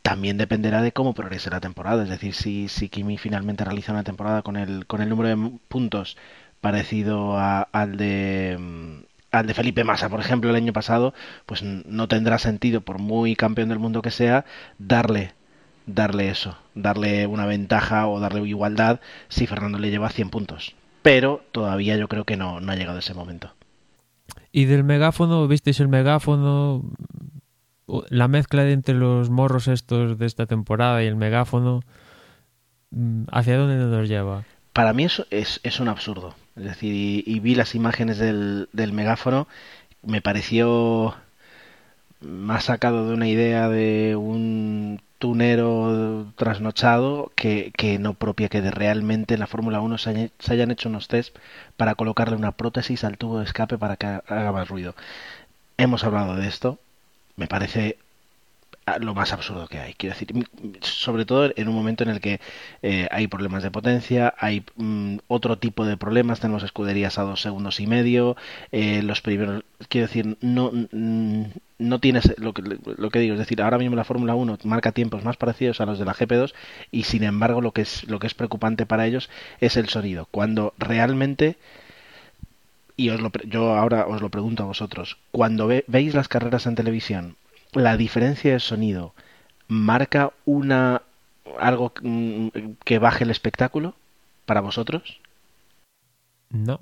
También 0.03 0.39
dependerá 0.39 0.83
de 0.83 0.93
cómo 0.93 1.15
progrese 1.15 1.51
la 1.51 1.61
temporada, 1.61 2.03
es 2.05 2.09
decir, 2.09 2.35
si, 2.35 2.69
si 2.69 2.89
Kimi 2.89 3.19
finalmente 3.19 3.65
realiza 3.65 3.93
una 3.93 4.05
temporada 4.05 4.43
con 4.43 4.57
el, 4.57 4.87
con 4.87 5.03
el 5.03 5.09
número 5.11 5.29
de 5.29 5.59
puntos 5.69 6.17
parecido 6.61 7.39
al 7.39 7.97
de 7.97 8.57
mm, 8.59 9.11
al 9.33 9.47
de 9.47 9.55
Felipe 9.55 9.85
Massa, 9.85 10.09
por 10.09 10.21
ejemplo, 10.21 10.51
el 10.51 10.57
año 10.57 10.73
pasado, 10.73 11.15
pues 11.47 11.63
no 11.63 12.09
tendrá 12.09 12.39
sentido, 12.39 12.81
por 12.81 12.99
muy 12.99 13.37
campeón 13.37 13.69
del 13.69 13.79
mundo 13.79 14.03
que 14.03 14.11
sea, 14.11 14.45
darle 14.79 15.35
darle 15.95 16.31
eso, 16.31 16.57
darle 16.75 17.27
una 17.27 17.47
ventaja 17.47 18.07
o 18.09 18.21
darle 18.21 18.47
igualdad 18.49 19.01
si 19.29 19.47
Fernando 19.47 19.79
le 19.79 19.91
lleva 19.91 20.11
100 20.11 20.31
puntos. 20.31 20.75
Pero 21.03 21.43
todavía 21.53 21.97
yo 21.97 22.09
creo 22.09 22.25
que 22.25 22.37
no, 22.37 22.61
no 22.61 22.73
ha 22.73 22.77
llegado 22.77 22.99
ese 22.99 23.15
momento. 23.15 23.53
¿Y 24.53 24.65
del 24.65 24.85
megáfono? 24.85 25.47
¿Visteis 25.49 25.81
el 25.81 25.89
megáfono? 25.89 26.83
La 28.09 28.29
mezcla 28.29 28.69
entre 28.69 28.95
los 28.95 29.31
morros 29.31 29.69
estos 29.69 30.19
de 30.19 30.27
esta 30.27 30.47
temporada 30.47 31.03
y 31.03 31.07
el 31.07 31.17
megáfono, 31.17 31.83
mm, 32.91 33.25
¿hacia 33.33 33.59
dónde 33.59 33.77
nos 33.77 34.09
lleva? 34.09 34.45
Para 34.73 34.93
mí 34.93 35.05
eso 35.05 35.27
es, 35.31 35.61
es 35.63 35.81
un 35.81 35.89
absurdo. 35.89 36.35
Es 36.57 36.65
decir, 36.65 37.23
y, 37.27 37.41
vi 37.41 37.55
las 37.55 37.75
imágenes 37.75 38.19
del, 38.19 38.69
del 38.73 38.93
megáfono, 38.93 39.49
me 40.03 40.21
pareció 40.21 41.15
más 42.21 42.65
sacado 42.65 43.09
de 43.09 43.15
una 43.15 43.29
idea 43.29 43.69
de 43.69 44.15
un 44.17 45.01
tunero 45.21 46.33
trasnochado 46.37 47.31
que, 47.37 47.73
que 47.77 47.99
no 47.99 48.15
propia 48.15 48.49
que 48.49 48.63
de 48.63 48.71
realmente 48.71 49.35
en 49.35 49.41
la 49.41 49.47
Fórmula 49.47 49.81
1 49.81 49.99
se, 49.99 50.33
hayan 50.49 50.71
hecho 50.71 50.89
unos 50.89 51.09
test 51.09 51.37
para 51.77 51.95
colocarle 51.95 52.37
una 52.37 52.53
prótesis 52.53 53.05
al 53.05 53.19
tubo 53.19 53.39
de 53.39 53.45
escape 53.45 53.79
para 53.79 53.97
que 53.97 54.07
haga 54.07 54.51
más 54.51 54.69
ruido. 54.69 54.95
Hemos 55.77 56.05
hablado 56.05 56.37
de 56.37 56.49
esto, 56.49 56.79
me 57.37 57.47
parece 57.47 57.99
lo 59.01 59.15
más 59.15 59.33
absurdo 59.35 59.69
que 59.69 59.79
hay. 59.79 59.93
Quiero 59.93 60.15
decir, 60.15 60.33
sobre 60.81 61.27
todo 61.27 61.53
en 61.55 61.69
un 61.69 61.75
momento 61.75 62.03
en 62.03 62.11
el 62.11 62.21
que 62.21 62.41
eh, 62.83 63.07
hay 63.11 63.27
problemas 63.29 63.63
de 63.63 63.71
potencia, 63.71 64.35
hay 64.39 64.65
mm, 64.77 65.19
otro 65.29 65.59
tipo 65.59 65.85
de 65.85 65.99
problemas, 65.99 66.41
tenemos 66.41 66.63
escuderías 66.63 67.19
a 67.19 67.23
dos 67.23 67.43
segundos 67.43 67.79
y 67.79 67.87
medio, 67.87 68.37
eh, 68.73 69.03
los 69.03 69.21
primeros, 69.21 69.65
quiero 69.89 70.07
decir, 70.07 70.39
no, 70.41 70.73
mm, 70.73 71.45
no 71.81 71.99
tienes 71.99 72.35
lo 72.39 72.53
que, 72.53 72.63
lo 72.63 73.11
que 73.11 73.19
digo, 73.19 73.35
es 73.35 73.41
decir, 73.41 73.61
ahora 73.63 73.79
mismo 73.79 73.97
la 73.97 74.05
Fórmula 74.05 74.35
1 74.35 74.59
marca 74.65 74.93
tiempos 74.93 75.25
más 75.25 75.37
parecidos 75.37 75.81
a 75.81 75.87
los 75.87 75.99
de 75.99 76.05
la 76.05 76.15
GP2 76.15 76.55
y 76.91 77.05
sin 77.05 77.25
embargo 77.25 77.61
lo 77.61 77.73
que 77.73 77.83
es, 77.83 78.05
lo 78.09 78.19
que 78.19 78.27
es 78.27 78.35
preocupante 78.35 78.87
para 78.87 79.07
ellos 79.07 79.31
es 79.61 79.77
el 79.77 79.89
sonido, 79.89 80.29
cuando 80.31 80.75
realmente 80.79 81.57
y 82.97 83.09
os 83.09 83.21
lo, 83.21 83.33
yo 83.47 83.75
ahora 83.77 84.07
os 84.07 84.21
lo 84.21 84.29
pregunto 84.29 84.63
a 84.63 84.67
vosotros, 84.67 85.17
cuando 85.31 85.67
veis 85.67 86.15
las 86.15 86.29
carreras 86.29 86.67
en 86.67 86.75
televisión, 86.75 87.37
la 87.73 87.97
diferencia 87.97 88.53
de 88.53 88.61
sonido 88.61 89.15
marca 89.69 90.33
una 90.45 91.03
algo 91.59 91.93
mm, 92.03 92.49
que 92.85 92.99
baje 92.99 93.25
el 93.25 93.31
espectáculo 93.31 93.95
para 94.45 94.61
vosotros? 94.61 95.21
No. 96.51 96.81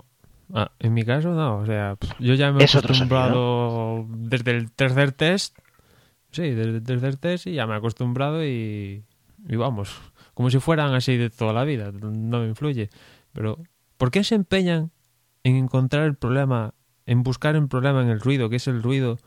Ah, 0.53 0.73
en 0.79 0.95
mi 0.95 1.05
caso 1.05 1.35
no, 1.35 1.59
o 1.59 1.67
sea, 1.67 1.97
yo 2.19 2.35
ya 2.35 2.53
me 2.53 2.63
he 2.63 2.65
acostumbrado 2.65 4.07
desde 4.09 4.53
el 4.53 4.71
tercer 4.73 5.13
test, 5.13 5.59
sí, 6.31 6.51
desde 6.51 6.77
el 6.77 6.83
tercer 6.83 7.17
test 7.17 7.47
y 7.47 7.55
ya 7.55 7.67
me 7.67 7.75
he 7.75 7.77
acostumbrado 7.77 8.45
y, 8.45 9.05
y 9.47 9.57
vamos, 9.57 10.01
como 10.35 10.51
si 10.51 10.59
fueran 10.59 10.95
así 10.95 11.17
de 11.17 11.31
toda 11.31 11.53
la 11.53 11.65
vida, 11.65 11.93
no 11.93 12.41
me 12.41 12.49
influye. 12.49 12.89
Pero, 13.33 13.59
¿por 13.99 14.11
qué 14.11 14.25
se 14.25 14.35
empeñan 14.35 14.91
en 15.45 15.57
encontrar 15.57 16.05
el 16.05 16.15
problema, 16.17 16.75
en 17.05 17.23
buscar 17.23 17.55
el 17.55 17.69
problema 17.69 18.03
en 18.03 18.09
el 18.09 18.21
ruido, 18.21 18.49
que 18.49 18.57
es 18.57 18.69
el 18.69 18.83
ruido 18.83 19.19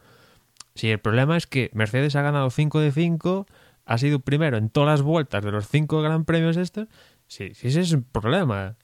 si 0.75 0.89
el 0.89 0.99
problema 0.99 1.37
es 1.37 1.47
que 1.47 1.69
Mercedes 1.73 2.15
ha 2.15 2.21
ganado 2.21 2.49
5 2.49 2.79
de 2.79 2.91
5, 2.91 3.45
ha 3.85 3.97
sido 3.97 4.19
primero 4.19 4.57
en 4.57 4.69
todas 4.69 4.89
las 4.89 5.01
vueltas 5.01 5.43
de 5.43 5.51
los 5.51 5.67
5 5.67 6.01
gran 6.01 6.25
premios 6.25 6.57
estos, 6.57 6.87
sí, 7.27 7.53
sí, 7.53 7.67
ese 7.67 7.81
es 7.81 7.91
el 7.91 8.03
problema. 8.03 8.75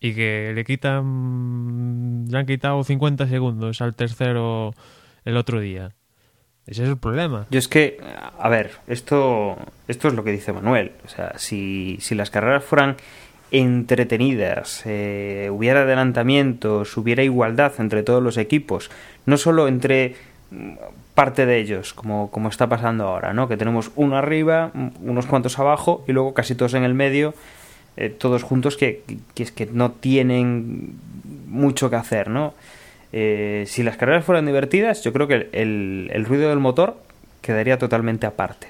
Y 0.00 0.14
que 0.14 0.52
le 0.54 0.64
quitan, 0.64 2.26
le 2.28 2.38
han 2.38 2.46
quitado 2.46 2.82
50 2.84 3.26
segundos 3.28 3.80
al 3.80 3.94
tercero 3.94 4.74
el 5.24 5.36
otro 5.36 5.60
día. 5.60 5.92
Ese 6.66 6.82
es 6.82 6.88
el 6.88 6.96
problema. 6.96 7.46
Yo 7.50 7.58
es 7.58 7.68
que, 7.68 7.98
a 8.38 8.48
ver, 8.48 8.72
esto, 8.88 9.56
esto 9.86 10.08
es 10.08 10.14
lo 10.14 10.24
que 10.24 10.32
dice 10.32 10.52
Manuel. 10.52 10.92
O 11.04 11.08
sea, 11.08 11.32
si, 11.38 11.98
si 12.00 12.14
las 12.14 12.30
carreras 12.30 12.64
fueran 12.64 12.96
entretenidas, 13.52 14.82
eh, 14.84 15.48
hubiera 15.52 15.82
adelantamientos, 15.82 16.96
hubiera 16.96 17.22
igualdad 17.22 17.72
entre 17.78 18.02
todos 18.02 18.22
los 18.22 18.36
equipos, 18.36 18.90
no 19.24 19.36
solo 19.36 19.68
entre 19.68 20.16
parte 21.14 21.46
de 21.46 21.58
ellos, 21.58 21.94
como, 21.94 22.30
como 22.30 22.48
está 22.48 22.68
pasando 22.68 23.06
ahora, 23.06 23.32
¿no? 23.32 23.48
Que 23.48 23.56
tenemos 23.56 23.90
uno 23.96 24.16
arriba, 24.16 24.70
unos 25.00 25.26
cuantos 25.26 25.58
abajo 25.58 26.04
y 26.06 26.12
luego 26.12 26.34
casi 26.34 26.54
todos 26.54 26.74
en 26.74 26.84
el 26.84 26.94
medio, 26.94 27.34
eh, 27.96 28.10
todos 28.10 28.42
juntos 28.42 28.76
que, 28.76 29.02
es 29.36 29.52
que 29.52 29.66
no 29.66 29.92
tienen 29.92 30.98
mucho 31.48 31.88
que 31.88 31.96
hacer, 31.96 32.28
¿no? 32.28 32.54
Eh, 33.12 33.64
si 33.66 33.82
las 33.82 33.96
carreras 33.96 34.24
fueran 34.24 34.44
divertidas, 34.44 35.02
yo 35.02 35.12
creo 35.12 35.26
que 35.26 35.48
el, 35.52 36.24
ruido 36.26 36.50
del 36.50 36.58
motor 36.58 36.98
quedaría 37.40 37.78
totalmente 37.78 38.26
aparte. 38.26 38.68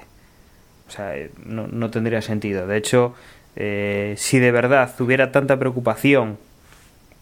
O 0.87 0.91
sea, 0.91 1.17
eh, 1.17 1.31
no, 1.45 1.67
no 1.67 1.89
tendría 1.89 2.21
sentido. 2.21 2.67
De 2.67 2.77
hecho, 2.77 3.15
si 3.55 4.39
de 4.39 4.51
verdad 4.51 4.93
hubiera 4.99 5.31
tanta 5.31 5.57
preocupación, 5.57 6.37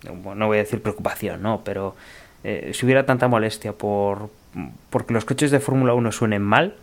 no 0.03 0.47
voy 0.47 0.57
a 0.57 0.61
decir 0.61 0.81
preocupación, 0.81 1.41
¿no? 1.41 1.61
Pero 1.63 1.95
si 2.43 2.85
hubiera 2.85 3.05
tanta 3.05 3.27
molestia 3.29 3.71
por, 3.71 4.29
porque 4.89 5.13
los 5.13 5.25
coches 5.25 5.49
de 5.49 5.61
Fórmula 5.61 5.93
1 5.93 6.11
suenen 6.11 6.41
mal, 6.41 6.75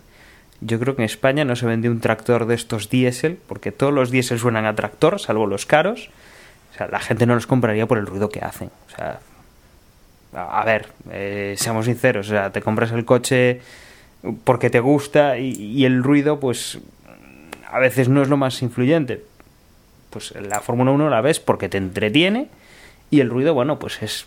yo 0.65 0.79
creo 0.79 0.97
que 0.97 1.03
en 1.03 1.07
España 1.07 1.45
no 1.45 1.57
se 1.57 1.67
vende 1.67 1.91
un 1.91 2.01
tractor 2.01 2.47
de 2.47 2.55
estos 2.55 2.89
diésel, 2.89 3.39
porque 3.47 3.73
todos 3.73 3.93
los 3.93 4.11
diésel 4.11 4.39
suenan 4.39 4.67
a 4.67 4.75
tractor, 4.75 5.21
salvo 5.21 5.47
los 5.47 5.67
caros. 5.67 6.11
O 6.73 6.77
sea, 6.77 6.89
la 6.89 7.01
gente 7.01 7.27
no 7.27 7.35
los 7.35 7.47
compraría 7.47 7.87
por 7.87 7.99
el 7.99 8.07
ruido 8.07 8.29
que 8.29 8.41
hacen. 8.41 8.71
O 8.87 8.97
sea, 8.97 9.21
a 10.35 10.65
ver, 10.65 10.89
eh, 11.11 11.55
seamos 11.59 11.87
sinceros, 11.87 12.29
o 12.29 12.31
sea, 12.31 12.51
te 12.51 12.63
compras 12.63 12.93
el 12.93 13.05
coche 13.05 13.61
porque 14.45 14.71
te 14.71 14.81
gusta 14.81 15.39
y, 15.39 15.51
y, 15.51 15.85
el 15.85 16.03
ruido, 16.03 16.39
pues, 16.41 16.79
a 17.71 17.79
veces 17.79 18.09
no 18.09 18.23
es 18.23 18.29
lo 18.29 18.37
más 18.37 18.63
influyente. 18.63 19.25
Pues 20.11 20.33
la 20.33 20.61
Fórmula 20.61 20.91
1 20.93 21.11
la 21.11 21.21
ves 21.21 21.41
porque 21.41 21.69
te 21.69 21.79
entretiene 21.79 22.49
y 23.11 23.21
el 23.21 23.31
ruido, 23.31 23.53
bueno, 23.55 23.79
pues 23.79 24.03
es 24.03 24.27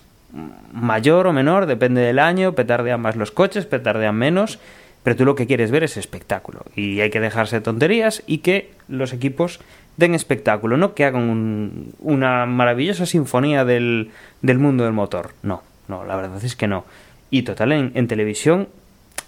mayor 0.74 1.28
o 1.28 1.34
menor, 1.34 1.66
depende 1.66 2.02
del 2.02 2.20
año, 2.20 2.54
petardean 2.54 3.02
más 3.02 3.16
los 3.16 3.32
coches, 3.32 3.66
petardean 3.66 4.16
menos, 4.16 4.60
pero 5.06 5.16
tú 5.16 5.24
lo 5.24 5.36
que 5.36 5.46
quieres 5.46 5.70
ver 5.70 5.84
es 5.84 5.98
espectáculo 5.98 6.64
y 6.76 7.00
hay 7.00 7.12
que 7.12 7.20
dejarse 7.20 7.62
tonterías 7.62 8.24
y 8.26 8.40
que 8.40 8.72
los 8.88 9.14
equipos 9.14 9.60
den 9.98 10.16
espectáculo, 10.16 10.78
no 10.78 10.96
que 10.96 11.06
hagan 11.06 11.94
una 12.00 12.48
maravillosa 12.48 13.06
sinfonía 13.06 13.66
del, 13.66 14.10
del, 14.42 14.58
mundo 14.58 14.84
del 14.84 14.94
motor. 14.94 15.34
No, 15.44 15.62
no, 15.88 16.06
la 16.06 16.16
verdad 16.16 16.44
es 16.44 16.56
que 16.56 16.66
no. 16.66 16.86
Y 17.30 17.44
total, 17.44 17.72
en, 17.72 18.08
televisión, 18.08 18.68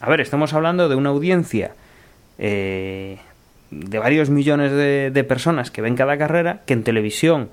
a 0.01 0.09
ver, 0.09 0.19
estamos 0.19 0.55
hablando 0.55 0.89
de 0.89 0.95
una 0.95 1.09
audiencia 1.09 1.75
eh, 2.39 3.19
de 3.69 3.99
varios 3.99 4.32
millones 4.32 4.71
de, 4.71 5.11
de 5.11 5.23
personas 5.23 5.69
que 5.69 5.84
ven 5.84 5.95
cada 5.95 6.17
carrera, 6.17 6.63
que 6.65 6.73
en 6.73 6.84
televisión, 6.84 7.49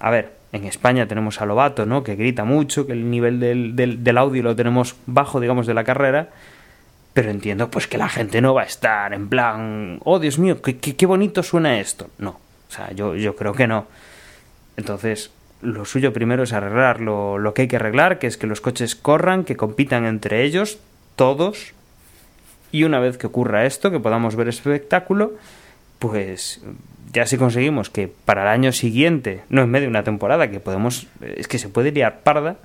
a 0.00 0.10
ver, 0.10 0.32
en 0.50 0.64
España 0.64 1.08
tenemos 1.08 1.40
a 1.40 1.46
Lobato, 1.46 1.86
¿no? 1.86 2.02
Que 2.02 2.16
grita 2.16 2.44
mucho, 2.44 2.86
que 2.86 2.92
el 2.92 3.08
nivel 3.08 3.38
del, 3.38 3.74
del, 3.76 4.18
audio 4.18 4.42
lo 4.42 4.56
tenemos 4.56 4.96
bajo, 5.06 5.40
digamos, 5.40 5.66
de 5.66 5.74
la 5.74 5.84
carrera. 5.84 6.28
Pero 7.14 7.30
entiendo, 7.30 7.70
pues, 7.70 7.86
que 7.86 7.96
la 7.96 8.08
gente 8.08 8.40
no 8.40 8.54
va 8.54 8.62
a 8.62 8.66
estar 8.66 9.14
en 9.14 9.28
plan, 9.28 10.00
oh, 10.04 10.18
Dios 10.18 10.38
mío, 10.38 10.60
qué, 10.60 10.76
qué, 10.78 11.06
bonito 11.06 11.42
suena 11.42 11.78
esto. 11.78 12.10
No, 12.18 12.30
o 12.68 12.72
sea, 12.72 12.92
yo, 12.92 13.14
yo 13.14 13.36
creo 13.36 13.52
que 13.54 13.68
no. 13.68 13.86
Entonces, 14.76 15.30
lo 15.62 15.84
suyo 15.84 16.12
primero 16.12 16.42
es 16.42 16.52
arreglar 16.52 17.00
lo, 17.00 17.38
lo 17.38 17.54
que 17.54 17.62
hay 17.62 17.68
que 17.68 17.76
arreglar, 17.76 18.18
que 18.18 18.26
es 18.26 18.36
que 18.36 18.48
los 18.48 18.60
coches 18.60 18.96
corran, 18.96 19.44
que 19.44 19.56
compitan 19.56 20.04
entre 20.04 20.42
ellos, 20.42 20.78
todos. 21.14 21.72
Y 22.72 22.82
una 22.82 22.98
vez 22.98 23.16
que 23.16 23.28
ocurra 23.28 23.64
esto, 23.64 23.92
que 23.92 24.00
podamos 24.00 24.34
ver 24.34 24.48
espectáculo, 24.48 25.34
pues 26.00 26.60
ya 27.12 27.26
si 27.26 27.38
conseguimos 27.38 27.90
que 27.90 28.08
para 28.08 28.42
el 28.42 28.48
año 28.48 28.72
siguiente, 28.72 29.42
no 29.48 29.62
en 29.62 29.70
medio 29.70 29.84
de 29.84 29.90
una 29.90 30.02
temporada, 30.02 30.50
que 30.50 30.58
podemos, 30.58 31.06
es 31.22 31.46
que 31.46 31.60
se 31.60 31.68
puede 31.68 31.92
liar 31.92 32.20
parda, 32.24 32.56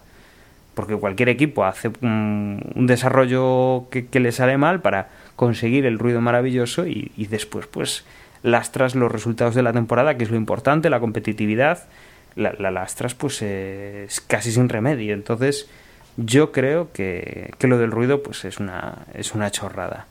porque 0.80 0.95
cualquier 0.95 1.27
equipo 1.27 1.65
hace 1.65 1.91
un, 2.01 2.86
desarrollo 2.88 3.89
que, 3.89 4.07
le 4.17 4.32
sale 4.32 4.57
mal 4.57 4.80
para 4.80 5.09
conseguir 5.36 5.86
el 5.86 5.99
ruido 5.99 6.21
maravilloso 6.21 6.88
y, 6.88 7.11
después 7.30 7.67
pues 7.67 8.05
lastras 8.43 8.95
los 8.95 9.11
resultados 9.11 9.55
de 9.55 9.61
la 9.61 9.73
temporada, 9.73 10.15
que 10.15 10.23
es 10.23 10.32
lo 10.32 10.38
importante, 10.38 10.89
la 10.89 11.01
competitividad, 11.01 11.89
la, 12.38 12.53
la 12.57 12.71
lastras 12.71 13.13
pues 13.13 13.41
es 13.41 14.21
casi 14.21 14.53
sin 14.53 14.69
remedio. 14.69 15.13
Entonces 15.13 15.69
yo 16.15 16.53
creo 16.53 16.93
que, 16.93 17.51
que, 17.57 17.67
lo 17.67 17.77
del 17.77 17.91
ruido 17.91 18.23
pues 18.23 18.45
es 18.45 18.61
una, 18.61 18.99
es 19.13 19.36
una 19.36 19.51
chorrada. 19.51 20.07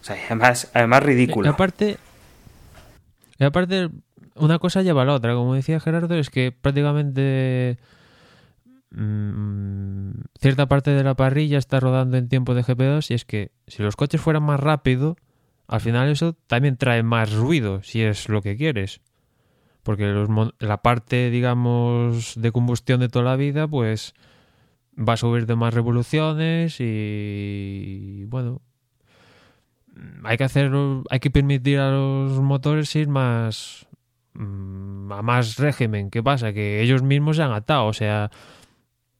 O 0.00 0.04
sea, 0.04 0.16
además, 0.26 0.68
además 0.74 1.04
ridículo. 1.04 1.48
Aparte, 1.48 1.96
aparte, 3.38 3.88
una 4.34 4.58
cosa 4.58 4.82
lleva 4.82 5.02
a 5.02 5.04
la 5.04 5.14
otra. 5.14 5.34
Como 5.34 5.54
decía 5.54 5.78
Gerardo, 5.78 6.16
es 6.16 6.28
que 6.28 6.50
prácticamente 6.50 7.78
mmm, 8.90 10.10
cierta 10.40 10.66
parte 10.66 10.90
de 10.90 11.04
la 11.04 11.14
parrilla 11.14 11.58
está 11.58 11.80
rodando 11.80 12.16
en 12.16 12.28
tiempo 12.28 12.54
de 12.54 12.62
GP2 12.62 13.10
y 13.10 13.14
es 13.14 13.24
que 13.24 13.52
si 13.66 13.82
los 13.82 13.96
coches 13.96 14.20
fueran 14.20 14.42
más 14.42 14.60
rápido, 14.60 15.16
al 15.66 15.80
final 15.80 16.08
eso 16.08 16.34
también 16.46 16.76
trae 16.76 17.02
más 17.02 17.32
ruido, 17.32 17.82
si 17.82 18.02
es 18.02 18.28
lo 18.28 18.42
que 18.42 18.56
quieres. 18.56 19.00
Porque 19.82 20.26
la 20.58 20.82
parte, 20.82 21.30
digamos, 21.30 22.40
de 22.40 22.52
combustión 22.52 23.00
de 23.00 23.08
toda 23.08 23.24
la 23.24 23.36
vida, 23.36 23.68
pues 23.68 24.14
va 24.98 25.14
a 25.14 25.16
subir 25.16 25.46
de 25.46 25.56
más 25.56 25.72
revoluciones 25.72 26.76
y, 26.80 28.24
bueno, 28.26 28.60
hay 30.24 30.36
que 30.36 30.44
hacer, 30.44 30.72
hay 31.10 31.20
que 31.20 31.30
permitir 31.30 31.78
a 31.78 31.90
los 31.90 32.40
motores 32.40 32.94
ir 32.96 33.08
más 33.08 33.86
mm, 34.34 35.12
a 35.12 35.22
más 35.22 35.56
régimen. 35.58 36.10
¿Qué 36.10 36.22
pasa? 36.22 36.52
Que 36.52 36.82
ellos 36.82 37.02
mismos 37.02 37.36
se 37.36 37.42
han 37.42 37.52
atado, 37.52 37.86
o 37.86 37.92
sea, 37.92 38.30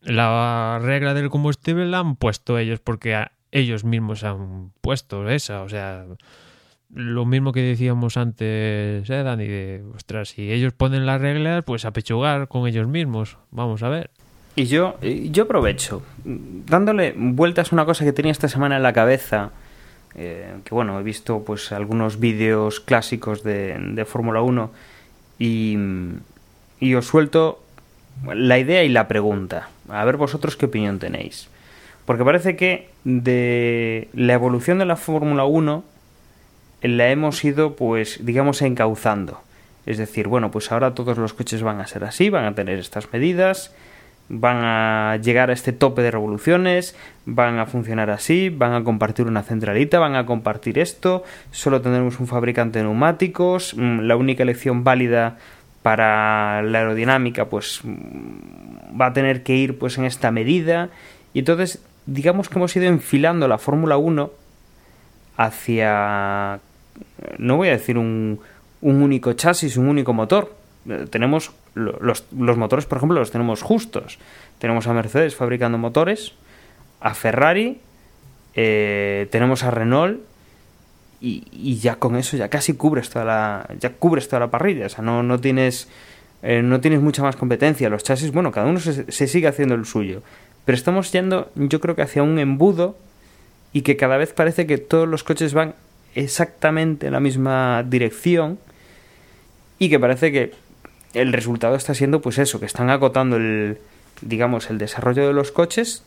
la 0.02 0.78
regla 0.82 1.14
del 1.14 1.30
combustible 1.30 1.86
la 1.86 1.98
han 2.00 2.16
puesto 2.16 2.58
ellos 2.58 2.80
porque 2.80 3.26
ellos 3.50 3.84
mismos 3.84 4.24
han 4.24 4.72
puesto 4.80 5.28
esa, 5.28 5.62
o 5.62 5.68
sea, 5.68 6.04
lo 6.94 7.26
mismo 7.26 7.52
que 7.52 7.60
decíamos 7.60 8.16
antes, 8.16 9.08
¿eh, 9.08 9.22
Dani? 9.22 9.46
De, 9.46 9.84
ostras, 9.94 10.30
si 10.30 10.50
ellos 10.50 10.72
ponen 10.72 11.06
las 11.06 11.20
reglas, 11.20 11.64
pues 11.64 11.84
a 11.84 11.92
pechugar 11.92 12.48
con 12.48 12.66
ellos 12.66 12.88
mismos. 12.88 13.36
Vamos 13.50 13.82
a 13.82 13.88
ver. 13.88 14.10
Y 14.56 14.64
yo, 14.64 14.98
yo 15.00 15.44
aprovecho, 15.44 16.02
dándole 16.24 17.14
vueltas 17.16 17.72
a 17.72 17.76
una 17.76 17.84
cosa 17.84 18.04
que 18.04 18.12
tenía 18.12 18.32
esta 18.32 18.48
semana 18.48 18.76
en 18.76 18.82
la 18.82 18.92
cabeza, 18.92 19.50
eh, 20.14 20.52
que 20.64 20.74
bueno, 20.74 20.98
he 20.98 21.02
visto 21.02 21.44
pues 21.44 21.70
algunos 21.70 22.18
vídeos 22.18 22.80
clásicos 22.80 23.44
de, 23.44 23.76
de 23.78 24.04
Fórmula 24.04 24.40
1 24.40 24.70
y, 25.38 25.78
y 26.80 26.94
os 26.94 27.06
suelto 27.06 27.62
la 28.26 28.58
idea 28.58 28.82
y 28.82 28.88
la 28.88 29.06
pregunta. 29.06 29.68
A 29.88 30.04
ver 30.04 30.16
vosotros 30.16 30.56
qué 30.56 30.66
opinión 30.66 30.98
tenéis. 30.98 31.48
Porque 32.04 32.24
parece 32.24 32.56
que 32.56 32.88
de 33.04 34.08
la 34.14 34.32
evolución 34.32 34.78
de 34.78 34.86
la 34.86 34.96
Fórmula 34.96 35.44
1 35.44 35.84
la 36.82 37.08
hemos 37.10 37.44
ido, 37.44 37.76
pues, 37.76 38.24
digamos, 38.24 38.62
encauzando. 38.62 39.42
Es 39.86 39.98
decir, 39.98 40.28
bueno, 40.28 40.50
pues 40.50 40.70
ahora 40.70 40.94
todos 40.94 41.18
los 41.18 41.32
coches 41.34 41.62
van 41.62 41.80
a 41.80 41.86
ser 41.86 42.04
así, 42.04 42.30
van 42.30 42.44
a 42.44 42.54
tener 42.54 42.78
estas 42.78 43.12
medidas, 43.12 43.74
van 44.28 44.58
a 44.62 45.16
llegar 45.16 45.50
a 45.50 45.54
este 45.54 45.72
tope 45.72 46.02
de 46.02 46.10
revoluciones, 46.10 46.94
van 47.24 47.58
a 47.58 47.66
funcionar 47.66 48.10
así, 48.10 48.50
van 48.50 48.74
a 48.74 48.84
compartir 48.84 49.26
una 49.26 49.42
centralita, 49.42 49.98
van 49.98 50.14
a 50.14 50.26
compartir 50.26 50.78
esto, 50.78 51.24
solo 51.50 51.80
tendremos 51.80 52.20
un 52.20 52.26
fabricante 52.26 52.78
de 52.78 52.84
neumáticos, 52.84 53.74
mm, 53.74 54.00
la 54.00 54.16
única 54.16 54.42
elección 54.42 54.84
válida 54.84 55.38
para 55.82 56.62
la 56.62 56.78
aerodinámica 56.78 57.46
pues 57.46 57.80
va 57.84 59.06
a 59.06 59.12
tener 59.12 59.42
que 59.42 59.54
ir 59.54 59.78
pues 59.78 59.98
en 59.98 60.04
esta 60.04 60.30
medida 60.30 60.90
y 61.34 61.40
entonces 61.40 61.82
digamos 62.06 62.48
que 62.48 62.58
hemos 62.58 62.74
ido 62.76 62.86
enfilando 62.86 63.48
la 63.48 63.58
Fórmula 63.58 63.96
1 63.96 64.30
hacia 65.36 66.60
no 67.38 67.56
voy 67.56 67.68
a 67.68 67.72
decir 67.72 67.98
un, 67.98 68.40
un 68.80 69.02
único 69.02 69.32
chasis, 69.32 69.76
un 69.76 69.88
único 69.88 70.12
motor. 70.12 70.54
Tenemos 71.10 71.52
los, 71.74 72.24
los 72.36 72.56
motores, 72.56 72.86
por 72.86 72.98
ejemplo, 72.98 73.18
los 73.18 73.30
tenemos 73.30 73.62
justos. 73.62 74.18
Tenemos 74.58 74.86
a 74.86 74.92
Mercedes 74.92 75.36
fabricando 75.36 75.78
motores, 75.78 76.34
a 77.00 77.14
Ferrari, 77.14 77.80
eh, 78.54 79.28
tenemos 79.30 79.62
a 79.62 79.70
Renault 79.70 80.20
y, 81.20 81.44
y, 81.52 81.78
ya 81.78 81.96
con 81.96 82.16
eso 82.16 82.36
ya 82.36 82.48
casi 82.48 82.74
cubres 82.74 83.10
toda 83.10 83.24
la 83.24 83.68
ya 83.80 83.90
cubres 83.90 84.28
toda 84.28 84.40
la 84.40 84.50
parrilla. 84.50 84.86
O 84.86 84.88
sea 84.88 85.02
no, 85.02 85.22
no 85.22 85.40
tienes 85.40 85.88
eh, 86.42 86.62
no 86.62 86.80
tienes 86.80 87.00
mucha 87.00 87.22
más 87.22 87.36
competencia. 87.36 87.88
Los 87.88 88.04
chasis 88.04 88.32
bueno 88.32 88.52
cada 88.52 88.66
uno 88.66 88.78
se, 88.78 89.10
se, 89.10 89.26
sigue 89.26 89.48
haciendo 89.48 89.74
el 89.74 89.84
suyo. 89.84 90.22
Pero 90.64 90.76
estamos 90.76 91.10
yendo 91.12 91.50
yo 91.56 91.80
creo 91.80 91.96
que 91.96 92.02
hacia 92.02 92.22
un 92.22 92.38
embudo 92.38 92.96
y 93.72 93.82
que 93.82 93.96
cada 93.96 94.16
vez 94.16 94.32
parece 94.32 94.66
que 94.66 94.78
todos 94.78 95.08
los 95.08 95.24
coches 95.24 95.54
van 95.54 95.74
exactamente 96.14 97.06
en 97.08 97.12
la 97.12 97.20
misma 97.20 97.84
dirección 97.86 98.58
y 99.78 99.88
que 99.90 99.98
parece 99.98 100.32
que 100.32 100.52
el 101.14 101.32
resultado 101.32 101.74
está 101.74 101.94
siendo 101.94 102.20
pues 102.20 102.38
eso 102.38 102.60
que 102.60 102.66
están 102.66 102.90
acotando 102.90 103.36
el 103.36 103.78
digamos 104.20 104.70
el 104.70 104.78
desarrollo 104.78 105.26
de 105.26 105.32
los 105.32 105.50
coches. 105.50 106.04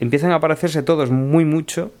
Empiezan 0.00 0.32
a 0.32 0.40
parecerse 0.40 0.82
todos 0.82 1.10
muy 1.12 1.44
mucho 1.44 1.92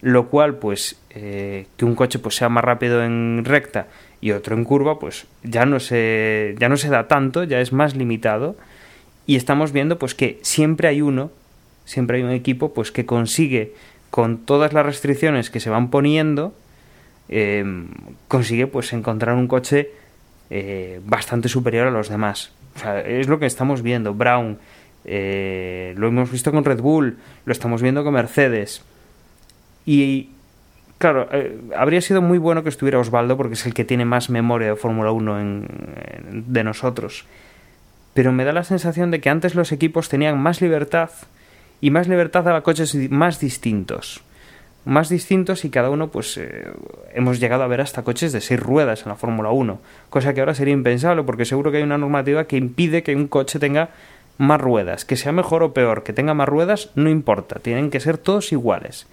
lo 0.00 0.28
cual 0.28 0.56
pues 0.56 1.00
eh, 1.10 1.66
que 1.76 1.84
un 1.84 1.94
coche 1.94 2.18
pues 2.18 2.36
sea 2.36 2.48
más 2.48 2.64
rápido 2.64 3.02
en 3.02 3.42
recta 3.44 3.86
y 4.20 4.32
otro 4.32 4.56
en 4.56 4.64
curva 4.64 4.98
pues 4.98 5.26
ya 5.42 5.66
no 5.66 5.80
se 5.80 6.54
ya 6.58 6.68
no 6.68 6.76
se 6.76 6.88
da 6.88 7.08
tanto 7.08 7.44
ya 7.44 7.60
es 7.60 7.72
más 7.72 7.96
limitado. 7.96 8.56
Y 9.26 9.36
estamos 9.36 9.72
viendo 9.72 9.98
pues 9.98 10.14
que 10.14 10.38
siempre 10.42 10.88
hay 10.88 11.02
uno 11.02 11.30
siempre 11.84 12.18
hay 12.18 12.24
un 12.24 12.30
equipo 12.30 12.74
pues 12.74 12.92
que 12.92 13.06
consigue 13.06 13.74
con 14.10 14.38
todas 14.38 14.72
las 14.72 14.86
restricciones 14.86 15.50
que 15.50 15.60
se 15.60 15.70
van 15.70 15.90
poniendo 15.90 16.54
eh, 17.28 17.64
consigue 18.28 18.66
pues 18.66 18.92
encontrar 18.92 19.34
un 19.34 19.48
coche 19.48 19.90
eh, 20.50 21.00
bastante 21.04 21.48
superior 21.48 21.88
a 21.88 21.90
los 21.90 22.08
demás. 22.08 22.52
O 22.76 22.78
sea, 22.78 23.00
es 23.00 23.26
lo 23.28 23.38
que 23.38 23.46
estamos 23.46 23.82
viendo. 23.82 24.14
Brown 24.14 24.58
eh, 25.04 25.94
lo 25.96 26.08
hemos 26.08 26.30
visto 26.30 26.50
con 26.50 26.64
Red 26.64 26.80
Bull 26.80 27.16
lo 27.44 27.52
estamos 27.52 27.80
viendo 27.80 28.02
con 28.02 28.14
Mercedes 28.14 28.82
y 29.86 30.30
claro, 30.98 31.28
eh, 31.32 31.58
habría 31.76 32.00
sido 32.00 32.20
muy 32.20 32.38
bueno 32.38 32.62
que 32.64 32.68
estuviera 32.68 32.98
Osvaldo 32.98 33.36
porque 33.36 33.54
es 33.54 33.64
el 33.64 33.72
que 33.72 33.84
tiene 33.84 34.04
más 34.04 34.28
memoria 34.28 34.68
de 34.68 34.76
Fórmula 34.76 35.12
1 35.12 35.40
en, 35.40 36.44
de 36.48 36.64
nosotros. 36.64 37.24
Pero 38.12 38.32
me 38.32 38.44
da 38.44 38.52
la 38.52 38.64
sensación 38.64 39.10
de 39.10 39.20
que 39.20 39.30
antes 39.30 39.54
los 39.54 39.72
equipos 39.72 40.08
tenían 40.08 40.38
más 40.38 40.60
libertad 40.60 41.10
y 41.80 41.90
más 41.90 42.08
libertad 42.08 42.48
a 42.48 42.60
coches 42.62 42.94
más 43.10 43.38
distintos. 43.38 44.22
Más 44.84 45.08
distintos 45.08 45.64
y 45.64 45.70
cada 45.70 45.90
uno, 45.90 46.08
pues 46.08 46.36
eh, 46.38 46.64
hemos 47.12 47.40
llegado 47.40 47.64
a 47.64 47.66
ver 47.66 47.80
hasta 47.80 48.02
coches 48.02 48.32
de 48.32 48.40
seis 48.40 48.60
ruedas 48.60 49.02
en 49.02 49.08
la 49.08 49.16
Fórmula 49.16 49.50
1, 49.50 49.80
cosa 50.10 50.32
que 50.32 50.40
ahora 50.40 50.54
sería 50.54 50.74
impensable 50.74 51.24
porque 51.24 51.44
seguro 51.44 51.70
que 51.70 51.78
hay 51.78 51.82
una 51.82 51.98
normativa 51.98 52.44
que 52.44 52.56
impide 52.56 53.02
que 53.02 53.14
un 53.14 53.26
coche 53.26 53.58
tenga 53.58 53.90
más 54.38 54.60
ruedas, 54.60 55.04
que 55.04 55.16
sea 55.16 55.32
mejor 55.32 55.62
o 55.62 55.72
peor, 55.72 56.02
que 56.04 56.12
tenga 56.12 56.34
más 56.34 56.48
ruedas, 56.48 56.90
no 56.94 57.10
importa, 57.10 57.58
tienen 57.58 57.90
que 57.90 58.00
ser 58.00 58.16
todos 58.18 58.52
iguales. 58.52 59.06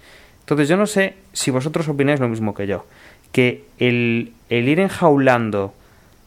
Entonces 0.44 0.68
yo 0.68 0.76
no 0.76 0.86
sé 0.86 1.14
si 1.32 1.50
vosotros 1.50 1.88
opináis 1.88 2.20
lo 2.20 2.28
mismo 2.28 2.54
que 2.54 2.66
yo, 2.66 2.84
que 3.32 3.64
el, 3.78 4.34
el 4.50 4.68
ir 4.68 4.78
enjaulando 4.78 5.72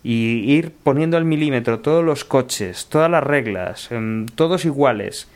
y 0.04 0.52
ir 0.52 0.72
poniendo 0.72 1.18
al 1.18 1.26
milímetro 1.26 1.82
todos 1.82 2.04
los 2.04 2.26
coches, 2.26 2.88
todas 2.88 3.12
las 3.12 3.24
reglas, 3.24 3.90
eh, 3.92 4.26
todos 4.34 4.66
iguales, 4.66 5.28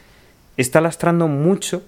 está 0.57 0.82
lastrando 0.82 1.27
mucho 1.27 1.84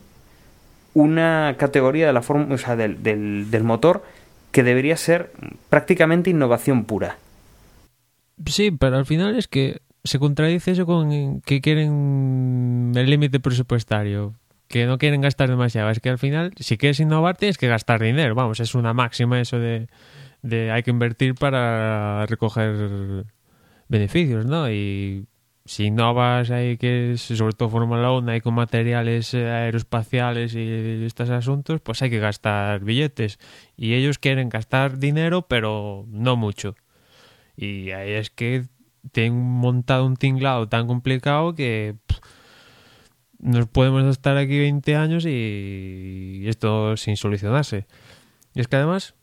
una 0.94 1.56
categoría 1.58 2.06
de 2.06 2.14
la 2.14 2.22
forma, 2.22 2.54
o 2.54 2.58
sea, 2.60 2.76
del, 2.76 3.02
del, 3.02 3.50
del 3.50 3.64
motor 3.64 4.04
que 4.52 4.62
debería 4.62 4.96
ser 4.96 5.32
prácticamente 5.70 6.30
innovación 6.30 6.86
pura. 6.86 7.18
Sí, 8.46 8.70
pero 8.70 8.98
al 8.98 9.08
final 9.08 9.36
es 9.36 9.48
que 9.48 9.82
se 10.04 10.20
contradice 10.20 10.72
eso 10.72 10.86
con 10.86 11.42
que 11.42 11.62
quieren 11.62 12.92
el 12.96 13.10
límite 13.10 13.40
presupuestario 13.40 14.36
que 14.68 14.86
no 14.86 14.98
quieren 14.98 15.22
gastar 15.22 15.50
demasiado. 15.50 15.90
Es 15.90 16.00
que 16.00 16.10
al 16.10 16.18
final, 16.18 16.54
si 16.58 16.78
quieres 16.78 17.00
innovar, 17.00 17.38
tienes 17.38 17.58
que 17.58 17.68
gastar 17.68 18.02
dinero. 18.02 18.36
Vamos, 18.36 18.60
es 18.60 18.76
una 18.76 18.94
máxima 18.94 19.40
eso 19.40 19.60
de, 19.60 19.88
de 20.42 20.72
hay 20.72 20.84
que 20.84 20.92
invertir 20.92 21.36
para 21.36 22.26
recoger 22.26 23.26
beneficios, 23.88 24.46
¿no? 24.46 24.70
Y 24.70 25.28
si 25.66 25.86
innovas 25.86 26.52
hay 26.52 26.78
que, 26.78 27.16
sobre 27.18 27.54
todo 27.54 27.70
Fórmula 27.70 28.12
1, 28.12 28.32
hay 28.32 28.42
con 28.42 28.54
materiales 28.54 29.34
aeroespaciales 29.34 30.56
y 30.56 31.06
estos 31.06 31.30
asuntos, 31.30 31.80
pues 31.82 32.02
hay 32.02 32.10
que 32.10 32.20
gastar 32.20 32.84
billetes. 32.84 33.40
Y 33.78 33.94
ellos 33.94 34.20
quieren 34.20 34.50
gastar 34.50 34.98
dinero, 34.98 35.44
pero 35.48 36.06
no 36.10 36.36
mucho. 36.36 36.76
Y 37.56 37.92
ahí 37.92 38.12
es 38.12 38.30
que 38.30 38.66
tienen 39.12 39.40
montado 39.40 40.06
un 40.06 40.18
tinglado 40.18 40.68
tan 40.68 40.88
complicado 40.88 41.56
que 41.56 41.96
nos 43.44 43.68
podemos 43.68 44.04
estar 44.06 44.38
aquí 44.38 44.58
20 44.58 44.96
años 44.96 45.26
y 45.28 46.44
esto 46.48 46.98
sin 46.98 47.18
solucionarse. 47.18 47.86
Y 48.56 48.62
es 48.62 48.68
que 48.68 48.78
además, 48.78 49.16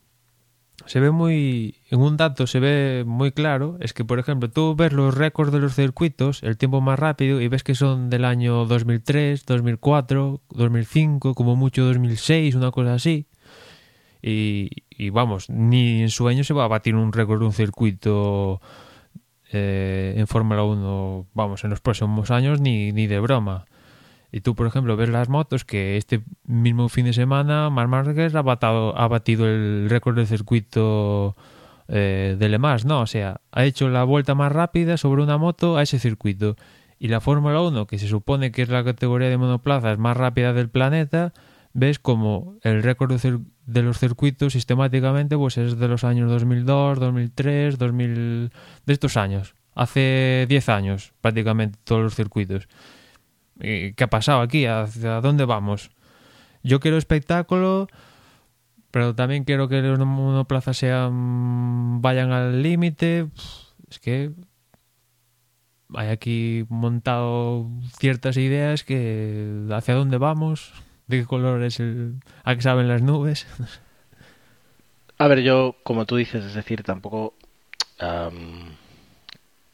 se 0.85 0.99
ve 0.99 1.11
muy 1.11 1.75
en 1.89 1.99
un 1.99 2.17
dato 2.17 2.47
se 2.47 2.59
ve 2.59 3.03
muy 3.05 3.31
claro 3.31 3.77
es 3.79 3.93
que 3.93 4.05
por 4.05 4.19
ejemplo 4.19 4.49
tú 4.49 4.75
ves 4.75 4.93
los 4.93 5.15
récords 5.15 5.51
de 5.51 5.59
los 5.59 5.75
circuitos 5.75 6.43
el 6.43 6.57
tiempo 6.57 6.81
más 6.81 6.99
rápido 6.99 7.41
y 7.41 7.47
ves 7.47 7.63
que 7.63 7.75
son 7.75 8.09
del 8.09 8.25
año 8.25 8.65
2003 8.65 9.45
2004 9.45 10.41
2005 10.49 11.35
como 11.35 11.55
mucho 11.55 11.85
2006 11.85 12.55
una 12.55 12.71
cosa 12.71 12.93
así 12.93 13.27
y, 14.23 14.69
vamos 15.09 15.49
ni 15.49 16.01
en 16.01 16.09
sueño 16.09 16.43
se 16.43 16.53
va 16.53 16.65
a 16.65 16.67
batir 16.67 16.95
un 16.95 17.11
récord 17.11 17.39
de 17.39 17.45
un 17.45 17.53
circuito 17.53 18.61
eh, 19.51 20.13
en 20.15 20.27
Fórmula 20.27 20.63
1 20.63 21.27
vamos 21.33 21.63
en 21.63 21.71
los 21.71 21.81
próximos 21.81 22.29
años 22.29 22.61
ni, 22.61 22.91
ni 22.91 23.07
de 23.07 23.19
broma 23.19 23.65
y 24.31 24.41
tú, 24.41 24.55
por 24.55 24.67
ejemplo, 24.67 24.95
ves 24.95 25.09
las 25.09 25.27
motos 25.27 25.65
que 25.65 25.97
este 25.97 26.21
mismo 26.45 26.87
fin 26.87 27.05
de 27.05 27.13
semana 27.13 27.69
Marc 27.69 27.89
Márquez 27.89 28.33
ha, 28.35 28.41
batado, 28.41 28.97
ha 28.97 29.07
batido 29.07 29.45
el 29.47 29.87
récord 29.89 30.15
del 30.15 30.27
circuito 30.27 31.35
eh, 31.89 32.37
de 32.39 32.49
Le 32.49 32.57
Mans, 32.57 32.85
¿no? 32.85 33.01
O 33.01 33.07
sea, 33.07 33.41
ha 33.51 33.65
hecho 33.65 33.89
la 33.89 34.05
vuelta 34.05 34.33
más 34.33 34.51
rápida 34.51 34.95
sobre 34.95 35.21
una 35.21 35.37
moto 35.37 35.75
a 35.75 35.83
ese 35.83 35.99
circuito. 35.99 36.55
Y 36.97 37.09
la 37.09 37.19
Fórmula 37.19 37.61
1, 37.61 37.87
que 37.87 37.99
se 37.99 38.07
supone 38.07 38.51
que 38.51 38.61
es 38.61 38.69
la 38.69 38.83
categoría 38.85 39.27
de 39.27 39.37
monoplazas 39.37 39.97
más 39.97 40.15
rápida 40.15 40.53
del 40.53 40.69
planeta, 40.69 41.33
ves 41.73 41.99
como 41.99 42.55
el 42.61 42.83
récord 42.83 43.19
de, 43.19 43.81
los 43.81 43.99
circuitos 43.99 44.53
sistemáticamente 44.53 45.37
pues 45.37 45.57
es 45.57 45.77
de 45.77 45.87
los 45.87 46.03
años 46.03 46.29
2002, 46.29 46.99
2003, 46.99 47.77
2000... 47.77 48.51
de 48.85 48.93
estos 48.93 49.17
años. 49.17 49.55
Hace 49.73 50.45
10 50.47 50.69
años 50.69 51.13
prácticamente 51.21 51.79
todos 51.83 52.03
los 52.03 52.15
circuitos. 52.15 52.67
¿Qué 53.61 53.95
ha 54.03 54.09
pasado 54.09 54.41
aquí? 54.41 54.65
¿Hacia 54.65 55.21
dónde 55.21 55.45
vamos? 55.45 55.91
Yo 56.63 56.79
quiero 56.79 56.97
espectáculo, 56.97 57.87
pero 58.89 59.15
también 59.15 59.43
quiero 59.43 59.67
que 59.67 59.81
los 59.81 59.99
monoplazas 59.99 60.77
sean 60.77 62.01
vayan 62.01 62.31
al 62.31 62.63
límite. 62.63 63.27
Es 63.89 63.99
que 63.99 64.31
hay 65.93 66.07
aquí 66.07 66.65
montado 66.69 67.69
ciertas 67.99 68.37
ideas 68.37 68.83
que 68.83 69.67
hacia 69.71 69.93
dónde 69.93 70.17
vamos, 70.17 70.73
de 71.07 71.19
qué 71.19 71.25
color 71.25 71.63
es 71.63 71.79
el, 71.79 72.15
a 72.43 72.55
qué 72.55 72.61
saben 72.61 72.87
las 72.87 73.01
nubes. 73.01 73.47
A 75.17 75.27
ver, 75.27 75.41
yo, 75.41 75.75
como 75.83 76.05
tú 76.05 76.15
dices, 76.15 76.43
es 76.43 76.55
decir, 76.55 76.81
tampoco 76.81 77.35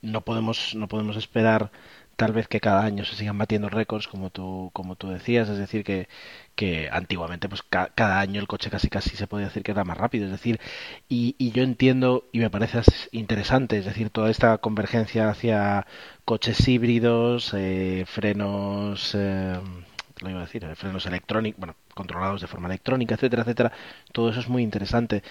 no 0.02 0.22
podemos 0.22 0.76
no 0.76 0.88
podemos 0.90 1.16
esperar 1.16 1.72
tal 2.18 2.34
vez 2.34 2.48
que 2.48 2.60
cada 2.60 2.84
año 2.84 3.06
se 3.06 3.16
sigan 3.16 3.38
batiendo 3.38 3.70
récords 3.70 4.08
como 4.08 4.30
tú 4.32 4.72
como 4.74 4.96
tú 4.96 5.10
decías 5.10 5.48
es 5.50 5.58
decir 5.58 5.84
que, 5.84 6.10
que 6.56 6.90
antiguamente 6.92 7.48
pues 7.48 7.64
cada 7.64 8.20
año 8.20 8.42
el 8.42 8.48
coche 8.48 8.70
casi 8.70 8.90
casi 8.90 9.16
se 9.16 9.28
podía 9.28 9.46
decir 9.46 9.64
que 9.64 9.72
era 9.72 9.86
más 9.86 9.98
rápido 9.98 10.26
es 10.26 10.32
decir 10.32 10.60
y, 11.08 11.36
y, 11.38 11.52
yo 11.52 11.64
entiendo 11.64 12.26
y 12.34 12.40
me 12.40 12.50
parece 12.50 12.82
interesante 13.12 13.78
es 13.78 13.86
decir 13.86 14.10
toda 14.10 14.30
esta 14.32 14.58
convergencia 14.58 15.30
hacia 15.30 15.86
coches 16.26 16.68
híbridos 16.68 17.54
eh, 17.56 18.06
frenos 18.08 19.14
eh, 19.16 19.60
lo 20.20 20.30
iba 20.30 20.40
a 20.40 20.46
decir 20.46 20.66
frenos 20.76 21.06
electrónicos 21.06 21.60
bueno 21.60 21.76
controlados 21.94 22.42
de 22.42 22.48
forma 22.48 22.68
electrónica 22.68 23.16
etcétera 23.16 23.44
etcétera 23.44 23.72
todo 24.12 24.30
eso 24.30 24.40
es 24.40 24.50
muy 24.50 24.64
interesante. 24.64 25.24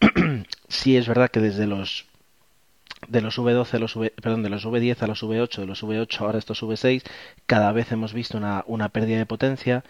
Sí 0.68 0.96
es 0.96 1.08
verdad 1.08 1.30
que 1.30 1.40
desde 1.40 1.66
los 1.66 2.06
de 3.08 3.20
los 3.20 3.38
V12 3.38 3.74
a 3.74 3.78
los 3.78 3.96
v, 3.96 4.10
perdón, 4.10 4.42
de 4.42 4.50
los 4.50 4.64
V10 4.66 5.02
a 5.02 5.06
los 5.06 5.22
V8, 5.22 5.60
de 5.60 5.66
los 5.66 5.82
V8 5.82 6.20
ahora 6.20 6.38
estos 6.38 6.62
V6, 6.62 7.02
cada 7.46 7.72
vez 7.72 7.90
hemos 7.92 8.12
visto 8.12 8.38
una, 8.38 8.64
una 8.66 8.88
pérdida 8.88 9.18
de 9.18 9.26
potencia 9.26 9.84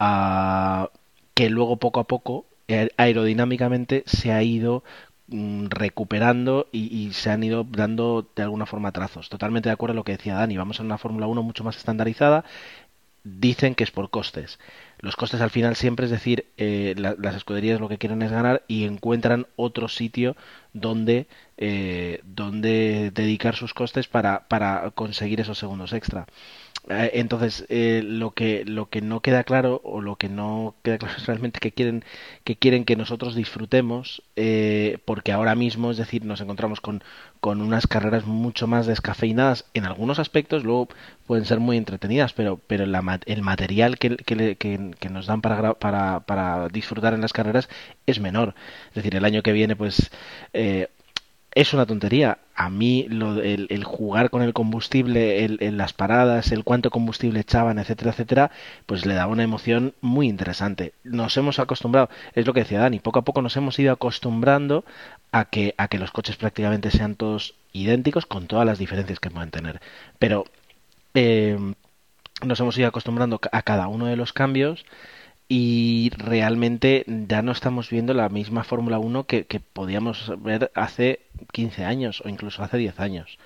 uh, 0.00 0.86
que 1.34 1.50
luego 1.50 1.76
poco 1.76 2.00
a 2.00 2.04
poco 2.04 2.46
aerodinámicamente 2.96 4.02
se 4.06 4.32
ha 4.32 4.42
ido 4.42 4.82
mm, 5.28 5.66
recuperando 5.68 6.68
y, 6.72 6.94
y, 6.96 7.12
se 7.12 7.30
han 7.30 7.42
ido 7.42 7.64
dando 7.68 8.26
de 8.34 8.42
alguna 8.42 8.66
forma 8.66 8.92
trazos. 8.92 9.28
Totalmente 9.28 9.68
de 9.68 9.74
acuerdo 9.74 9.92
a 9.92 9.96
lo 9.96 10.04
que 10.04 10.12
decía 10.12 10.34
Dani, 10.34 10.56
vamos 10.56 10.80
a 10.80 10.82
una 10.82 10.98
Fórmula 10.98 11.26
1 11.26 11.42
mucho 11.42 11.64
más 11.64 11.76
estandarizada, 11.76 12.44
dicen 13.24 13.74
que 13.74 13.84
es 13.84 13.90
por 13.90 14.10
costes. 14.10 14.58
Los 15.02 15.16
costes 15.16 15.40
al 15.42 15.50
final 15.50 15.76
siempre, 15.76 16.06
es 16.06 16.12
decir, 16.12 16.52
eh, 16.56 16.94
la, 16.96 17.14
las 17.18 17.34
escuderías 17.34 17.80
lo 17.80 17.88
que 17.88 17.98
quieren 17.98 18.22
es 18.22 18.30
ganar 18.30 18.64
y 18.68 18.84
encuentran 18.84 19.48
otro 19.56 19.88
sitio 19.88 20.36
donde, 20.72 21.28
eh, 21.58 22.20
donde 22.24 23.10
dedicar 23.12 23.56
sus 23.56 23.74
costes 23.74 24.08
para, 24.08 24.48
para 24.48 24.92
conseguir 24.92 25.40
esos 25.40 25.58
segundos 25.58 25.92
extra. 25.92 26.26
Eh, 26.88 27.12
entonces, 27.14 27.64
eh, 27.68 28.02
lo 28.04 28.32
que 28.32 28.64
lo 28.64 28.90
que 28.90 29.00
no 29.02 29.20
queda 29.20 29.44
claro 29.44 29.80
o 29.84 30.00
lo 30.00 30.16
que 30.16 30.28
no 30.28 30.74
queda 30.82 30.98
claro 30.98 31.14
es 31.16 31.26
realmente 31.26 31.60
que 31.60 31.70
quieren 31.72 32.04
que 32.44 32.56
quieren 32.56 32.84
que 32.84 32.96
nosotros 32.96 33.36
disfrutemos, 33.36 34.22
eh, 34.34 34.98
porque 35.04 35.30
ahora 35.32 35.54
mismo, 35.54 35.92
es 35.92 35.96
decir, 35.96 36.24
nos 36.24 36.40
encontramos 36.40 36.80
con, 36.80 37.02
con 37.40 37.60
unas 37.62 37.86
carreras 37.86 38.26
mucho 38.26 38.66
más 38.66 38.86
descafeinadas 38.86 39.64
en 39.74 39.84
algunos 39.84 40.18
aspectos, 40.18 40.64
luego 40.64 40.88
pueden 41.26 41.44
ser 41.44 41.60
muy 41.60 41.76
entretenidas, 41.76 42.32
pero 42.32 42.58
pero 42.66 42.84
la, 42.86 43.20
el 43.26 43.42
material 43.42 43.96
que, 43.98 44.16
que, 44.16 44.56
que, 44.56 44.90
que 44.98 45.08
nos 45.08 45.26
dan 45.26 45.40
para, 45.40 45.74
para, 45.74 46.20
para 46.20 46.68
disfrutar 46.68 47.14
en 47.14 47.20
las 47.20 47.32
carreras 47.32 47.68
es 48.06 48.18
menor. 48.20 48.54
Es 48.88 48.94
decir, 48.96 49.14
el 49.14 49.24
año 49.24 49.42
que 49.44 49.52
viene, 49.52 49.76
pues 49.76 50.10
eh, 50.52 50.88
es 51.54 51.74
una 51.74 51.86
tontería. 51.86 52.38
A 52.54 52.70
mí 52.70 53.06
lo, 53.08 53.40
el, 53.40 53.66
el 53.70 53.84
jugar 53.84 54.30
con 54.30 54.42
el 54.42 54.52
combustible, 54.52 55.44
el, 55.44 55.58
el, 55.60 55.76
las 55.76 55.92
paradas, 55.92 56.52
el 56.52 56.64
cuánto 56.64 56.90
combustible 56.90 57.40
echaban, 57.40 57.78
etcétera, 57.78 58.10
etcétera, 58.12 58.50
pues 58.86 59.06
le 59.06 59.14
daba 59.14 59.32
una 59.32 59.42
emoción 59.42 59.94
muy 60.00 60.28
interesante. 60.28 60.92
Nos 61.04 61.36
hemos 61.36 61.58
acostumbrado, 61.58 62.08
es 62.34 62.46
lo 62.46 62.52
que 62.52 62.60
decía 62.60 62.80
Dani, 62.80 63.00
poco 63.00 63.20
a 63.20 63.22
poco 63.22 63.42
nos 63.42 63.56
hemos 63.56 63.78
ido 63.78 63.92
acostumbrando 63.92 64.84
a 65.30 65.46
que, 65.46 65.74
a 65.78 65.88
que 65.88 65.98
los 65.98 66.10
coches 66.10 66.36
prácticamente 66.36 66.90
sean 66.90 67.16
todos 67.16 67.54
idénticos 67.72 68.26
con 68.26 68.46
todas 68.46 68.66
las 68.66 68.78
diferencias 68.78 69.20
que 69.20 69.30
pueden 69.30 69.50
tener. 69.50 69.80
Pero 70.18 70.44
eh, 71.14 71.58
nos 72.44 72.60
hemos 72.60 72.76
ido 72.78 72.88
acostumbrando 72.88 73.40
a 73.50 73.62
cada 73.62 73.88
uno 73.88 74.06
de 74.06 74.16
los 74.16 74.32
cambios 74.32 74.84
y 75.54 76.08
realmente 76.16 77.04
ya 77.28 77.42
no 77.42 77.52
estamos 77.52 77.90
viendo 77.90 78.14
la 78.14 78.30
misma 78.30 78.64
Fórmula 78.64 78.98
1 78.98 79.24
que, 79.24 79.44
que, 79.44 79.60
podíamos 79.60 80.32
ver 80.42 80.72
hace 80.74 81.20
15 81.52 81.84
años 81.84 82.22
o 82.24 82.30
incluso 82.30 82.62
hace 82.62 82.78
10 82.78 82.98
años. 83.00 83.38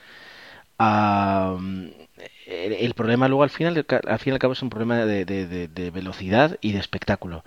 El, 2.46 2.94
problema 2.94 3.26
luego 3.26 3.42
al 3.42 3.50
final, 3.50 3.84
al 4.06 4.18
fin 4.20 4.30
y 4.30 4.34
al 4.34 4.38
cabo 4.38 4.52
es 4.52 4.62
un 4.62 4.70
problema 4.70 4.98
de, 5.04 5.24
de 5.24 5.90
velocidad 5.90 6.56
y 6.60 6.70
de 6.72 6.78
espectáculo. 6.78 7.42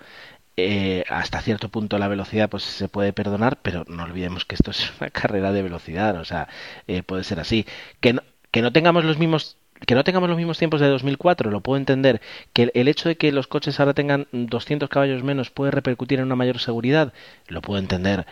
Eh, 0.58 1.04
hasta 1.08 1.40
cierto 1.40 1.70
punto 1.70 1.96
la 1.96 2.08
velocidad 2.08 2.50
pues 2.50 2.64
se 2.64 2.88
puede 2.88 3.14
perdonar, 3.14 3.58
pero 3.62 3.84
no 3.88 4.02
olvidemos 4.02 4.44
que 4.44 4.56
esto 4.56 4.72
es 4.72 4.92
una 5.00 5.08
carrera 5.08 5.52
de 5.52 5.62
velocidad, 5.62 6.16
o 6.16 6.24
sea, 6.26 6.48
eh, 6.86 7.02
puede 7.02 7.24
ser 7.24 7.40
así. 7.40 7.64
Que 8.00 8.12
no, 8.12 8.22
que 8.50 8.60
no 8.60 8.72
tengamos 8.72 9.04
los 9.04 9.18
mismos 9.18 9.56
que 9.86 9.94
no 9.94 10.04
tengamos 10.04 10.28
los 10.28 10.36
mismos 10.36 10.58
tiempos 10.58 10.80
de 10.80 10.88
2004, 10.88 11.50
lo 11.50 11.60
puedo 11.60 11.78
entender. 11.78 12.20
Que 12.52 12.70
el, 12.74 12.88
hecho 12.88 13.08
de 13.08 13.16
que 13.16 13.32
los 13.32 13.46
coches 13.46 13.80
ahora 13.80 13.94
tengan 13.94 14.26
200 14.32 14.88
caballos 14.88 15.22
menos 15.22 15.50
puede 15.50 15.70
repercutir 15.70 16.18
en 16.18 16.26
una 16.26 16.36
mayor 16.36 16.58
seguridad, 16.58 17.12
lo 17.48 17.62
puedo 17.62 17.78
entender. 17.78 18.26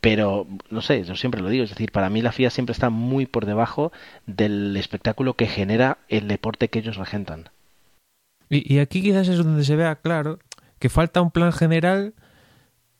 Pero, 0.00 0.46
no 0.70 0.82
sé, 0.82 1.02
yo 1.04 1.16
siempre 1.16 1.40
lo 1.40 1.48
digo, 1.48 1.64
es 1.64 1.70
decir, 1.70 1.90
para 1.90 2.10
mí 2.10 2.20
la 2.20 2.32
FIA 2.32 2.50
siempre 2.50 2.72
está 2.72 2.90
muy 2.90 3.26
por 3.26 3.46
debajo 3.46 3.92
del 4.26 4.76
espectáculo 4.76 5.34
que 5.34 5.46
genera 5.46 5.98
el 6.08 6.28
deporte 6.28 6.68
que 6.68 6.80
ellos 6.80 6.96
regentan. 6.96 7.48
Y, 8.50 8.78
aquí 8.78 9.02
quizás 9.02 9.28
es 9.28 9.38
donde 9.38 9.64
se 9.64 9.76
vea 9.76 9.96
claro 9.96 10.38
que 10.78 10.90
falta 10.90 11.22
un 11.22 11.30
plan 11.30 11.52
general 11.52 12.12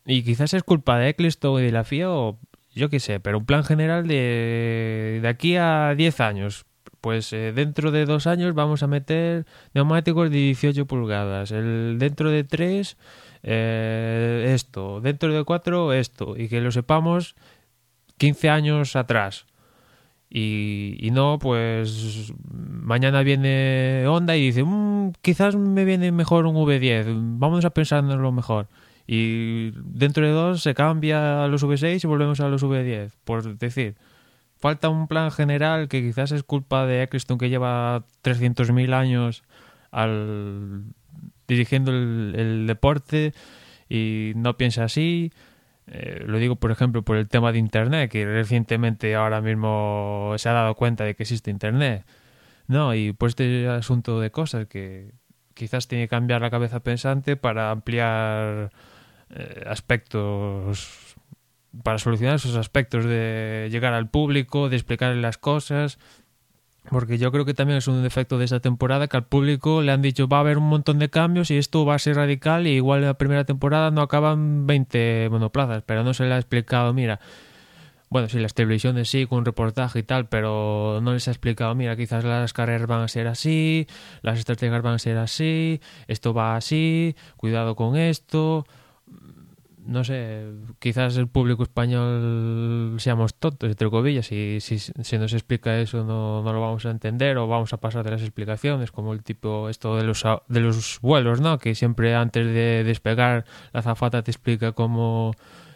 y 0.07 0.22
quizás 0.22 0.55
es 0.55 0.62
culpa 0.62 0.98
de 0.98 1.11
Eccleston 1.11 1.61
y 1.61 1.66
de 1.66 1.72
la 1.72 1.84
FIA 1.84 2.11
o 2.11 2.38
yo 2.74 2.88
qué 2.88 2.98
sé, 2.98 3.20
pero 3.20 3.38
un 3.38 3.44
plan 3.44 3.62
general 3.62 4.09
de, 4.09 5.20
de 5.22 5.28
aquí 5.28 5.57
a 5.57 5.94
10 5.94 6.20
años 6.20 6.64
pues 7.05 7.34
eh, 7.34 7.52
dentro 7.55 7.90
de 7.90 8.07
dos 8.07 8.26
años 8.26 8.55
vamos 8.55 8.82
a 8.82 8.86
meter 8.86 9.44
neumáticos 9.74 10.30
de 10.30 10.38
18 10.38 10.86
pulgadas, 10.86 11.50
el 11.50 11.96
dentro 11.98 12.30
de 12.30 12.44
tres 12.44 12.96
eh, 13.42 14.52
esto, 14.55 15.02
dentro 15.02 15.30
de 15.30 15.44
cuatro 15.44 15.92
esto, 15.92 16.34
y 16.34 16.48
que 16.48 16.62
lo 16.62 16.72
sepamos 16.72 17.36
15 18.16 18.48
años 18.48 18.96
atrás. 18.96 19.44
Y, 20.30 21.11
no, 21.12 21.38
pues 21.38 22.32
mañana 22.50 23.22
viene 23.22 24.07
Honda 24.09 24.34
y 24.38 24.46
dice, 24.46 24.64
mmm, 24.64 25.12
quizás 25.20 25.57
me 25.57 25.84
viene 25.84 26.11
mejor 26.11 26.46
un 26.46 26.57
V10, 26.57 27.05
vamos 27.38 27.66
a 27.66 27.70
pensar 27.70 28.02
en 28.02 28.22
lo 28.22 28.32
mejor. 28.32 28.68
Y 29.07 29.72
dentro 29.72 30.24
de 30.24 30.32
dos 30.32 30.62
se 30.62 30.72
cambia 30.72 31.44
a 31.44 31.48
los 31.48 31.62
V6 31.62 32.02
y 32.02 32.07
volvemos 32.07 32.40
a 32.40 32.48
los 32.48 32.64
V10, 32.64 33.11
por 33.24 33.59
decir 33.59 33.94
falta 34.57 34.88
un 34.88 35.09
plan 35.09 35.30
general 35.30 35.88
que 35.88 36.02
quizás 36.02 36.32
es 36.32 36.42
culpa 36.42 36.86
de 36.86 37.02
Eccleston 37.02 37.38
que 37.38 37.48
lleva 37.48 38.05
300.000 38.22 38.94
años 38.94 39.42
al 39.90 40.84
dirigiendo 41.46 41.90
el, 41.92 42.66
deporte 42.66 43.34
y 43.88 44.32
no 44.36 44.57
piensa 44.57 44.84
así. 44.84 45.32
Eh, 45.86 46.24
lo 46.26 46.38
digo, 46.38 46.57
por 46.57 46.70
ejemplo, 46.70 47.02
por 47.02 47.16
el 47.16 47.28
tema 47.28 47.52
de 47.52 47.59
Internet, 47.59 48.11
que 48.11 48.24
recientemente 48.24 49.14
ahora 49.14 49.40
mismo 49.40 50.34
se 50.38 50.48
ha 50.48 50.52
dado 50.52 50.74
cuenta 50.74 51.05
de 51.05 51.14
que 51.14 51.24
existe 51.24 51.50
Internet. 51.50 52.07
No, 52.66 52.94
y 52.94 53.12
por 53.12 53.28
este 53.28 53.68
asunto 53.68 54.20
de 54.20 54.30
cosas 54.30 54.66
que 54.66 55.12
quizás 55.55 55.88
tiene 55.88 56.05
que 56.05 56.09
cambiar 56.09 56.40
la 56.40 56.50
cabeza 56.50 56.80
pensante 56.80 57.36
para 57.36 57.70
ampliar 57.70 58.70
eh, 59.30 59.64
aspectos 59.66 61.03
para 61.83 61.99
solucionar 61.99 62.37
esos 62.37 62.57
aspectos 62.57 63.05
de 63.05 63.68
llegar 63.70 63.95
al 63.95 64.09
público, 64.09 64.68
de 64.68 64.77
explicarle 64.77 65.20
las 65.20 65.39
cosas. 65.39 65.99
Porque 66.91 67.16
yo 67.16 67.33
creo 67.33 67.47
que 67.47 67.55
también 67.55 67.79
es 67.79 67.89
un 67.89 68.03
defecto 68.03 68.39
de 68.39 68.45
esta 68.45 68.61
temporada 68.61 69.09
que 69.09 69.16
al 69.16 69.25
público 69.25 69.81
le 69.81 69.91
han 69.91 70.03
dicho 70.03 70.29
va 70.29 70.37
a 70.37 70.41
haber 70.41 70.59
un 70.59 70.68
montón 70.68 70.99
de 70.99 71.09
cambios 71.09 71.51
y 71.51 71.57
esto 71.57 71.87
va 71.87 71.95
a 71.95 71.99
ser 71.99 72.16
radical 72.16 72.66
y 72.66 72.72
igual 72.72 73.01
en 73.01 73.07
la 73.07 73.14
primera 73.14 73.45
temporada 73.45 73.91
no 73.91 74.03
acaban 74.03 74.66
20 74.66 75.29
monoplazas, 75.31 75.83
pero 75.87 76.05
no 76.05 76.12
se 76.12 76.25
le 76.25 76.35
ha 76.35 76.37
explicado, 76.37 76.93
mira, 76.93 77.20
bueno, 78.11 78.29
sí, 78.29 78.39
las 78.39 78.53
televisiones 78.53 79.09
sí, 79.09 79.25
con 79.27 79.39
un 79.39 79.45
reportaje 79.47 80.01
y 80.01 80.03
tal, 80.03 80.29
pero 80.29 81.01
no 81.03 81.14
les 81.14 81.27
ha 81.27 81.31
explicado, 81.31 81.75
mira, 81.75 81.97
quizás 81.97 82.22
las 82.22 82.53
carreras 82.53 82.87
van 82.87 83.01
a 83.01 83.09
ser 83.09 83.29
así, 83.29 83.87
las 84.20 84.39
estrategias 84.39 84.83
van 84.83 84.95
a 84.95 84.99
ser 84.99 85.16
así, 85.16 85.81
esto 86.07 86.35
va 86.35 86.55
así, 86.55 87.16
cuidado 87.39 87.77
con 87.77 87.97
esto 87.97 88.66
no 89.87 90.05
sé, 90.05 90.47
quizás 90.78 91.16
el 91.16 91.28
público 91.28 91.62
español 91.62 92.97
seamos 92.99 93.35
tontos, 93.35 93.70
entre 93.70 93.91
comillas, 93.91 94.30
y 94.32 94.61
si 94.61 94.78
se 94.78 95.18
nos 95.18 95.32
explica 95.32 95.78
eso 95.78 96.05
no, 96.05 96.43
no, 96.43 96.53
lo 96.53 96.61
vamos 96.61 96.87
a 96.87 96.91
entender 96.91 97.37
o 97.39 97.47
vamos 97.47 97.72
a 97.72 97.78
pasar 97.78 98.05
de 98.05 98.11
las 98.11 98.22
explicaciones, 98.22 98.91
como 98.91 99.12
el 99.12 99.22
tipo, 99.22 99.68
esto 99.68 99.97
de 99.97 100.05
los, 100.05 100.24
de 100.49 100.61
los 100.61 100.99
vuelos, 101.01 101.41
¿no? 101.41 101.59
Que 101.59 101.74
siempre 101.74 102.14
antes 102.14 102.47
de 102.47 102.85
despegar 102.85 103.45
la 103.72 103.82
zafata 103.82 104.22
te 104.22 104.30
explica 104.30 104.72
cómo 104.72 105.32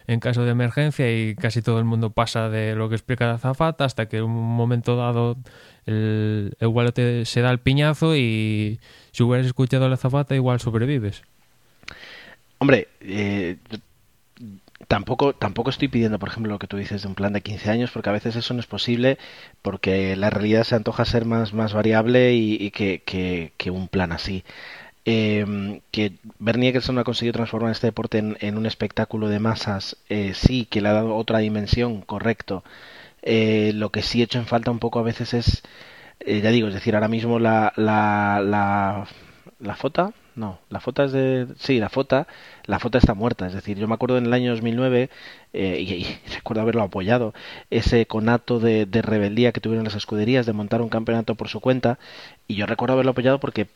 en 0.07 0.19
caso 0.19 0.43
de 0.43 0.51
emergencia 0.51 1.11
y 1.11 1.35
casi 1.35 1.61
todo 1.61 1.77
el 1.77 1.85
mundo 1.85 2.09
pasa 2.09 2.49
de 2.49 2.75
lo 2.75 2.89
que 2.89 2.95
explica 2.95 3.27
la 3.27 3.37
zafata 3.37 3.85
hasta 3.85 4.07
que 4.07 4.17
en 4.17 4.23
un 4.23 4.55
momento 4.55 4.95
dado 4.95 5.37
el, 5.85 6.55
el 6.59 6.67
vuelo 6.67 6.91
te, 6.91 7.25
se 7.25 7.41
da 7.41 7.51
el 7.51 7.59
piñazo 7.59 8.15
y 8.15 8.79
si 9.11 9.21
hubieras 9.21 9.45
escuchado 9.45 9.87
la 9.87 9.97
zafata 9.97 10.33
igual 10.33 10.59
sobrevives. 10.59 11.21
Hombre, 12.59 12.89
eh, 13.01 13.57
tampoco, 14.89 15.33
tampoco 15.33 15.69
estoy 15.69 15.87
pidiendo, 15.87 16.19
por 16.19 16.29
ejemplo, 16.29 16.51
lo 16.51 16.59
que 16.59 16.67
tú 16.67 16.77
dices 16.77 17.03
de 17.03 17.07
un 17.07 17.15
plan 17.15 17.31
de 17.33 17.41
15 17.41 17.69
años, 17.71 17.91
porque 17.91 18.09
a 18.09 18.13
veces 18.13 18.35
eso 18.35 18.53
no 18.55 18.59
es 18.59 18.67
posible, 18.67 19.19
porque 19.61 20.15
la 20.17 20.29
realidad 20.31 20.63
se 20.65 20.75
antoja 20.75 21.05
ser 21.05 21.25
más, 21.25 21.53
más 21.53 21.73
variable 21.73 22.33
y, 22.33 22.71
que, 22.71 23.03
que, 23.57 23.71
un 23.71 23.87
plan 23.87 24.11
así. 24.11 24.43
Eh, 25.05 25.81
que 25.91 26.13
Bernie 26.39 26.69
Eccleston 26.69 26.97
ha 26.99 27.03
conseguido 27.03 27.33
transformar 27.33 27.71
este 27.71 27.87
deporte 27.87 28.17
en, 28.17 28.57
un 28.57 28.65
espectáculo 28.65 29.29
de 29.29 29.39
masas, 29.39 29.97
eh, 30.09 30.33
sí, 30.35 30.65
que 30.65 30.81
le 30.81 30.89
ha 30.89 30.93
dado 30.93 31.15
otra 31.15 31.39
dimensión, 31.39 32.01
correcto. 32.01 32.63
Eh, 33.21 33.71
lo 33.75 33.91
que 33.91 34.01
sí 34.01 34.21
he 34.21 34.23
hecho 34.25 34.39
en 34.39 34.47
falta 34.47 34.71
un 34.71 34.79
poco 34.79 34.99
a 34.99 35.03
veces 35.03 35.33
es, 35.35 35.63
eh, 36.21 36.41
ya 36.41 36.51
digo, 36.51 36.67
es 36.67 36.73
decir, 36.73 36.95
ahora 36.95 37.07
mismo 37.09 37.39
la, 37.39 37.73
la, 37.75 38.41
la, 38.43 39.07
la 39.59 39.75
no, 40.39 40.59
la 40.69 40.79
FOTA 40.79 41.03
es 41.03 41.11
de... 41.11 41.47
Sí, 41.59 41.79
la 41.79 41.89
FOTA, 41.89 42.25
la 42.65 42.79
FOTA 42.79 42.97
está 42.97 43.13
muerta. 43.13 43.45
Es 43.45 43.53
decir, 43.53 43.77
yo 43.77 43.89
me 43.89 43.93
acuerdo 43.93 44.17
en 44.17 44.25
el 44.25 44.33
año 44.33 44.51
2009, 44.51 45.09
eh, 45.51 45.79
y, 45.81 46.31
recuerdo 46.33 46.61
haberlo 46.61 46.81
apoyado, 46.81 47.33
ese 47.69 48.05
conato 48.05 48.59
de, 48.59 48.85
de, 48.85 49.01
rebeldía 49.01 49.51
que 49.51 49.59
tuvieron 49.59 49.83
las 49.83 49.95
escuderías 49.95 50.45
de 50.45 50.53
montar 50.53 50.81
un 50.81 50.87
campeonato 50.87 51.35
por 51.35 51.49
su 51.49 51.59
cuenta, 51.59 51.99
y 52.47 52.55
yo 52.55 52.65
recuerdo 52.65 52.93
haberlo 52.93 53.11
apoyado 53.11 53.41
porque 53.41 53.67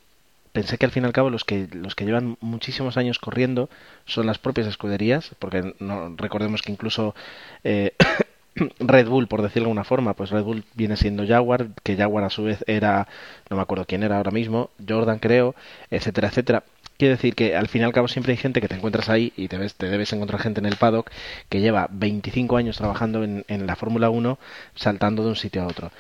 pensé 0.53 0.77
que 0.77 0.85
al 0.85 0.91
fin 0.91 1.03
y 1.03 1.07
al 1.07 1.13
cabo 1.13 1.29
los 1.29 1.43
que, 1.43 1.67
los 1.73 1.95
que 1.95 2.05
llevan 2.05 2.37
muchísimos 2.39 2.95
años 2.95 3.19
corriendo 3.19 3.69
son 4.05 4.25
las 4.25 4.37
propias 4.37 4.67
escuderías, 4.67 5.31
porque 5.39 5.75
no, 5.79 6.15
recordemos 6.15 6.61
que 6.61 6.71
incluso... 6.71 7.13
Eh, 7.65 7.93
Red 8.79 9.07
Bull, 9.07 9.27
por 9.27 9.41
decirlo 9.41 9.65
de 9.65 9.71
alguna 9.71 9.83
forma, 9.83 10.13
pues 10.13 10.29
Red 10.29 10.43
Bull 10.43 10.63
viene 10.73 10.97
siendo 10.97 11.25
Jaguar, 11.25 11.67
que 11.83 11.95
Jaguar 11.95 12.23
a 12.23 12.29
su 12.29 12.43
vez 12.43 12.63
era, 12.67 13.07
no 13.49 13.57
me 13.57 13.61
acuerdo 13.61 13.85
quién 13.85 14.03
era 14.03 14.17
ahora 14.17 14.31
mismo, 14.31 14.69
Jordan 14.87 15.19
creo, 15.19 15.55
etcétera, 15.89 16.29
etcétera. 16.29 16.63
Quiero 16.97 17.15
decir 17.15 17.35
que 17.35 17.55
al 17.55 17.67
fin 17.67 17.81
y 17.81 17.85
al 17.85 17.93
cabo 17.93 18.07
siempre 18.07 18.31
hay 18.31 18.37
gente 18.37 18.61
que 18.61 18.67
te 18.67 18.75
encuentras 18.75 19.09
ahí 19.09 19.33
y 19.35 19.47
te, 19.47 19.57
ves, 19.57 19.75
te 19.75 19.87
debes 19.89 20.13
encontrar 20.13 20.39
gente 20.41 20.59
en 20.59 20.67
el 20.67 20.75
paddock 20.75 21.09
que 21.49 21.59
lleva 21.59 21.87
25 21.91 22.55
años 22.55 22.77
trabajando 22.77 23.23
en, 23.23 23.45
en 23.47 23.65
la 23.65 23.75
Fórmula 23.75 24.09
1 24.09 24.37
saltando 24.75 25.23
de 25.23 25.29
un 25.29 25.35
sitio 25.35 25.63
a 25.63 25.67
otro. 25.67 25.91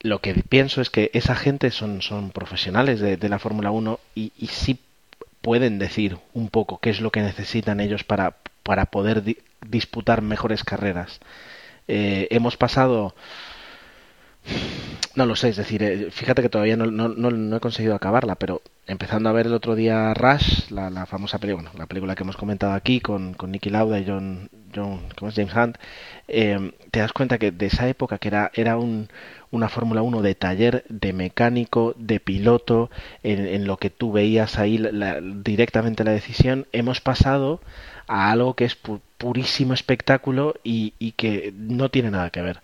Lo 0.00 0.20
que 0.20 0.34
pienso 0.34 0.80
es 0.82 0.90
que 0.90 1.10
esa 1.14 1.34
gente 1.34 1.70
son, 1.70 2.02
son 2.02 2.30
profesionales 2.30 3.00
de, 3.00 3.28
la 3.28 3.38
Fórmula 3.38 3.70
1 3.70 3.98
y, 4.14 4.32
y 4.38 4.48
sí 4.48 4.78
pueden 5.40 5.78
decir 5.78 6.18
un 6.34 6.48
poco 6.50 6.78
qué 6.78 6.90
es 6.90 7.00
lo 7.00 7.10
que 7.10 7.22
necesitan 7.22 7.80
ellos 7.80 8.04
para, 8.04 8.36
para 8.62 8.86
poder 8.86 9.22
disputar 9.66 10.22
mejores 10.22 10.64
carreras. 10.64 11.20
Eh, 11.88 12.28
hemos 12.30 12.56
pasado 12.56 13.14
no 15.14 15.24
lo 15.24 15.34
sé, 15.34 15.48
es 15.48 15.56
decir, 15.56 15.82
eh, 15.82 16.10
fíjate 16.10 16.42
que 16.42 16.50
todavía 16.50 16.76
no, 16.76 16.86
no, 16.86 17.08
no, 17.08 17.56
he 17.56 17.60
conseguido 17.60 17.94
acabarla, 17.94 18.34
pero 18.34 18.60
empezando 18.86 19.28
a 19.28 19.32
ver 19.32 19.46
el 19.46 19.54
otro 19.54 19.74
día 19.74 20.12
Rush, 20.12 20.70
la, 20.70 20.90
la 20.90 21.06
famosa 21.06 21.38
película, 21.38 21.70
bueno, 21.70 21.78
la 21.78 21.86
película 21.86 22.14
que 22.14 22.22
hemos 22.22 22.36
comentado 22.36 22.74
aquí 22.74 23.00
con, 23.00 23.32
con 23.32 23.50
Nicky 23.50 23.70
Lauda 23.70 23.98
y 23.98 24.04
John, 24.06 24.50
John 24.74 25.00
¿cómo 25.16 25.30
es? 25.30 25.34
James 25.34 25.54
Hunt, 25.54 25.78
eh, 26.28 26.72
te 26.90 27.00
das 27.00 27.12
cuenta 27.14 27.38
que 27.38 27.50
de 27.50 27.66
esa 27.66 27.88
época 27.88 28.18
que 28.18 28.28
era, 28.28 28.50
era 28.54 28.76
un, 28.76 29.08
una 29.50 29.70
Fórmula 29.70 30.02
1 30.02 30.20
de 30.20 30.34
taller, 30.34 30.84
de 30.90 31.14
mecánico, 31.14 31.94
de 31.96 32.20
piloto, 32.20 32.90
en, 33.22 33.46
en 33.46 33.66
lo 33.66 33.78
que 33.78 33.88
tú 33.88 34.12
veías 34.12 34.58
ahí 34.58 34.76
la, 34.76 35.20
directamente 35.22 36.04
la 36.04 36.12
decisión, 36.12 36.66
hemos 36.72 37.00
pasado 37.00 37.60
a 38.06 38.30
algo 38.30 38.54
que 38.54 38.64
es 38.64 38.76
purísimo 39.18 39.74
espectáculo 39.74 40.54
y, 40.64 40.94
y, 40.98 41.12
que 41.12 41.52
no 41.56 41.90
tiene 41.90 42.10
nada 42.10 42.30
que 42.30 42.42
ver. 42.42 42.60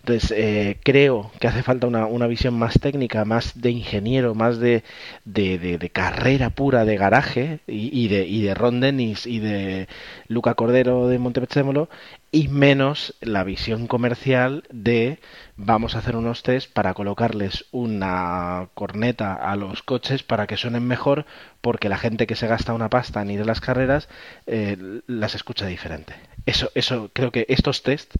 Entonces, 0.00 0.32
eh, 0.36 0.78
creo 0.84 1.32
que 1.40 1.48
hace 1.48 1.64
falta 1.64 1.88
una, 1.88 2.06
una, 2.06 2.28
visión 2.28 2.54
más 2.56 2.78
técnica, 2.80 3.24
más 3.24 3.60
de 3.60 3.70
ingeniero, 3.70 4.36
más 4.36 4.60
de, 4.60 4.84
de, 5.24 5.58
de, 5.58 5.90
carrera 5.90 6.50
pura 6.50 6.84
de 6.84 6.96
garaje 6.96 7.58
y, 7.66 8.06
de, 8.06 8.24
y 8.24 8.42
de 8.42 8.54
Ron 8.54 8.80
Dennis 8.80 9.26
y 9.26 9.40
de 9.40 9.88
Luca 10.28 10.54
Cordero 10.54 11.08
de 11.08 11.18
Montepechemolo 11.18 11.88
y 12.32 12.48
menos 12.48 13.14
la 13.20 13.44
visión 13.44 13.86
comercial 13.86 14.64
de 14.70 15.20
vamos 15.56 15.94
a 15.94 16.00
hacer 16.00 16.16
unos 16.16 16.42
test 16.42 16.72
para 16.72 16.94
colocarles 16.94 17.66
una 17.70 18.68
corneta 18.74 19.34
a 19.34 19.56
los 19.56 19.82
coches 19.82 20.22
para 20.22 20.46
que 20.46 20.56
suenen 20.56 20.86
mejor 20.86 21.24
porque 21.60 21.88
la 21.88 21.98
gente 21.98 22.26
que 22.26 22.36
se 22.36 22.46
gasta 22.46 22.74
una 22.74 22.90
pasta 22.90 23.22
en 23.22 23.30
ir 23.30 23.40
a 23.40 23.44
las 23.44 23.60
carreras 23.60 24.08
eh, 24.46 24.76
las 25.06 25.34
escucha 25.34 25.66
diferente. 25.66 26.14
Eso, 26.46 26.70
eso 26.74 27.10
creo 27.12 27.32
que 27.32 27.46
estos 27.48 27.82
test 27.82 28.16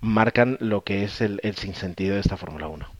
marcan 0.00 0.56
lo 0.60 0.84
que 0.84 1.04
es 1.04 1.20
el, 1.20 1.40
el 1.42 1.56
sinsentido 1.56 2.14
de 2.14 2.20
esta 2.20 2.36
Fórmula 2.36 2.68
1. 2.68 2.97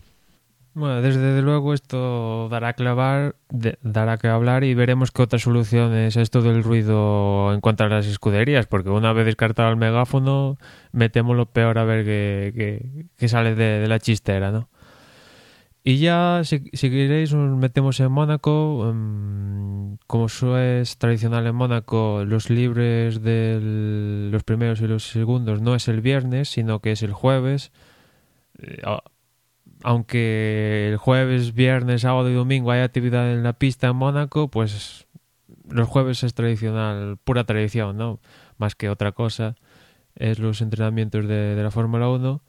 Bueno, 0.78 1.02
desde 1.02 1.42
luego 1.42 1.74
esto 1.74 2.48
dará, 2.50 2.72
clavar, 2.72 3.34
dará 3.82 4.16
que 4.16 4.28
hablar 4.28 4.62
y 4.62 4.74
veremos 4.74 5.10
qué 5.10 5.22
otras 5.22 5.42
soluciones 5.42 6.16
esto 6.16 6.40
del 6.40 6.62
ruido 6.62 7.52
en 7.52 7.60
cuanto 7.60 7.82
a 7.82 7.88
las 7.88 8.06
escuderías, 8.06 8.68
porque 8.68 8.88
una 8.88 9.12
vez 9.12 9.26
descartado 9.26 9.70
el 9.70 9.76
megáfono, 9.76 10.56
metemos 10.92 11.36
lo 11.36 11.46
peor 11.46 11.78
a 11.78 11.84
ver 11.84 12.04
qué, 12.04 13.28
sale 13.28 13.56
de, 13.56 13.88
la 13.88 13.98
chistera, 13.98 14.52
¿no? 14.52 14.68
Y 15.82 15.98
ya, 15.98 16.42
si, 16.44 16.70
si 16.72 16.90
queréis, 16.90 17.34
nos 17.34 17.58
metemos 17.58 17.98
en 17.98 18.12
Mónaco. 18.12 18.88
Um, 18.88 19.96
como 20.06 20.28
es 20.58 20.96
tradicional 20.98 21.44
en 21.48 21.56
Mónaco, 21.56 22.24
los 22.24 22.50
libres 22.50 23.20
de 23.22 24.28
los 24.30 24.44
primeros 24.44 24.80
y 24.80 24.86
los 24.86 25.08
segundos 25.08 25.60
no 25.60 25.74
es 25.74 25.88
el 25.88 26.02
viernes, 26.02 26.50
sino 26.50 26.78
que 26.78 26.92
es 26.92 27.02
el 27.02 27.12
jueves. 27.12 27.72
Aunque 29.82 30.88
el 30.90 30.96
jueves, 30.96 31.54
viernes, 31.54 32.02
sábado 32.02 32.30
y 32.30 32.34
domingo 32.34 32.70
hay 32.70 32.80
actividad 32.80 33.32
en 33.32 33.42
la 33.42 33.52
pista 33.52 33.88
en 33.88 33.96
Mónaco, 33.96 34.48
pues 34.48 35.06
los 35.70 35.88
jueves 35.88 36.22
es 36.24 36.34
tradicional, 36.34 37.18
pura 37.22 37.44
tradición, 37.44 37.96
¿no? 37.96 38.20
Más 38.56 38.74
que 38.74 38.88
otra 38.88 39.12
cosa. 39.12 39.54
Es 40.16 40.38
los 40.38 40.60
entrenamientos 40.62 41.28
de, 41.28 41.54
de 41.54 41.62
la 41.62 41.70
Fórmula 41.70 42.08
1 42.08 42.42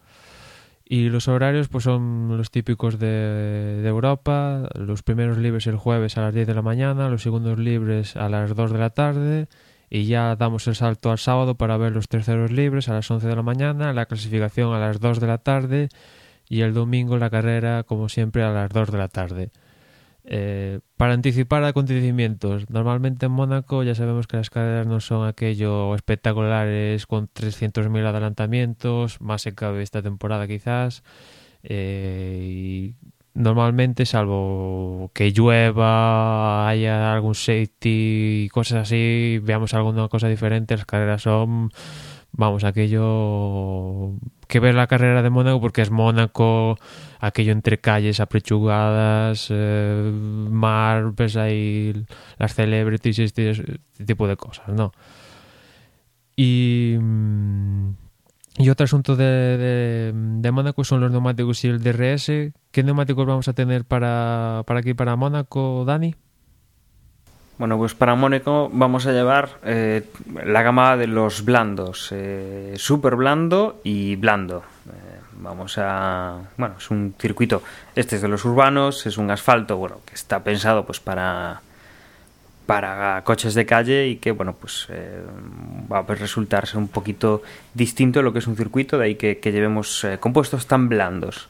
y 0.92 1.10
los 1.10 1.28
horarios 1.28 1.68
pues 1.68 1.84
son 1.84 2.36
los 2.36 2.50
típicos 2.50 2.98
de, 2.98 3.06
de, 3.08 3.88
Europa, 3.88 4.68
los 4.74 5.04
primeros 5.04 5.38
libres 5.38 5.68
el 5.68 5.78
jueves 5.78 6.18
a 6.18 6.22
las 6.22 6.34
10 6.34 6.48
de 6.48 6.56
la 6.56 6.64
mañana, 6.64 7.10
los 7.10 7.22
segundos 7.22 7.60
libres 7.60 8.16
a 8.16 8.28
las 8.28 8.56
2 8.56 8.72
de 8.74 8.80
la 8.80 8.90
tarde 8.90 9.48
y 9.92 10.06
ya 10.06 10.36
damos 10.36 10.68
el 10.68 10.74
salto 10.74 11.12
al 11.12 11.20
sábado 11.20 11.56
para 11.56 11.78
ver 11.78 11.92
los 11.92 12.08
terceros 12.08 12.52
libres 12.52 12.90
a 12.90 12.94
las 12.94 13.10
11 13.10 13.28
de 13.28 13.36
la 13.36 13.44
mañana, 13.44 13.94
la 13.94 14.08
clasificación 14.08 14.74
a 14.74 14.80
las 14.80 15.00
2 15.00 15.20
de 15.20 15.28
la 15.28 15.38
tarde 15.38 15.90
y 16.50 16.62
el 16.62 16.74
domingo 16.74 17.18
la 17.18 17.30
carrera 17.30 17.84
como 17.84 18.10
siempre 18.10 18.44
a 18.44 18.52
las 18.52 18.70
2 18.72 18.92
de 18.92 18.98
la 18.98 19.08
tarde. 19.08 19.52
Eh, 20.26 20.80
para 20.98 21.14
anticipar 21.14 21.64
acontecimientos, 21.64 22.70
normalmente 22.70 23.28
en 23.28 23.32
Mónaco 23.32 23.84
ya 23.84 23.96
sabemos 23.96 24.28
que 24.28 24.38
las 24.38 24.50
carreras 24.50 24.86
no 24.86 25.00
son 25.00 25.28
aquello 25.28 25.96
espectaculares 25.96 27.08
con 27.08 27.28
300.000 27.28 28.06
adelantamientos, 28.06 29.22
más 29.22 29.46
en 29.48 29.56
cabe 29.56 29.82
esta 29.82 30.02
temporada 30.02 30.48
quizás. 30.48 31.04
Eh, 31.64 32.94
normalmente, 33.34 34.06
salvo 34.06 35.12
que 35.14 35.32
llueva, 35.32 36.68
haya 36.68 37.14
algún 37.14 37.36
safety 37.36 38.44
y 38.46 38.50
cosas 38.50 38.84
así, 38.84 39.40
veamos 39.42 39.74
alguna 39.74 40.08
cosa 40.10 40.28
diferente, 40.28 40.76
las 40.76 40.86
carreras 40.86 41.24
son, 41.24 41.72
vamos, 42.32 42.64
aquello 42.64 44.14
que 44.48 44.60
ver 44.60 44.76
la 44.76 44.88
carrera 44.88 45.22
de 45.22 45.30
Mónaco 45.30 45.62
porque 45.62 45.82
es 45.82 45.92
Mónaco, 45.92 46.78
aquello 47.20 47.52
entre 47.52 47.80
calles 47.80 48.20
aprechugadas, 48.20 49.48
eh, 49.52 50.12
mar, 50.50 51.14
ves 51.16 51.38
ahí 51.38 52.06
las 52.38 52.56
celebrities 52.56 53.20
este, 53.20 53.52
este, 53.52 54.06
tipo 54.06 54.28
de 54.28 54.38
cosas, 54.38 54.70
¿no? 54.70 54.92
Y, 56.36 56.96
mm, 57.00 57.90
y 58.58 58.70
otro 58.70 58.86
asunto 58.86 59.16
de, 59.16 59.26
de, 59.26 60.14
de, 60.14 60.52
Mónaco 60.52 60.84
son 60.84 61.02
los 61.02 61.12
neumáticos 61.12 61.64
y 61.66 61.68
el 61.68 61.84
DRS. 61.84 62.54
¿Qué 62.72 62.84
neumáticos 62.84 63.26
vamos 63.26 63.48
a 63.48 63.54
tener 63.54 63.86
para, 63.86 64.64
para 64.66 64.80
aquí, 64.80 64.94
para 64.94 65.16
Mónaco, 65.16 65.84
Dani? 65.86 66.16
Bueno, 67.60 67.78
pues 67.78 67.94
para 67.94 68.16
Mónaco 68.16 68.70
vamos 68.74 69.06
a 69.06 69.12
llevar 69.12 69.50
eh, 69.64 70.04
la 70.46 70.64
gama 70.64 70.98
de 70.98 71.08
los 71.08 71.44
blandos, 71.46 72.10
eh, 72.12 72.74
súper 72.78 73.16
blando 73.16 73.82
y 73.84 74.16
blando. 74.16 74.64
Eh, 74.88 75.20
vamos 75.42 75.78
a, 75.78 76.38
bueno, 76.58 76.76
es 76.78 76.90
un 76.90 77.14
circuito, 77.20 77.62
este 77.96 78.16
es 78.16 78.22
de 78.22 78.30
los 78.30 78.46
urbanos, 78.46 79.06
es 79.06 79.18
un 79.18 79.30
asfalto, 79.30 79.76
bueno, 79.76 79.98
que 80.06 80.16
está 80.16 80.42
pensado 80.44 80.86
pues 80.86 81.00
para 81.00 81.62
para 82.66 83.24
coches 83.24 83.56
de 83.56 83.66
calle 83.66 84.08
y 84.08 84.18
que 84.18 84.32
bueno 84.32 84.54
pues 84.54 84.86
eh, 84.92 85.24
va 85.92 86.00
a 86.00 86.04
resultar 86.04 86.68
ser 86.68 86.78
un 86.78 86.88
poquito 86.88 87.42
distinto 87.74 88.20
de 88.20 88.24
lo 88.24 88.32
que 88.32 88.38
es 88.38 88.46
un 88.46 88.56
circuito 88.56 89.00
de 89.00 89.06
ahí 89.06 89.16
que, 89.16 89.40
que 89.40 89.52
llevemos 89.52 90.04
eh, 90.04 90.20
compuestos 90.20 90.68
tan 90.68 90.88
blandos 90.88 91.50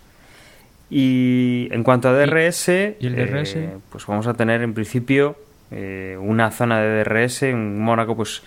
y 0.90 1.68
en 1.72 1.84
cuanto 1.84 2.08
a 2.08 2.14
DRS, 2.14 2.70
¿Y 3.02 3.08
el 3.08 3.16
DRS? 3.18 3.56
eh, 3.58 3.70
pues 3.92 4.06
vamos 4.08 4.28
a 4.28 4.34
tener 4.34 4.62
en 4.62 4.74
principio 4.74 5.36
eh, 5.72 6.18
una 6.20 6.52
zona 6.52 6.80
de 6.80 7.04
DRS 7.04 7.44
en 7.44 7.80
Mónaco 7.80 8.16
pues 8.16 8.42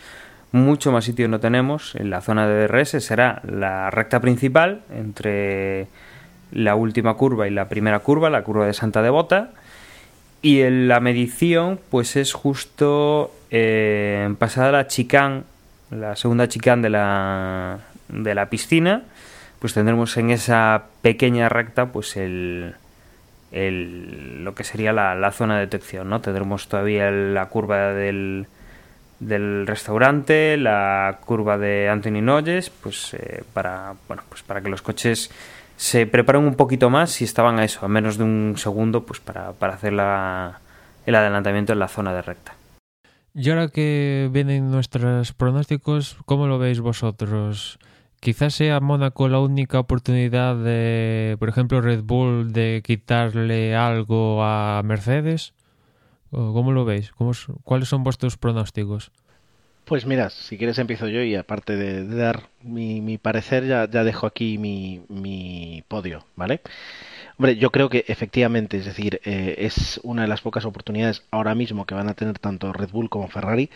mucho 0.52 0.92
más 0.92 1.04
sitio 1.04 1.28
no 1.28 1.40
tenemos. 1.40 1.94
En 1.94 2.10
la 2.10 2.20
zona 2.20 2.46
de 2.46 2.66
DRS 2.66 3.02
será 3.04 3.40
la 3.44 3.90
recta 3.90 4.20
principal 4.20 4.82
entre 4.94 5.86
la 6.52 6.74
última 6.74 7.14
curva 7.14 7.48
y 7.48 7.50
la 7.50 7.68
primera 7.68 8.00
curva 8.00 8.30
la 8.30 8.42
curva 8.42 8.66
de 8.66 8.74
Santa 8.74 9.02
Devota. 9.02 9.50
Y 10.42 10.60
en 10.60 10.88
la 10.88 11.00
medición, 11.00 11.78
pues 11.90 12.16
es 12.16 12.32
justo 12.32 13.32
eh, 13.50 14.34
pasada 14.38 14.72
la 14.72 14.88
chicane, 14.88 15.44
la 15.90 16.16
segunda 16.16 16.48
chicane 16.48 16.82
de 16.82 16.90
la, 16.90 17.78
de 18.08 18.34
la 18.34 18.50
piscina, 18.50 19.04
pues 19.60 19.72
tendremos 19.74 20.16
en 20.16 20.30
esa 20.30 20.86
pequeña 21.00 21.48
recta, 21.48 21.92
pues 21.92 22.16
el, 22.16 22.74
lo 23.52 24.54
que 24.54 24.64
sería 24.64 24.92
la, 24.92 25.14
la, 25.14 25.30
zona 25.30 25.56
de 25.56 25.66
detección, 25.66 26.08
¿no? 26.08 26.20
Tendremos 26.20 26.68
todavía 26.68 27.10
la 27.10 27.46
curva 27.46 27.92
del, 27.92 28.46
del 29.20 29.66
restaurante, 29.66 30.56
la 30.56 31.18
curva 31.24 31.58
de 31.58 31.88
Anthony 31.88 32.22
Noyes, 32.22 32.70
pues 32.70 33.14
eh, 33.14 33.44
para 33.52 33.94
bueno, 34.08 34.22
pues 34.28 34.42
para 34.42 34.62
que 34.62 34.70
los 34.70 34.82
coches 34.82 35.30
se 35.76 36.06
preparan 36.06 36.44
un 36.44 36.54
poquito 36.54 36.90
más 36.90 37.10
si 37.10 37.24
estaban 37.24 37.58
a 37.58 37.64
eso, 37.64 37.84
a 37.84 37.88
menos 37.88 38.16
de 38.16 38.24
un 38.24 38.54
segundo, 38.56 39.04
pues 39.04 39.20
para, 39.20 39.52
para 39.52 39.74
hacer 39.74 39.92
la, 39.92 40.60
el 41.06 41.14
adelantamiento 41.14 41.72
en 41.72 41.78
la 41.78 41.88
zona 41.88 42.14
de 42.14 42.22
recta. 42.22 42.54
Y 43.34 43.48
ahora 43.50 43.68
que 43.68 44.28
vienen 44.30 44.70
nuestros 44.70 45.32
pronósticos, 45.32 46.18
¿cómo 46.26 46.46
lo 46.46 46.58
veis 46.58 46.80
vosotros? 46.80 47.78
Quizás 48.22 48.54
sea 48.54 48.78
Mónaco 48.78 49.28
la 49.28 49.40
única 49.40 49.80
oportunidad 49.80 50.54
de, 50.54 51.34
por 51.40 51.48
ejemplo, 51.48 51.80
Red 51.80 52.04
Bull 52.04 52.52
de 52.52 52.80
quitarle 52.86 53.74
algo 53.74 54.44
a 54.44 54.80
Mercedes. 54.84 55.54
¿Cómo 56.30 56.70
lo 56.70 56.84
veis? 56.84 57.10
¿Cómo, 57.10 57.32
¿Cuáles 57.64 57.88
son 57.88 58.04
vuestros 58.04 58.36
pronósticos? 58.36 59.10
Pues 59.86 60.06
mira, 60.06 60.30
si 60.30 60.56
quieres 60.56 60.78
empiezo 60.78 61.08
yo 61.08 61.20
y 61.24 61.34
aparte 61.34 61.74
de, 61.74 62.06
dar 62.06 62.44
mi, 62.62 63.00
mi, 63.00 63.18
parecer 63.18 63.66
ya, 63.66 63.90
ya 63.90 64.04
dejo 64.04 64.28
aquí 64.28 64.56
mi, 64.56 65.02
mi, 65.08 65.82
podio, 65.88 66.24
¿vale? 66.36 66.60
Hombre, 67.38 67.56
yo 67.56 67.72
creo 67.72 67.88
que 67.88 68.04
efectivamente, 68.06 68.76
es 68.76 68.84
decir, 68.84 69.20
eh, 69.24 69.56
es 69.58 69.98
una 70.04 70.22
de 70.22 70.28
las 70.28 70.42
pocas 70.42 70.64
oportunidades 70.64 71.24
ahora 71.32 71.56
mismo 71.56 71.86
que 71.86 71.96
van 71.96 72.08
a 72.08 72.14
tener 72.14 72.38
tanto 72.38 72.72
Red 72.72 72.90
Bull 72.90 73.10
como 73.10 73.26
Ferrari, 73.26 73.68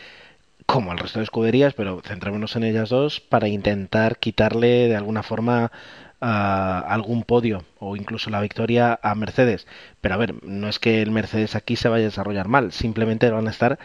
como 0.67 0.93
el 0.93 0.99
resto 0.99 1.21
de 1.21 1.25
escuderías, 1.25 1.75
pero 1.75 2.03
centrémonos 2.05 2.57
en 2.57 2.65
ellas 2.65 2.91
dos 2.91 3.21
para 3.21 3.49
intentar 3.49 4.19
quitarle 4.19 4.89
de 4.89 4.97
alguna 4.97 5.23
forma 5.23 5.71
uh, 6.21 6.25
algún 6.25 7.23
podio 7.23 7.65
o 7.79 7.97
incluso 7.97 8.31
la 8.31 8.41
victoria 8.41 8.99
a 9.03 9.15
Mercedes. 9.15 9.67
Pero 10.01 10.15
a 10.15 10.19
ver, 10.19 10.45
no 10.45 10.69
es 10.69 10.79
que 10.79 11.03
el 11.03 11.11
Mercedes 11.11 11.55
aquí 11.55 11.77
se 11.77 11.89
vaya 11.89 12.05
a 12.05 12.11
desarrollar 12.11 12.49
mal, 12.49 12.73
simplemente 12.73 13.31
van 13.31 13.49
a 13.49 13.51
estar 13.51 13.79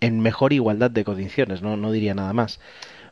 en 0.00 0.20
mejor 0.20 0.52
igualdad 0.52 0.90
de 0.90 1.04
condiciones, 1.04 1.62
no, 1.62 1.76
no 1.76 1.92
diría 1.92 2.14
nada 2.14 2.32
más. 2.32 2.60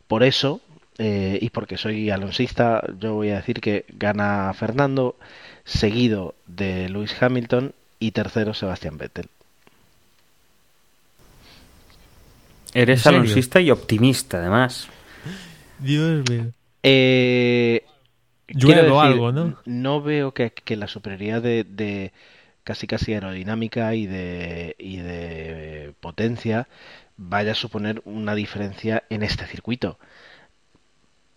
Por 0.06 0.22
eso, 0.22 0.60
eh, 0.98 1.38
y 1.40 1.50
porque 1.50 1.78
soy 1.78 2.10
alonsista, 2.10 2.82
yo 2.98 3.14
voy 3.14 3.30
a 3.30 3.36
decir 3.36 3.60
que 3.60 3.86
gana 3.88 4.52
Fernando, 4.54 5.16
seguido 5.64 6.34
de 6.46 6.88
Lewis 6.88 7.16
Hamilton 7.20 7.72
y 7.98 8.12
tercero 8.12 8.54
Sebastián 8.54 8.98
Vettel. 8.98 9.28
Eres 12.74 13.06
alonsista 13.06 13.60
y 13.60 13.70
optimista, 13.70 14.38
además. 14.38 14.88
Dios 15.78 16.28
mío. 16.28 16.52
Eh, 16.82 17.84
Llueve 18.48 18.82
decir, 18.82 18.98
algo, 18.98 19.32
¿no? 19.32 19.56
No 19.64 20.02
veo 20.02 20.32
que, 20.32 20.50
que 20.50 20.76
la 20.76 20.88
superioridad 20.88 21.42
de, 21.42 21.64
de, 21.64 22.12
casi 22.64 22.86
casi 22.86 23.14
aerodinámica 23.14 23.94
y 23.94 24.06
de, 24.06 24.76
y 24.78 24.96
de 24.98 25.94
potencia 26.00 26.68
vaya 27.16 27.52
a 27.52 27.56
suponer 27.56 28.02
una 28.04 28.34
diferencia 28.34 29.04
en 29.10 29.22
este 29.22 29.46
circuito. 29.46 29.98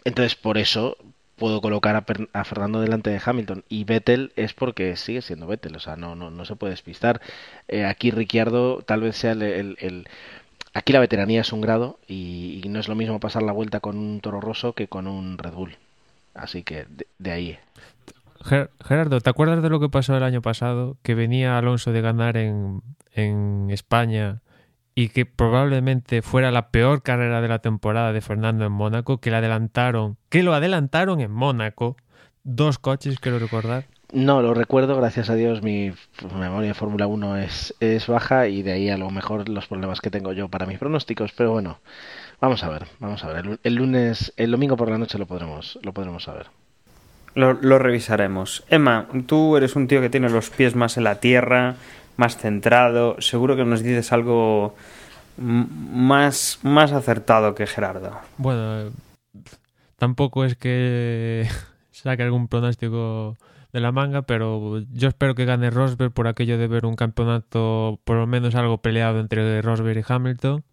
Entonces, 0.06 0.36
por 0.36 0.58
eso 0.58 0.98
puedo 1.36 1.62
colocar 1.62 1.96
a, 1.96 2.06
a, 2.40 2.44
Fernando 2.44 2.80
delante 2.80 3.10
de 3.10 3.22
Hamilton 3.24 3.64
y 3.68 3.84
Vettel 3.84 4.32
es 4.36 4.54
porque 4.54 4.96
sigue 4.96 5.22
siendo 5.22 5.48
Vettel, 5.48 5.76
o 5.76 5.80
sea, 5.80 5.96
no, 5.96 6.16
no, 6.16 6.30
no 6.30 6.46
se 6.46 6.56
puede 6.56 6.72
despistar. 6.72 7.22
Eh, 7.68 7.86
aquí 7.86 8.12
Ricciardo 8.12 8.82
tal 8.82 9.02
vez 9.02 9.18
sea 9.18 9.32
el, 9.32 9.42
el, 9.44 9.78
el, 9.80 10.08
Aquí 10.74 10.92
la 10.92 11.00
veteranía 11.00 11.42
es 11.42 11.54
un 11.54 11.62
grado 11.62 12.00
y, 12.08 12.62
no 12.68 12.80
es 12.80 12.88
lo 12.88 12.96
mismo 12.96 13.20
pasar 13.20 13.44
la 13.44 13.52
vuelta 13.52 13.80
con 13.80 13.98
un 13.98 14.20
Toro 14.22 14.42
Rosso 14.42 14.74
que 14.74 14.88
con 14.88 15.08
un 15.08 15.38
Red 15.38 15.54
Bull. 15.54 15.78
Así 16.34 16.64
que 16.64 16.88
de, 17.20 17.32
ahí. 17.32 17.58
Gerardo, 18.84 19.22
¿te 19.22 19.30
acuerdas 19.30 19.62
de 19.62 19.70
lo 19.70 19.80
que 19.80 19.90
pasó 19.90 20.18
el 20.18 20.24
año 20.24 20.42
pasado? 20.42 20.98
Que 21.04 21.14
venía 21.14 21.58
Alonso 21.58 21.92
de 21.92 22.02
ganar 22.02 22.38
en, 22.38 22.82
en 23.14 23.70
España 23.70 24.42
y 24.96 25.10
que 25.10 25.26
probablemente 25.26 26.22
fuera 26.24 26.52
la 26.52 26.70
peor 26.70 27.04
carrera 27.04 27.42
de 27.42 27.48
la 27.48 27.60
temporada 27.60 28.12
de 28.12 28.22
Fernando 28.22 28.66
en 28.66 28.72
Mónaco, 28.72 29.20
que 29.20 29.32
la 29.32 29.38
adelantaron, 29.38 30.18
que 30.30 30.44
lo 30.44 30.54
adelantaron 30.54 31.20
en 31.22 31.32
Mónaco, 31.32 31.98
dos 32.44 32.80
coches, 32.80 33.20
quiero 33.20 33.40
recordar. 33.40 33.86
No, 34.14 34.44
lo 34.44 34.54
recuerdo, 34.54 34.96
gracias 34.96 35.32
a 35.32 35.36
Dios 35.36 35.64
mi 35.64 35.92
memoria 36.40 36.68
de 36.68 36.74
Fórmula 36.76 37.08
1 37.08 37.38
es, 37.38 37.74
es 37.80 38.06
baja 38.06 38.48
y 38.48 38.62
de 38.62 38.74
ahí 38.74 38.90
a 38.90 38.98
lo 38.98 39.10
mejor 39.10 39.50
los 39.50 39.66
problemas 39.66 40.02
que 40.02 40.12
tengo 40.12 40.34
yo 40.34 40.50
para 40.50 40.68
mis 40.68 40.78
pronósticos, 40.78 41.32
pero 41.36 41.52
bueno, 41.52 41.80
vamos 42.40 42.64
a 42.64 42.70
ver, 42.70 42.86
vamos 43.00 43.24
a 43.24 43.34
ver. 43.34 43.46
El, 43.48 43.60
el 43.64 43.74
lunes, 43.74 44.32
el 44.38 44.52
domingo 44.52 44.78
por 44.78 44.92
la 44.92 45.00
noche 45.00 45.18
lo 45.18 45.26
podremos, 45.26 45.80
lo 45.82 45.94
podremos 45.94 46.26
saber. 46.26 46.46
Lo, 47.34 47.54
lo, 47.54 47.80
revisaremos. 47.80 48.64
Emma, 48.70 49.08
tú 49.26 49.58
eres 49.58 49.76
un 49.76 49.88
tío 49.88 50.00
que 50.00 50.12
tiene 50.12 50.30
los 50.30 50.52
pies 50.52 50.76
más 50.76 50.98
en 50.98 51.06
la 51.06 51.20
tierra, 51.20 51.78
más 52.16 52.38
centrado. 52.38 53.20
Seguro 53.20 53.56
que 53.56 53.66
nos 53.66 53.82
dices 53.82 54.14
algo 54.14 54.76
más, 55.38 56.60
más 56.62 56.92
acertado 56.92 57.56
que 57.56 57.66
Gerardo. 57.66 58.20
Bueno, 58.38 58.92
tampoco 59.98 60.46
es 60.46 60.56
que 60.56 61.48
saque 61.92 62.22
algún 62.22 62.48
pronóstico 62.48 63.36
de 63.74 63.80
la 63.80 63.92
manga, 63.92 64.22
pero 64.22 64.80
yo 64.94 65.10
espero 65.10 65.34
que 65.34 65.46
gane 65.46 65.72
Rosberg 65.72 66.14
por 66.14 66.28
aquello 66.28 66.58
de 66.60 66.68
ver 66.68 66.86
un 66.86 66.96
campeonato 66.96 68.00
por 68.06 68.18
lo 68.18 68.28
menos 68.28 68.54
algo 68.56 68.78
peleado 68.78 69.20
entre 69.20 69.62
Rosberg 69.62 69.98
y 69.98 70.04
Hamilton. 70.08 70.64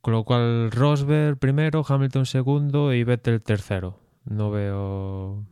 Con 0.00 0.14
lo 0.14 0.24
cual 0.24 0.70
Rosberg 0.70 1.38
primero, 1.38 1.84
Hamilton 1.86 2.26
segundo 2.26 2.92
y 2.92 3.04
Vettel 3.04 3.42
tercero. 3.42 3.98
No 4.24 4.50
veo... 4.50 5.44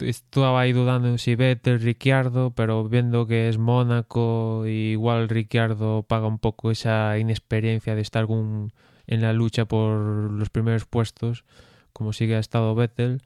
Estaba 0.00 0.60
ahí 0.60 0.72
dudando 0.72 1.18
si 1.18 1.34
Vettel, 1.34 1.80
Ricciardo, 1.80 2.52
pero 2.52 2.88
viendo 2.88 3.26
que 3.26 3.48
es 3.48 3.58
Mónaco, 3.58 4.64
igual 4.66 5.28
Ricciardo 5.28 6.02
paga 6.02 6.28
un 6.28 6.38
poco 6.38 6.70
esa 6.70 7.18
inexperiencia 7.18 7.94
de 7.94 8.00
estar 8.00 8.20
algún 8.20 8.72
en 9.06 9.22
la 9.22 9.32
lucha 9.32 9.66
por 9.66 9.98
los 9.98 10.50
primeros 10.50 10.86
puestos, 10.86 11.44
como 11.92 12.12
sigue 12.12 12.36
ha 12.36 12.38
estado 12.40 12.74
Vettel. 12.74 13.22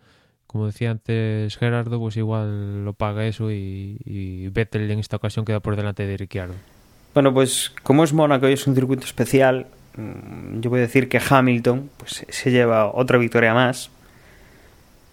Como 0.50 0.66
decía 0.66 0.90
antes 0.90 1.56
Gerardo, 1.58 2.00
pues 2.00 2.16
igual 2.16 2.84
lo 2.84 2.92
paga 2.92 3.24
eso 3.24 3.52
y, 3.52 4.48
Vettel 4.52 4.90
en 4.90 4.98
esta 4.98 5.14
ocasión 5.14 5.44
queda 5.44 5.60
por 5.60 5.76
delante 5.76 6.04
de 6.04 6.16
Ricciardo. 6.16 6.54
Bueno, 7.14 7.32
pues 7.32 7.72
como 7.84 8.02
es 8.02 8.12
Mónaco 8.12 8.48
y 8.48 8.54
es 8.54 8.66
un 8.66 8.74
circuito 8.74 9.04
especial, 9.04 9.68
yo 9.96 10.68
voy 10.68 10.80
a 10.80 10.82
decir 10.82 11.08
que 11.08 11.20
Hamilton 11.24 11.88
pues, 11.98 12.26
se 12.28 12.50
lleva 12.50 12.92
otra 12.92 13.16
victoria 13.16 13.54
más, 13.54 13.92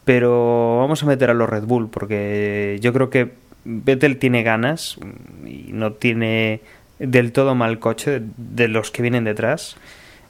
pero 0.05 0.79
vamos 0.79 1.03
a 1.03 1.05
meter 1.05 1.29
a 1.29 1.35
los 1.35 1.47
Red 1.47 1.65
Bull 1.65 1.87
porque 1.91 2.79
yo 2.81 2.91
creo 2.91 3.11
que 3.11 3.33
Vettel 3.63 4.17
tiene 4.17 4.41
ganas 4.41 4.97
y 5.45 5.69
no 5.71 5.93
tiene 5.93 6.61
del 6.97 7.31
todo 7.31 7.53
mal 7.53 7.77
coche 7.77 8.23
de 8.37 8.67
los 8.69 8.89
que 8.89 9.03
vienen 9.03 9.25
detrás. 9.25 9.77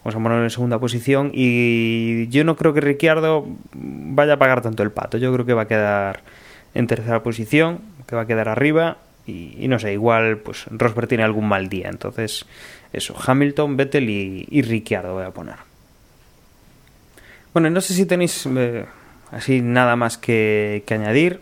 Vamos 0.07 0.21
a 0.21 0.23
ponerlo 0.23 0.43
en 0.45 0.49
segunda 0.49 0.79
posición 0.79 1.31
y 1.33 2.29
yo 2.29 2.45
no 2.45 2.55
creo 2.55 2.73
que 2.73 2.79
Ricciardo 2.79 3.45
vaya 3.73 4.35
a 4.35 4.37
pagar 4.37 4.61
tanto 4.61 4.81
el 4.81 4.91
pato. 4.91 5.17
Yo 5.17 5.33
creo 5.33 5.45
que 5.45 5.51
va 5.51 5.63
a 5.63 5.67
quedar 5.67 6.21
en 6.73 6.87
tercera 6.87 7.21
posición, 7.23 7.81
que 8.07 8.15
va 8.15 8.21
a 8.21 8.25
quedar 8.25 8.47
arriba 8.47 8.99
y, 9.25 9.67
no 9.67 9.79
sé, 9.79 9.91
igual 9.91 10.37
pues 10.37 10.63
Rosberg 10.71 11.09
tiene 11.09 11.25
algún 11.25 11.49
mal 11.49 11.67
día. 11.67 11.89
Entonces, 11.89 12.45
eso, 12.93 13.15
Hamilton, 13.21 13.75
Vettel 13.75 14.09
y, 14.09 14.47
y 14.49 14.61
Ricciardo 14.61 15.15
voy 15.15 15.25
a 15.25 15.31
poner. 15.31 15.55
Bueno, 17.51 17.69
no 17.69 17.81
sé 17.81 17.93
si 17.93 18.05
tenéis 18.05 18.47
eh, 18.55 18.85
así 19.31 19.59
nada 19.59 19.97
más 19.97 20.17
que, 20.17 20.85
añadir. 20.89 21.41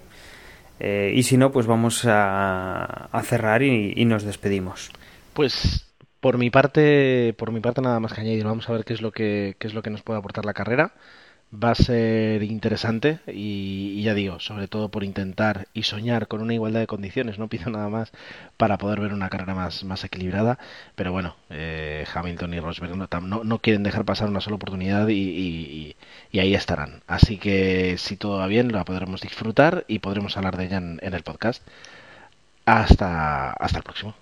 Eh, 0.80 1.14
y 1.16 1.22
si 1.22 1.38
no, 1.38 1.52
pues 1.52 1.68
vamos 1.68 2.04
a, 2.08 3.10
cerrar 3.26 3.62
y, 3.62 4.04
nos 4.06 4.24
despedimos. 4.24 4.90
Pues 5.34 5.86
por 6.26 6.40
mi 6.40 6.50
parte, 6.50 7.36
por 7.38 7.52
mi 7.52 7.60
parte 7.60 7.82
nada 7.84 8.00
más 8.00 8.12
que 8.12 8.22
añadir. 8.22 8.46
Vamos 8.46 8.68
a 8.68 8.74
ver 8.74 8.84
qué 8.84 8.94
es 8.94 9.02
lo 9.04 9.12
que, 9.12 9.56
qué 9.60 9.68
es 9.68 9.76
lo 9.76 9.84
que 9.84 9.92
nos 9.92 10.02
puede 10.02 10.18
aportar 10.18 10.44
la 10.44 10.56
carrera 10.56 10.94
va 11.54 11.72
a 11.72 11.76
ser 11.76 12.42
interesante 12.42 13.20
y, 13.28 14.02
ya 14.02 14.16
digo, 14.16 14.40
sobre 14.40 14.68
todo 14.68 14.90
por 14.90 15.04
intentar 15.04 15.68
y 15.74 15.84
soñar 15.84 16.28
con 16.28 16.42
una 16.42 16.56
igualdad 16.56 16.80
de 16.80 16.88
condiciones, 16.88 17.38
no 17.38 17.48
pido 17.48 17.70
nada 17.70 17.90
más 17.90 18.12
para 18.58 18.80
poder 18.80 19.02
ver 19.02 19.14
una 19.14 19.30
carrera 19.30 19.54
más, 19.54 19.84
más 19.84 20.04
equilibrada, 20.04 20.58
pero 20.96 21.12
bueno, 21.12 21.36
eh, 21.52 22.06
Hamilton 22.12 22.56
y 22.56 22.60
Rosberg 22.60 22.96
no, 22.98 23.08
no, 23.22 23.44
no, 23.44 23.60
quieren 23.60 23.84
dejar 23.84 24.04
pasar 24.06 24.28
una 24.28 24.42
sola 24.42 24.56
oportunidad 24.56 25.08
y, 25.10 25.14
y, 25.14 25.96
y, 26.32 26.40
ahí 26.40 26.56
estarán. 26.56 27.04
Así 27.08 27.38
que 27.38 27.98
si 28.00 28.18
todo 28.18 28.40
va 28.40 28.48
bien, 28.48 28.72
la 28.72 28.84
podremos 28.84 29.22
disfrutar 29.22 29.86
y 29.88 30.00
podremos 30.00 30.38
hablar 30.38 30.58
de 30.58 30.66
ella 30.66 30.78
en, 30.78 31.00
en 31.04 31.14
el 31.14 31.22
podcast. 31.22 31.62
Hasta, 32.66 33.52
hasta 33.52 33.78
el 33.78 33.84
próximo. 33.84 34.16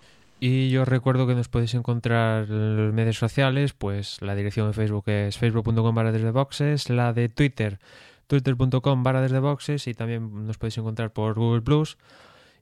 Y 0.46 0.70
yo 0.72 0.84
recuerdo 0.84 1.26
que 1.26 1.36
nos 1.36 1.48
podéis 1.48 1.74
encontrar 1.74 2.44
en 2.50 2.76
los 2.76 2.94
medios 2.94 3.18
sociales, 3.18 3.72
pues 3.72 4.22
la 4.22 4.36
dirección 4.36 4.68
de 4.68 4.74
Facebook 4.74 5.08
es 5.08 5.38
facebook.com 5.38 5.96
barra 5.96 6.12
desde 6.12 6.32
boxes, 6.32 6.90
la 6.90 7.14
de 7.14 7.30
Twitter, 7.30 7.80
twitter.com 8.28 9.04
barra 9.04 9.22
desde 9.22 9.40
boxes 9.40 9.88
y 9.88 9.94
también 9.94 10.46
nos 10.46 10.58
podéis 10.58 10.78
encontrar 10.80 11.12
por 11.12 11.36
Google 11.36 11.62
Plus. 11.62 11.98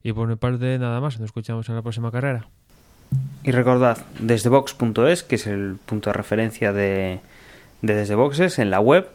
Y 0.04 0.12
por 0.12 0.28
mi 0.28 0.36
parte 0.36 0.78
nada 0.78 1.00
más, 1.00 1.18
nos 1.18 1.26
escuchamos 1.26 1.68
en 1.70 1.74
la 1.74 1.82
próxima 1.82 2.12
carrera. 2.12 2.46
Y 3.42 3.50
recordad, 3.50 3.98
desde 4.20 4.48
box.es, 4.48 5.24
que 5.24 5.34
es 5.34 5.48
el 5.48 5.74
punto 5.84 6.10
de 6.10 6.14
referencia 6.14 6.72
de, 6.72 7.18
de 7.80 7.94
desde 7.96 8.14
boxes 8.14 8.60
en 8.60 8.70
la 8.70 8.78
web, 8.78 9.08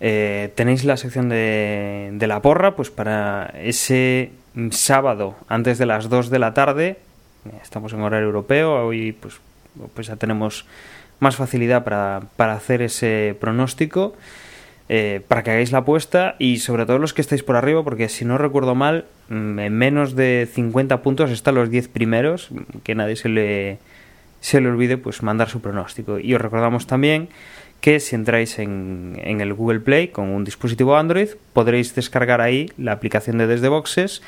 eh, 0.00 0.52
tenéis 0.56 0.84
la 0.84 0.98
sección 0.98 1.30
de, 1.30 2.10
de 2.12 2.26
la 2.26 2.42
porra, 2.42 2.76
pues 2.76 2.90
para 2.90 3.46
ese 3.62 4.32
sábado 4.72 5.36
antes 5.48 5.78
de 5.78 5.86
las 5.86 6.10
2 6.10 6.28
de 6.28 6.38
la 6.38 6.52
tarde 6.52 6.98
estamos 7.62 7.92
en 7.92 8.00
horario 8.00 8.26
europeo, 8.26 8.86
hoy 8.86 9.12
pues, 9.12 9.40
pues 9.94 10.06
ya 10.06 10.16
tenemos 10.16 10.66
más 11.20 11.36
facilidad 11.36 11.84
para, 11.84 12.22
para 12.36 12.54
hacer 12.54 12.82
ese 12.82 13.36
pronóstico, 13.40 14.14
eh, 14.88 15.22
para 15.28 15.42
que 15.42 15.50
hagáis 15.50 15.72
la 15.72 15.78
apuesta 15.78 16.36
y 16.38 16.58
sobre 16.58 16.84
todo 16.84 16.98
los 16.98 17.14
que 17.14 17.22
estáis 17.22 17.42
por 17.42 17.56
arriba, 17.56 17.82
porque 17.82 18.08
si 18.08 18.24
no 18.24 18.36
recuerdo 18.36 18.74
mal, 18.74 19.06
mm, 19.28 19.58
en 19.58 19.72
menos 19.72 20.14
de 20.14 20.48
50 20.52 21.02
puntos 21.02 21.30
están 21.30 21.54
los 21.54 21.70
10 21.70 21.88
primeros, 21.88 22.50
que 22.82 22.94
nadie 22.94 23.16
se 23.16 23.28
le, 23.28 23.78
se 24.40 24.60
le 24.60 24.68
olvide 24.68 24.98
pues 24.98 25.22
mandar 25.22 25.48
su 25.48 25.60
pronóstico. 25.60 26.18
Y 26.18 26.34
os 26.34 26.40
recordamos 26.40 26.86
también 26.86 27.28
que 27.80 28.00
si 28.00 28.14
entráis 28.14 28.58
en, 28.58 29.18
en 29.22 29.40
el 29.40 29.54
Google 29.54 29.80
Play 29.80 30.08
con 30.08 30.28
un 30.28 30.44
dispositivo 30.44 30.96
Android, 30.96 31.28
podréis 31.52 31.94
descargar 31.94 32.40
ahí 32.40 32.70
la 32.76 32.92
aplicación 32.92 33.38
de 33.38 33.46
Desde 33.46 33.68
Boxes 33.68 34.22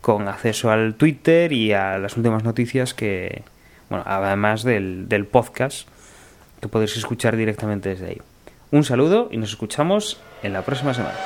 con 0.00 0.28
acceso 0.28 0.70
al 0.70 0.94
Twitter 0.94 1.52
y 1.52 1.72
a 1.72 1.98
las 1.98 2.16
últimas 2.16 2.44
noticias 2.44 2.94
que, 2.94 3.42
bueno, 3.88 4.04
además 4.06 4.62
del, 4.62 5.08
del 5.08 5.26
podcast 5.26 5.88
que 6.60 6.68
podéis 6.68 6.96
escuchar 6.96 7.36
directamente 7.36 7.90
desde 7.90 8.06
ahí. 8.06 8.22
Un 8.70 8.84
saludo 8.84 9.28
y 9.30 9.38
nos 9.38 9.50
escuchamos 9.50 10.20
en 10.42 10.52
la 10.52 10.62
próxima 10.62 10.94
semana. 10.94 11.16